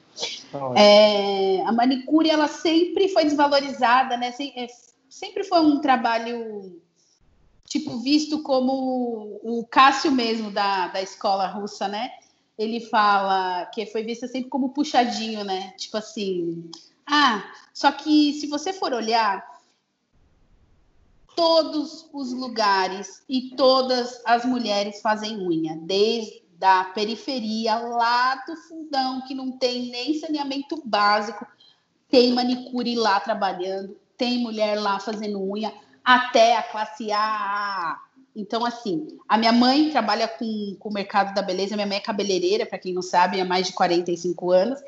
Tá 0.50 0.58
é, 0.76 1.60
a 1.62 1.70
manicure 1.70 2.30
ela 2.30 2.48
sempre 2.48 3.08
foi 3.08 3.24
desvalorizada, 3.24 4.16
né? 4.16 4.32
É, 4.56 4.66
sempre 5.08 5.44
foi 5.44 5.60
um 5.60 5.80
trabalho 5.80 6.80
tipo 7.66 7.98
visto 7.98 8.42
como 8.42 9.38
o 9.42 9.64
Cássio 9.70 10.10
mesmo 10.10 10.50
da, 10.50 10.88
da 10.88 11.02
escola 11.02 11.46
russa, 11.46 11.86
né? 11.86 12.10
Ele 12.58 12.80
fala 12.80 13.66
que 13.66 13.86
foi 13.86 14.02
vista 14.02 14.26
sempre 14.26 14.48
como 14.48 14.70
puxadinho, 14.70 15.44
né? 15.44 15.74
Tipo 15.76 15.98
assim, 15.98 16.70
ah, 17.06 17.44
só 17.72 17.92
que 17.92 18.32
se 18.32 18.46
você 18.46 18.72
for 18.72 18.92
olhar 18.92 19.46
todos 21.38 22.10
os 22.12 22.32
lugares 22.32 23.22
e 23.28 23.50
todas 23.54 24.20
as 24.24 24.44
mulheres 24.44 25.00
fazem 25.00 25.36
unha, 25.36 25.78
desde 25.82 26.42
a 26.60 26.82
periferia 26.86 27.76
lá 27.76 28.34
do 28.44 28.56
fundão, 28.56 29.20
que 29.20 29.36
não 29.36 29.52
tem 29.52 29.88
nem 29.88 30.18
saneamento 30.18 30.82
básico, 30.84 31.46
tem 32.08 32.32
manicure 32.32 32.96
lá 32.96 33.20
trabalhando, 33.20 33.96
tem 34.16 34.38
mulher 34.38 34.80
lá 34.80 34.98
fazendo 34.98 35.40
unha, 35.40 35.72
até 36.04 36.56
a 36.56 36.62
classe 36.64 37.12
A. 37.12 37.96
Então, 38.34 38.64
assim, 38.64 39.06
a 39.28 39.38
minha 39.38 39.52
mãe 39.52 39.90
trabalha 39.90 40.26
com, 40.26 40.76
com 40.76 40.88
o 40.88 40.92
mercado 40.92 41.32
da 41.34 41.42
beleza, 41.42 41.76
minha 41.76 41.86
mãe 41.86 41.98
é 41.98 42.00
cabeleireira, 42.00 42.66
para 42.66 42.78
quem 42.78 42.92
não 42.92 43.02
sabe, 43.02 43.40
há 43.40 43.44
mais 43.44 43.68
de 43.68 43.74
45 43.74 44.50
anos, 44.50 44.80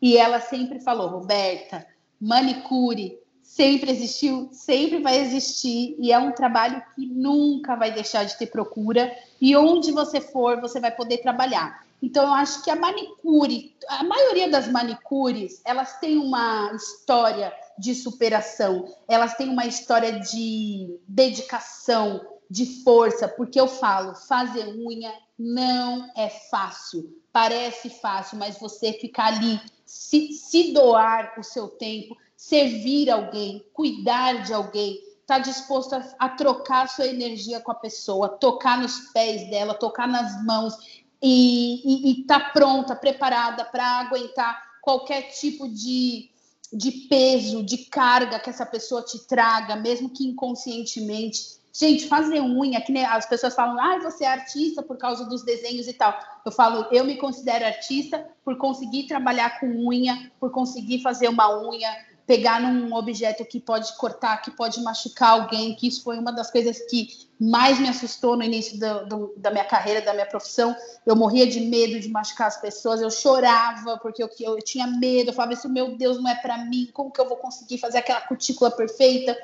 e 0.00 0.16
ela 0.16 0.40
sempre 0.40 0.80
falou, 0.80 1.08
Roberta, 1.08 1.86
manicure 2.18 3.18
sempre 3.58 3.90
existiu, 3.90 4.48
sempre 4.52 5.00
vai 5.00 5.18
existir 5.18 5.96
e 5.98 6.12
é 6.12 6.18
um 6.18 6.30
trabalho 6.30 6.80
que 6.94 7.04
nunca 7.04 7.74
vai 7.74 7.90
deixar 7.90 8.22
de 8.22 8.38
ter 8.38 8.46
procura 8.46 9.12
e 9.40 9.56
onde 9.56 9.90
você 9.90 10.20
for, 10.20 10.60
você 10.60 10.78
vai 10.78 10.92
poder 10.92 11.18
trabalhar. 11.18 11.84
Então, 12.00 12.24
eu 12.24 12.32
acho 12.34 12.62
que 12.62 12.70
a 12.70 12.76
manicure, 12.76 13.74
a 13.88 14.04
maioria 14.04 14.48
das 14.48 14.68
manicures, 14.68 15.60
elas 15.64 15.98
têm 15.98 16.18
uma 16.18 16.70
história 16.72 17.52
de 17.76 17.96
superação, 17.96 18.94
elas 19.08 19.34
têm 19.34 19.48
uma 19.48 19.66
história 19.66 20.20
de 20.20 20.96
dedicação, 21.08 22.24
de 22.48 22.84
força, 22.84 23.26
porque 23.26 23.60
eu 23.60 23.66
falo, 23.66 24.14
fazer 24.14 24.68
unha 24.68 25.12
não 25.36 26.08
é 26.16 26.28
fácil. 26.28 27.12
Parece 27.32 27.90
fácil, 27.90 28.38
mas 28.38 28.56
você 28.56 28.92
ficar 28.92 29.34
ali, 29.34 29.60
se, 29.84 30.32
se 30.32 30.72
doar 30.72 31.34
o 31.36 31.42
seu 31.42 31.66
tempo, 31.66 32.16
servir 32.38 33.10
alguém, 33.10 33.66
cuidar 33.72 34.44
de 34.44 34.54
alguém, 34.54 35.00
tá 35.26 35.40
disposto 35.40 35.94
a, 35.94 36.04
a 36.20 36.28
trocar 36.28 36.88
sua 36.88 37.08
energia 37.08 37.58
com 37.58 37.72
a 37.72 37.74
pessoa, 37.74 38.28
tocar 38.28 38.80
nos 38.80 39.10
pés 39.12 39.50
dela, 39.50 39.74
tocar 39.74 40.06
nas 40.06 40.42
mãos 40.44 41.02
e, 41.20 41.82
e, 41.84 42.10
e 42.12 42.24
tá 42.24 42.38
pronta, 42.38 42.94
preparada 42.94 43.64
para 43.64 43.84
aguentar 43.98 44.56
qualquer 44.80 45.22
tipo 45.32 45.68
de, 45.68 46.30
de 46.72 46.92
peso, 47.10 47.60
de 47.64 47.78
carga 47.78 48.38
que 48.38 48.48
essa 48.48 48.64
pessoa 48.64 49.02
te 49.02 49.18
traga, 49.26 49.74
mesmo 49.74 50.08
que 50.08 50.24
inconscientemente. 50.24 51.58
Gente, 51.72 52.06
fazer 52.06 52.40
unha, 52.40 52.80
que 52.80 52.96
as 52.98 53.26
pessoas 53.26 53.54
falam, 53.54 53.78
ah, 53.80 53.98
você 53.98 54.24
é 54.24 54.28
artista 54.28 54.82
por 54.82 54.96
causa 54.96 55.24
dos 55.24 55.44
desenhos 55.44 55.88
e 55.88 55.92
tal. 55.92 56.18
Eu 56.46 56.52
falo, 56.52 56.86
eu 56.90 57.04
me 57.04 57.16
considero 57.16 57.66
artista 57.66 58.26
por 58.44 58.56
conseguir 58.56 59.06
trabalhar 59.06 59.60
com 59.60 59.66
unha, 59.66 60.30
por 60.40 60.50
conseguir 60.50 61.02
fazer 61.02 61.28
uma 61.28 61.60
unha, 61.68 61.88
pegar 62.28 62.60
num 62.60 62.94
objeto 62.94 63.42
que 63.42 63.58
pode 63.58 63.96
cortar, 63.96 64.42
que 64.42 64.50
pode 64.50 64.82
machucar 64.82 65.30
alguém, 65.30 65.74
que 65.74 65.88
isso 65.88 66.02
foi 66.02 66.18
uma 66.18 66.30
das 66.30 66.50
coisas 66.50 66.78
que 66.82 67.26
mais 67.40 67.80
me 67.80 67.88
assustou 67.88 68.36
no 68.36 68.42
início 68.42 68.78
do, 68.78 69.06
do, 69.06 69.34
da 69.38 69.50
minha 69.50 69.64
carreira, 69.64 70.02
da 70.02 70.12
minha 70.12 70.26
profissão. 70.26 70.76
Eu 71.06 71.16
morria 71.16 71.46
de 71.46 71.58
medo 71.58 71.98
de 71.98 72.10
machucar 72.10 72.48
as 72.48 72.60
pessoas, 72.60 73.00
eu 73.00 73.10
chorava 73.10 73.96
porque 73.96 74.22
eu, 74.22 74.28
eu, 74.40 74.58
tinha 74.58 74.86
medo, 74.86 75.30
eu 75.30 75.32
falava 75.32 75.54
isso, 75.54 75.70
meu 75.70 75.96
Deus, 75.96 76.22
não 76.22 76.30
é 76.30 76.34
para 76.34 76.58
mim, 76.58 76.90
como 76.92 77.10
que 77.10 77.18
eu 77.18 77.26
vou 77.26 77.38
conseguir 77.38 77.78
fazer 77.78 77.96
aquela 77.96 78.20
cutícula 78.20 78.70
perfeita? 78.70 79.34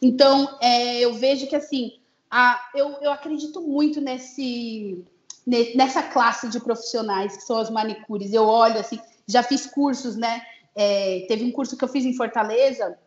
Então, 0.00 0.56
é, 0.62 1.00
eu 1.00 1.12
vejo 1.12 1.46
que 1.46 1.54
assim, 1.54 1.98
a, 2.30 2.58
eu, 2.74 2.96
eu 3.02 3.12
acredito 3.12 3.60
muito 3.60 4.00
nesse, 4.00 5.04
nessa 5.46 6.02
classe 6.02 6.48
de 6.48 6.58
profissionais 6.58 7.36
que 7.36 7.42
são 7.42 7.58
as 7.58 7.68
manicures. 7.68 8.32
Eu 8.32 8.46
olho 8.46 8.80
assim, 8.80 8.98
já 9.26 9.42
fiz 9.42 9.66
cursos, 9.66 10.16
né? 10.16 10.40
É, 10.74 11.24
teve 11.28 11.44
um 11.44 11.52
curso 11.52 11.76
que 11.76 11.84
eu 11.84 11.88
fiz 11.88 12.04
em 12.04 12.14
Fortaleza, 12.14 12.98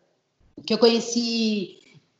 que 0.65 0.73
eu 0.73 0.77
conheci 0.77 1.79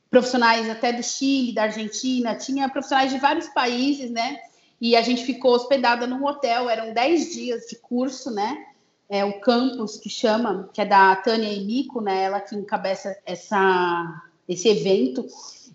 profissionais 0.09 0.69
até 0.69 0.93
do 0.93 1.03
Chile, 1.03 1.53
da 1.53 1.63
Argentina, 1.63 2.35
tinha 2.35 2.69
profissionais 2.69 3.11
de 3.11 3.19
vários 3.19 3.47
países, 3.49 4.09
né? 4.09 4.39
E 4.79 4.95
a 4.95 5.01
gente 5.01 5.23
ficou 5.23 5.53
hospedada 5.53 6.05
num 6.07 6.25
hotel, 6.25 6.69
eram 6.69 6.93
10 6.93 7.33
dias 7.33 7.65
de 7.67 7.75
curso, 7.77 8.31
né? 8.31 8.65
É 9.09 9.23
o 9.23 9.39
campus 9.39 9.97
que 9.97 10.09
chama, 10.09 10.69
que 10.73 10.81
é 10.81 10.85
da 10.85 11.15
Tânia 11.17 11.53
Emiko, 11.53 12.01
né? 12.01 12.23
Ela 12.23 12.39
que 12.39 12.55
encabeça 12.55 13.17
essa, 13.25 14.21
esse 14.47 14.67
evento. 14.67 15.25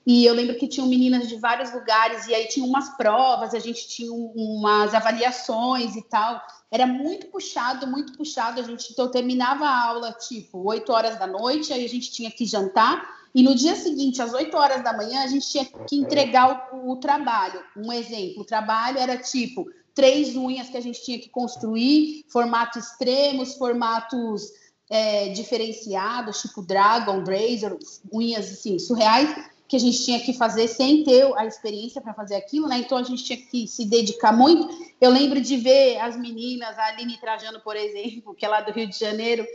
E 0.07 0.25
eu 0.25 0.35
lembro 0.35 0.57
que 0.57 0.67
tinham 0.67 0.89
meninas 0.89 1.29
de 1.29 1.37
vários 1.37 1.73
lugares, 1.73 2.27
e 2.27 2.35
aí 2.35 2.47
tinha 2.49 2.65
umas 2.65 2.97
provas, 2.97 3.55
a 3.55 3.59
gente 3.59 3.87
tinha 3.89 4.13
umas 4.13 4.95
avaliações 4.95 5.95
e 5.95 6.03
tal. 6.03 6.41
Era 6.71 6.87
muito 6.87 7.27
puxado, 7.27 7.87
muito 7.87 8.15
puxado. 8.15 8.61
A 8.61 8.65
gente 8.65 8.93
então 8.93 9.11
terminava 9.11 9.67
a 9.67 9.85
aula 9.89 10.13
tipo 10.13 10.67
8 10.67 10.91
horas 10.91 11.19
da 11.19 11.27
noite, 11.27 11.73
aí 11.73 11.85
a 11.85 11.89
gente 11.89 12.11
tinha 12.11 12.31
que 12.31 12.47
jantar, 12.47 13.21
e 13.35 13.43
no 13.43 13.55
dia 13.55 13.77
seguinte, 13.77 14.21
às 14.21 14.33
8 14.33 14.57
horas 14.57 14.83
da 14.83 14.93
manhã, 14.93 15.23
a 15.23 15.27
gente 15.27 15.49
tinha 15.49 15.65
que 15.65 15.97
entregar 15.97 16.71
o, 16.73 16.91
o 16.91 16.97
trabalho. 16.97 17.63
Um 17.77 17.93
exemplo: 17.93 18.43
o 18.43 18.45
trabalho 18.45 18.99
era 18.99 19.17
tipo 19.17 19.67
três 19.95 20.35
unhas 20.35 20.69
que 20.69 20.77
a 20.77 20.81
gente 20.81 21.05
tinha 21.05 21.19
que 21.19 21.29
construir, 21.29 22.25
formatos 22.29 22.85
extremos, 22.85 23.55
formatos 23.55 24.51
é, 24.89 25.29
diferenciados, 25.29 26.41
tipo 26.41 26.63
Dragon, 26.63 27.23
Razor, 27.23 27.79
unhas 28.13 28.51
assim, 28.51 28.79
surreais 28.79 29.51
que 29.71 29.77
a 29.77 29.79
gente 29.79 30.05
tinha 30.05 30.18
que 30.18 30.33
fazer 30.33 30.66
sem 30.66 31.05
ter 31.05 31.33
a 31.37 31.47
experiência 31.47 32.01
para 32.01 32.12
fazer 32.12 32.35
aquilo, 32.35 32.66
né? 32.66 32.79
Então 32.79 32.99
a 32.99 33.05
gente 33.05 33.23
tinha 33.23 33.39
que 33.39 33.68
se 33.68 33.85
dedicar 33.85 34.33
muito. 34.33 34.68
Eu 35.01 35.12
lembro 35.12 35.41
de 35.41 35.57
ver 35.57 35.97
as 36.01 36.16
meninas, 36.16 36.77
a 36.77 36.87
Aline 36.87 37.16
Trajano, 37.21 37.61
por 37.61 37.77
exemplo, 37.77 38.35
que 38.35 38.45
é 38.45 38.49
lá 38.49 38.61
do 38.62 38.73
Rio 38.73 38.89
de 38.89 38.99
Janeiro. 38.99 39.47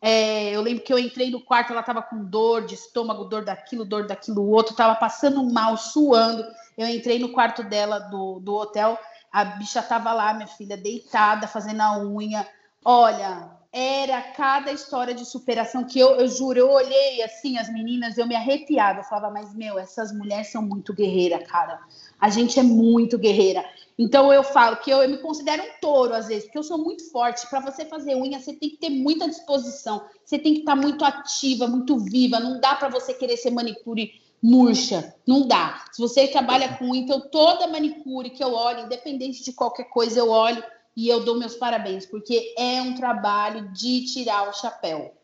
É, 0.00 0.56
eu 0.56 0.62
lembro 0.62 0.82
que 0.82 0.90
eu 0.90 0.98
entrei 0.98 1.30
no 1.30 1.42
quarto, 1.42 1.72
ela 1.72 1.80
estava 1.80 2.00
com 2.00 2.24
dor 2.24 2.64
de 2.64 2.76
estômago, 2.76 3.24
dor 3.24 3.44
daquilo, 3.44 3.84
dor 3.84 4.06
daquilo 4.06 4.48
outro, 4.48 4.72
estava 4.72 4.94
passando 4.94 5.44
mal, 5.44 5.76
suando. 5.76 6.42
Eu 6.78 6.88
entrei 6.88 7.18
no 7.18 7.28
quarto 7.28 7.62
dela 7.62 7.98
do, 7.98 8.40
do 8.40 8.54
hotel, 8.54 8.98
a 9.30 9.44
bicha 9.44 9.80
estava 9.80 10.14
lá, 10.14 10.32
minha 10.32 10.46
filha, 10.46 10.78
deitada, 10.78 11.46
fazendo 11.46 11.82
a 11.82 11.98
unha. 11.98 12.48
Olha, 12.82 13.50
era 13.70 14.22
cada 14.32 14.72
história 14.72 15.14
de 15.14 15.26
superação 15.26 15.84
que 15.84 15.98
eu, 15.98 16.16
eu 16.16 16.26
juro, 16.26 16.58
eu 16.58 16.70
olhei 16.70 17.22
assim 17.22 17.58
as 17.58 17.70
meninas, 17.70 18.16
eu 18.16 18.26
me 18.26 18.34
arrepiava, 18.34 19.00
eu 19.00 19.04
falava, 19.04 19.30
mas 19.30 19.54
meu, 19.54 19.78
essas 19.78 20.10
mulheres 20.10 20.48
são 20.48 20.62
muito 20.62 20.94
guerreiras, 20.94 21.46
cara. 21.46 21.78
A 22.18 22.30
gente 22.30 22.58
é 22.58 22.62
muito 22.62 23.18
guerreira. 23.18 23.64
Então 23.98 24.32
eu 24.32 24.42
falo 24.42 24.76
que 24.76 24.90
eu, 24.90 25.02
eu 25.02 25.08
me 25.08 25.18
considero 25.18 25.62
um 25.62 25.80
touro 25.80 26.14
às 26.14 26.28
vezes, 26.28 26.44
porque 26.44 26.58
eu 26.58 26.62
sou 26.62 26.78
muito 26.78 27.10
forte. 27.10 27.46
Para 27.48 27.60
você 27.60 27.84
fazer 27.84 28.16
unha, 28.16 28.40
você 28.40 28.54
tem 28.54 28.70
que 28.70 28.78
ter 28.78 28.90
muita 28.90 29.28
disposição, 29.28 30.02
você 30.24 30.38
tem 30.38 30.54
que 30.54 30.60
estar 30.60 30.74
tá 30.74 30.80
muito 30.80 31.04
ativa, 31.04 31.66
muito 31.66 31.98
viva. 31.98 32.40
Não 32.40 32.60
dá 32.60 32.74
para 32.74 32.88
você 32.88 33.12
querer 33.12 33.36
ser 33.36 33.50
manicure 33.50 34.12
murcha, 34.42 35.14
não 35.26 35.46
dá. 35.46 35.84
Se 35.92 36.00
você 36.00 36.28
trabalha 36.28 36.76
com 36.76 36.90
unha, 36.90 37.02
então 37.02 37.20
toda 37.28 37.66
manicure 37.66 38.30
que 38.30 38.42
eu 38.42 38.54
olho, 38.54 38.84
independente 38.84 39.44
de 39.44 39.52
qualquer 39.52 39.84
coisa, 39.90 40.20
eu 40.20 40.30
olho 40.30 40.62
e 40.98 41.08
eu 41.08 41.24
dou 41.24 41.38
meus 41.38 41.54
parabéns, 41.54 42.04
porque 42.04 42.52
é 42.58 42.82
um 42.82 42.92
trabalho 42.92 43.68
de 43.68 44.04
tirar 44.04 44.48
o 44.48 44.52
chapéu. 44.52 45.14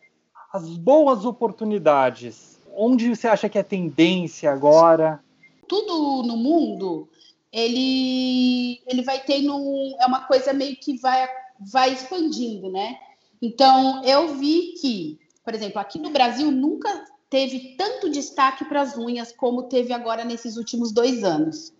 As 0.52 0.68
boas 0.76 1.24
oportunidades, 1.24 2.60
onde 2.76 3.08
você 3.08 3.26
acha 3.26 3.48
que 3.48 3.58
é 3.58 3.62
tendência 3.64 4.52
agora? 4.52 5.20
Tudo 5.66 6.22
no 6.28 6.36
mundo, 6.36 7.08
ele, 7.52 8.80
ele 8.86 9.02
vai 9.02 9.18
tendo, 9.24 9.52
é 9.98 10.06
uma 10.06 10.20
coisa 10.28 10.52
meio 10.52 10.76
que 10.76 10.96
vai, 10.96 11.28
vai 11.58 11.92
expandindo, 11.92 12.70
né? 12.70 12.96
Então, 13.42 14.00
eu 14.04 14.36
vi 14.36 14.74
que, 14.80 15.18
por 15.44 15.56
exemplo, 15.56 15.80
aqui 15.80 15.98
no 15.98 16.10
Brasil 16.10 16.52
nunca 16.52 17.04
teve 17.28 17.74
tanto 17.76 18.08
destaque 18.08 18.64
para 18.64 18.80
as 18.80 18.96
unhas 18.96 19.32
como 19.32 19.64
teve 19.64 19.92
agora 19.92 20.24
nesses 20.24 20.56
últimos 20.56 20.92
dois 20.92 21.24
anos. 21.24 21.72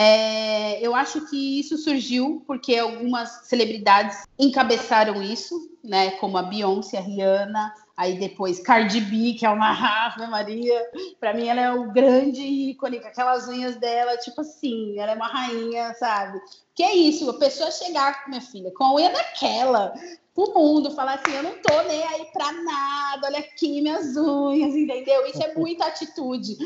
É, 0.00 0.80
eu 0.80 0.94
acho 0.94 1.28
que 1.28 1.58
isso 1.58 1.76
surgiu 1.76 2.44
porque 2.46 2.76
algumas 2.76 3.48
celebridades 3.48 4.22
encabeçaram 4.38 5.20
isso, 5.20 5.76
né? 5.82 6.12
Como 6.12 6.38
a 6.38 6.42
Beyoncé, 6.44 6.98
a 6.98 7.00
Rihanna, 7.00 7.74
aí 7.96 8.16
depois 8.16 8.60
Cardi 8.60 9.00
B, 9.00 9.32
que 9.32 9.44
é 9.44 9.50
uma 9.50 9.72
Ave 10.06 10.24
Maria. 10.28 10.88
Para 11.18 11.34
mim, 11.34 11.48
ela 11.48 11.60
é 11.60 11.72
o 11.72 11.90
grande 11.90 12.42
ícone, 12.42 13.00
com 13.00 13.08
aquelas 13.08 13.48
unhas 13.48 13.74
dela, 13.74 14.16
tipo 14.18 14.40
assim, 14.40 14.96
ela 15.00 15.10
é 15.10 15.14
uma 15.16 15.26
rainha, 15.26 15.92
sabe? 15.94 16.40
Que 16.76 16.84
é 16.84 16.94
isso, 16.94 17.28
a 17.28 17.36
pessoa 17.36 17.72
chegar, 17.72 18.22
minha 18.28 18.40
filha, 18.40 18.70
com 18.70 18.84
a 18.84 18.94
unha 18.94 19.10
daquela, 19.10 19.92
pro 20.38 20.54
mundo, 20.54 20.92
falar 20.92 21.14
assim, 21.14 21.34
eu 21.34 21.42
não 21.42 21.60
tô 21.60 21.82
nem 21.82 22.04
aí 22.04 22.26
pra 22.32 22.52
nada, 22.52 23.26
olha 23.26 23.40
aqui 23.40 23.82
minhas 23.82 24.16
unhas, 24.16 24.74
entendeu? 24.76 25.26
Isso 25.26 25.42
é 25.42 25.52
muita 25.54 25.86
atitude. 25.86 26.56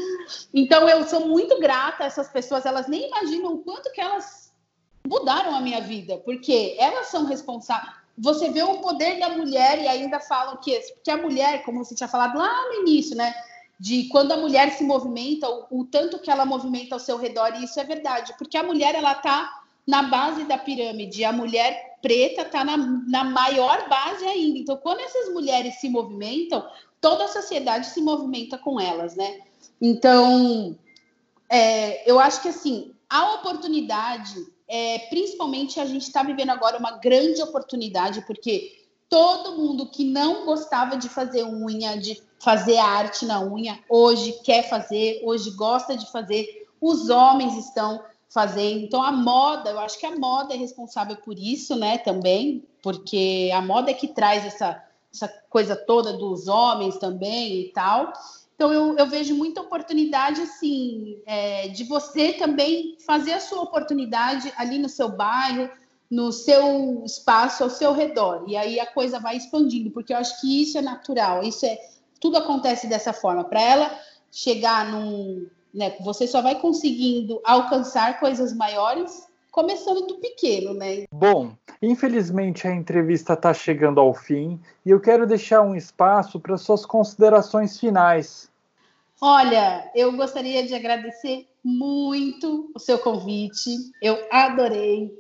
Então 0.53 0.87
eu 0.87 1.03
sou 1.05 1.27
muito 1.27 1.59
grata 1.59 2.05
a 2.05 2.07
essas 2.07 2.29
pessoas, 2.29 2.67
elas 2.67 2.87
nem 2.87 3.09
imaginam 3.09 3.55
o 3.55 3.59
quanto 3.59 3.91
que 3.93 4.01
elas 4.01 4.53
mudaram 5.09 5.55
a 5.55 5.61
minha 5.61 5.81
vida, 5.81 6.19
porque 6.19 6.77
elas 6.79 7.07
são 7.07 7.25
responsáveis. 7.25 7.95
Você 8.19 8.51
vê 8.51 8.63
o 8.63 8.79
poder 8.79 9.19
da 9.19 9.31
mulher 9.31 9.81
e 9.81 9.89
ainda 9.89 10.21
falam 10.21 10.59
que, 10.59 10.79
que 11.03 11.11
a 11.11 11.17
mulher, 11.17 11.65
como 11.65 11.83
você 11.83 11.95
tinha 11.95 12.09
falado 12.09 12.37
lá 12.37 12.69
no 12.69 12.83
início, 12.83 13.17
né? 13.17 13.35
De 13.81 14.07
quando 14.09 14.33
a 14.33 14.37
mulher 14.37 14.71
se 14.73 14.85
movimenta, 14.85 15.49
o, 15.49 15.81
o 15.81 15.85
tanto 15.87 16.19
que 16.19 16.31
ela 16.31 16.45
movimenta 16.45 16.95
ao 16.95 17.01
seu 17.01 17.17
redor, 17.17 17.55
e 17.55 17.65
isso 17.65 17.81
é 17.81 17.85
verdade, 17.85 18.35
porque 18.37 18.59
a 18.59 18.63
mulher 18.63 18.95
ela 18.95 19.15
tá 19.15 19.62
na 19.87 20.05
base 20.05 20.45
da 20.45 20.59
pirâmide, 20.59 21.25
a 21.25 21.33
mulher 21.33 21.99
preta 22.01 22.43
está 22.43 22.65
na, 22.65 22.77
na 22.77 23.25
maior 23.25 23.89
base 23.89 24.25
ainda. 24.25 24.59
Então, 24.59 24.77
quando 24.77 25.01
essas 25.01 25.33
mulheres 25.33 25.81
se 25.81 25.89
movimentam, 25.89 26.67
toda 27.01 27.25
a 27.25 27.29
sociedade 27.29 27.87
se 27.87 28.01
movimenta 28.01 28.59
com 28.59 28.81
elas, 28.81 29.17
né? 29.17 29.41
Então, 29.81 30.77
é, 31.49 32.09
eu 32.11 32.19
acho 32.19 32.43
que 32.43 32.49
assim, 32.49 32.95
a 33.11 33.35
oportunidade, 33.35 34.35
é, 34.69 34.99
principalmente 35.11 35.79
a 35.79 35.85
gente 35.85 36.03
está 36.03 36.23
vivendo 36.23 36.51
agora 36.51 36.79
uma 36.79 36.93
grande 36.99 37.43
oportunidade, 37.43 38.23
porque 38.23 38.87
todo 39.09 39.59
mundo 39.59 39.91
que 39.91 40.05
não 40.05 40.47
gostava 40.47 40.97
de 40.97 41.09
fazer 41.09 41.45
unha, 41.45 41.99
de 41.99 42.23
fazer 42.39 42.79
arte 42.79 43.27
na 43.27 43.41
unha, 43.41 43.79
hoje 43.89 44.41
quer 44.43 44.69
fazer, 44.69 45.21
hoje 45.25 45.51
gosta 45.51 45.97
de 45.97 46.11
fazer. 46.11 46.67
Os 46.81 47.11
homens 47.11 47.57
estão 47.57 48.03
fazer. 48.33 48.73
Então, 48.83 49.03
a 49.03 49.13
moda, 49.13 49.71
eu 49.71 49.79
acho 49.79 49.99
que 49.99 50.07
a 50.07 50.17
moda 50.17 50.55
é 50.55 50.57
responsável 50.57 51.17
por 51.17 51.39
isso, 51.39 51.77
né, 51.77 51.99
também, 51.99 52.67
porque 52.83 53.51
a 53.55 53.61
moda 53.61 53.91
é 53.91 53.95
que 53.95 54.09
traz 54.09 54.45
essa, 54.45 54.83
essa 55.13 55.29
coisa 55.51 55.77
toda 55.77 56.15
dos 56.15 56.49
homens 56.49 56.97
também 56.97 57.61
e 57.61 57.73
tal. 57.73 58.13
Então, 58.55 58.73
eu, 58.73 58.97
eu 58.97 59.07
vejo 59.07 59.35
muita 59.35 59.61
oportunidade, 59.61 60.41
assim, 60.41 61.21
é, 61.27 61.69
de 61.69 61.85
você 61.85 62.33
também 62.33 62.97
fazer 63.07 63.35
a 63.35 63.41
sua 63.41 63.61
oportunidade 63.61 64.53
ali 64.57 64.79
no 64.79 64.89
seu 64.89 65.11
bairro, 65.11 65.69
no 66.11 66.33
seu 66.33 67.03
espaço, 67.05 67.63
ao 67.63 67.71
seu 67.71 67.93
redor. 67.93 68.45
E 68.47 68.57
aí 68.57 68.79
a 68.79 68.87
coisa 68.87 69.19
vai 69.19 69.37
expandindo, 69.37 69.91
porque 69.91 70.13
eu 70.13 70.17
acho 70.17 70.41
que 70.41 70.63
isso 70.63 70.79
é 70.79 70.83
natural, 70.83 71.43
isso 71.43 71.67
é 71.67 71.79
tudo 72.21 72.37
acontece 72.37 72.87
dessa 72.87 73.13
forma. 73.13 73.45
Para 73.45 73.61
ela 73.61 73.99
chegar 74.31 74.91
num, 74.91 75.47
né, 75.73 75.97
você 76.01 76.27
só 76.27 76.43
vai 76.43 76.61
conseguindo 76.61 77.41
alcançar 77.45 78.21
coisas 78.21 78.55
maiores 78.55 79.27
começando 79.51 80.07
do 80.07 80.15
pequeno, 80.17 80.73
né? 80.73 81.05
Bom, 81.13 81.53
infelizmente 81.81 82.67
a 82.67 82.75
entrevista 82.75 83.35
está 83.35 83.53
chegando 83.53 84.01
ao 84.01 84.15
fim 84.15 84.59
e 84.85 84.91
eu 84.91 84.99
quero 84.99 85.27
deixar 85.27 85.61
um 85.61 85.77
espaço 85.77 86.41
para 86.41 86.57
suas 86.57 86.87
considerações 86.87 87.79
finais. 87.79 88.51
Olha, 89.21 89.89
eu 89.95 90.17
gostaria 90.17 90.67
de 90.67 90.75
agradecer 90.75 91.47
muito 91.63 92.73
o 92.75 92.79
seu 92.79 92.99
convite. 92.99 93.71
Eu 94.01 94.19
adorei 94.33 95.13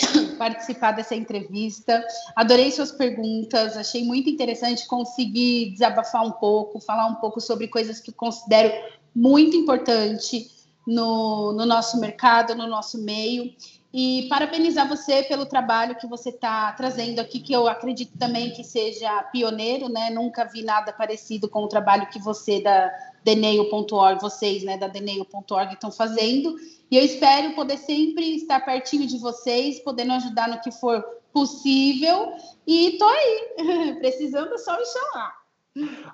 participar 0.38 0.92
dessa 0.92 1.14
entrevista. 1.14 2.02
Adorei 2.34 2.70
suas 2.70 2.92
perguntas, 2.92 3.76
achei 3.76 4.04
muito 4.04 4.30
interessante 4.30 4.86
conseguir 4.86 5.72
desabafar 5.72 6.24
um 6.24 6.32
pouco, 6.32 6.80
falar 6.80 7.06
um 7.06 7.16
pouco 7.16 7.40
sobre 7.40 7.68
coisas 7.68 8.00
que 8.00 8.12
considero 8.12 8.72
muito 9.14 9.56
importante 9.56 10.50
no, 10.86 11.52
no 11.52 11.64
nosso 11.64 11.98
mercado, 11.98 12.54
no 12.54 12.66
nosso 12.66 12.98
meio. 13.02 13.54
E 13.96 14.26
parabenizar 14.28 14.88
você 14.88 15.22
pelo 15.22 15.46
trabalho 15.46 15.94
que 15.94 16.06
você 16.08 16.30
está 16.30 16.72
trazendo 16.72 17.20
aqui, 17.20 17.38
que 17.38 17.52
eu 17.52 17.68
acredito 17.68 18.18
também 18.18 18.50
que 18.50 18.64
seja 18.64 19.22
pioneiro, 19.30 19.88
né? 19.88 20.10
Nunca 20.10 20.44
vi 20.44 20.64
nada 20.64 20.92
parecido 20.92 21.48
com 21.48 21.60
o 21.60 21.68
trabalho 21.68 22.08
que 22.08 22.18
você 22.18 22.60
da 22.60 22.92
Deneio.org, 23.22 24.20
vocês, 24.20 24.64
né, 24.64 24.76
da 24.76 24.88
Deneio.org 24.88 25.74
estão 25.74 25.92
fazendo. 25.92 26.56
E 26.90 26.96
eu 26.96 27.04
espero 27.04 27.54
poder 27.54 27.78
sempre 27.78 28.34
estar 28.34 28.64
pertinho 28.64 29.06
de 29.06 29.16
vocês, 29.18 29.78
podendo 29.78 30.14
ajudar 30.14 30.48
no 30.48 30.60
que 30.60 30.72
for 30.72 31.00
possível. 31.32 32.32
E 32.66 32.98
tô 32.98 33.06
aí, 33.06 33.94
precisando 34.02 34.58
só 34.58 34.76
me 34.76 34.86
chamar. 34.86 35.43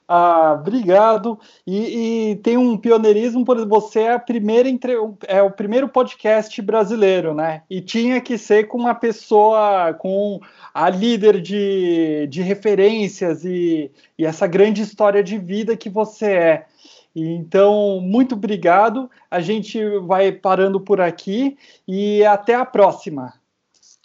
Ah, 0.09 0.55
obrigado. 0.59 1.39
E, 1.67 2.31
e, 2.31 2.37
tem 2.37 2.57
um 2.57 2.77
pioneirismo, 2.77 3.45
por 3.45 3.65
você 3.69 4.01
é 4.01 4.13
a 4.15 4.19
primeira 4.19 4.69
entre, 4.69 4.95
é 5.27 5.43
o 5.43 5.51
primeiro 5.51 5.89
podcast 5.89 6.61
brasileiro, 6.63 7.35
né? 7.35 7.63
E 7.69 7.81
tinha 7.81 8.21
que 8.21 8.39
ser 8.39 8.69
com 8.69 8.79
uma 8.79 8.95
pessoa, 8.95 9.93
com 9.95 10.41
a 10.73 10.89
líder 10.89 11.41
de, 11.41 12.27
de 12.29 12.43
referências 12.43 13.45
e, 13.45 13.91
e 14.19 14.25
essa 14.25 14.47
grande 14.47 14.83
história 14.83 15.23
de 15.23 15.37
vida 15.39 15.77
que 15.77 15.91
você 15.91 16.33
é. 16.33 16.67
Então, 17.15 18.01
muito 18.01 18.35
obrigado. 18.35 19.11
A 19.31 19.41
gente 19.41 19.81
vai 20.01 20.33
parando 20.33 20.81
por 20.81 21.01
aqui 21.01 21.59
e 21.87 22.25
até 22.25 22.55
a 22.55 22.65
próxima. 22.65 23.35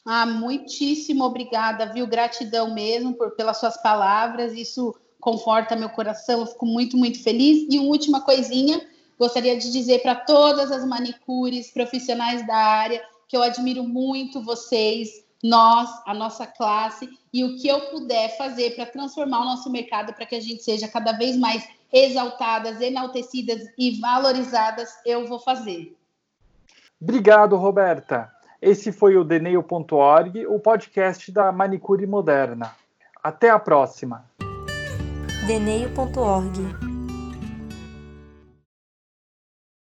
Ah, 0.06 0.26
muitíssimo 0.26 1.24
obrigada, 1.24 1.91
viu? 1.91 2.06
Gratidão 2.06 2.74
mesmo 2.74 3.14
por 3.14 3.32
pelas 3.32 3.58
suas 3.58 3.82
palavras. 3.82 4.53
Isso 4.53 4.93
conforta 5.26 5.76
meu 5.76 5.89
coração, 5.89 6.41
eu 6.41 6.45
fico 6.45 6.67
muito, 6.67 6.95
muito 6.95 7.21
feliz. 7.23 7.65
E 7.67 7.80
uma 7.80 7.89
última 7.89 8.21
coisinha, 8.21 8.80
gostaria 9.17 9.57
de 9.57 9.71
dizer 9.71 10.03
para 10.03 10.13
todas 10.13 10.71
as 10.71 10.86
manicures 10.86 11.71
profissionais 11.71 12.45
da 12.45 12.55
área 12.55 13.01
que 13.28 13.36
eu 13.36 13.41
admiro 13.41 13.84
muito 13.84 14.43
vocês, 14.43 15.09
nós, 15.43 15.89
a 16.05 16.13
nossa 16.13 16.45
classe, 16.45 17.09
e 17.34 17.43
o 17.43 17.57
que 17.57 17.67
eu 17.67 17.89
puder 17.89 18.38
fazer 18.38 18.76
para 18.76 18.86
transformar 18.86 19.41
o 19.41 19.45
nosso 19.45 19.67
mercado 19.71 20.13
para 20.13 20.28
que 20.28 20.36
a 20.36 20.39
gente 20.39 20.61
seja 20.61 20.88
cada 20.88 21.11
vez 21.13 21.36
mais 21.36 21.67
exaltadas, 21.91 22.80
enaltecidas 22.80 23.63
e 23.80 23.99
valorizadas, 23.99 24.89
eu 25.03 25.26
vou 25.26 25.39
fazer. 25.39 25.95
Obrigado, 27.01 27.55
Roberta. 27.55 28.32
Esse 28.61 28.91
foi 28.91 29.17
o 29.17 29.23
Deneio.org, 29.23 30.45
o 30.45 30.59
podcast 30.59 31.32
da 31.32 31.51
Manicure 31.51 32.05
Moderna. 32.05 32.76
Até 33.23 33.49
a 33.49 33.57
próxima! 33.57 34.23
deneio.org 35.47 36.94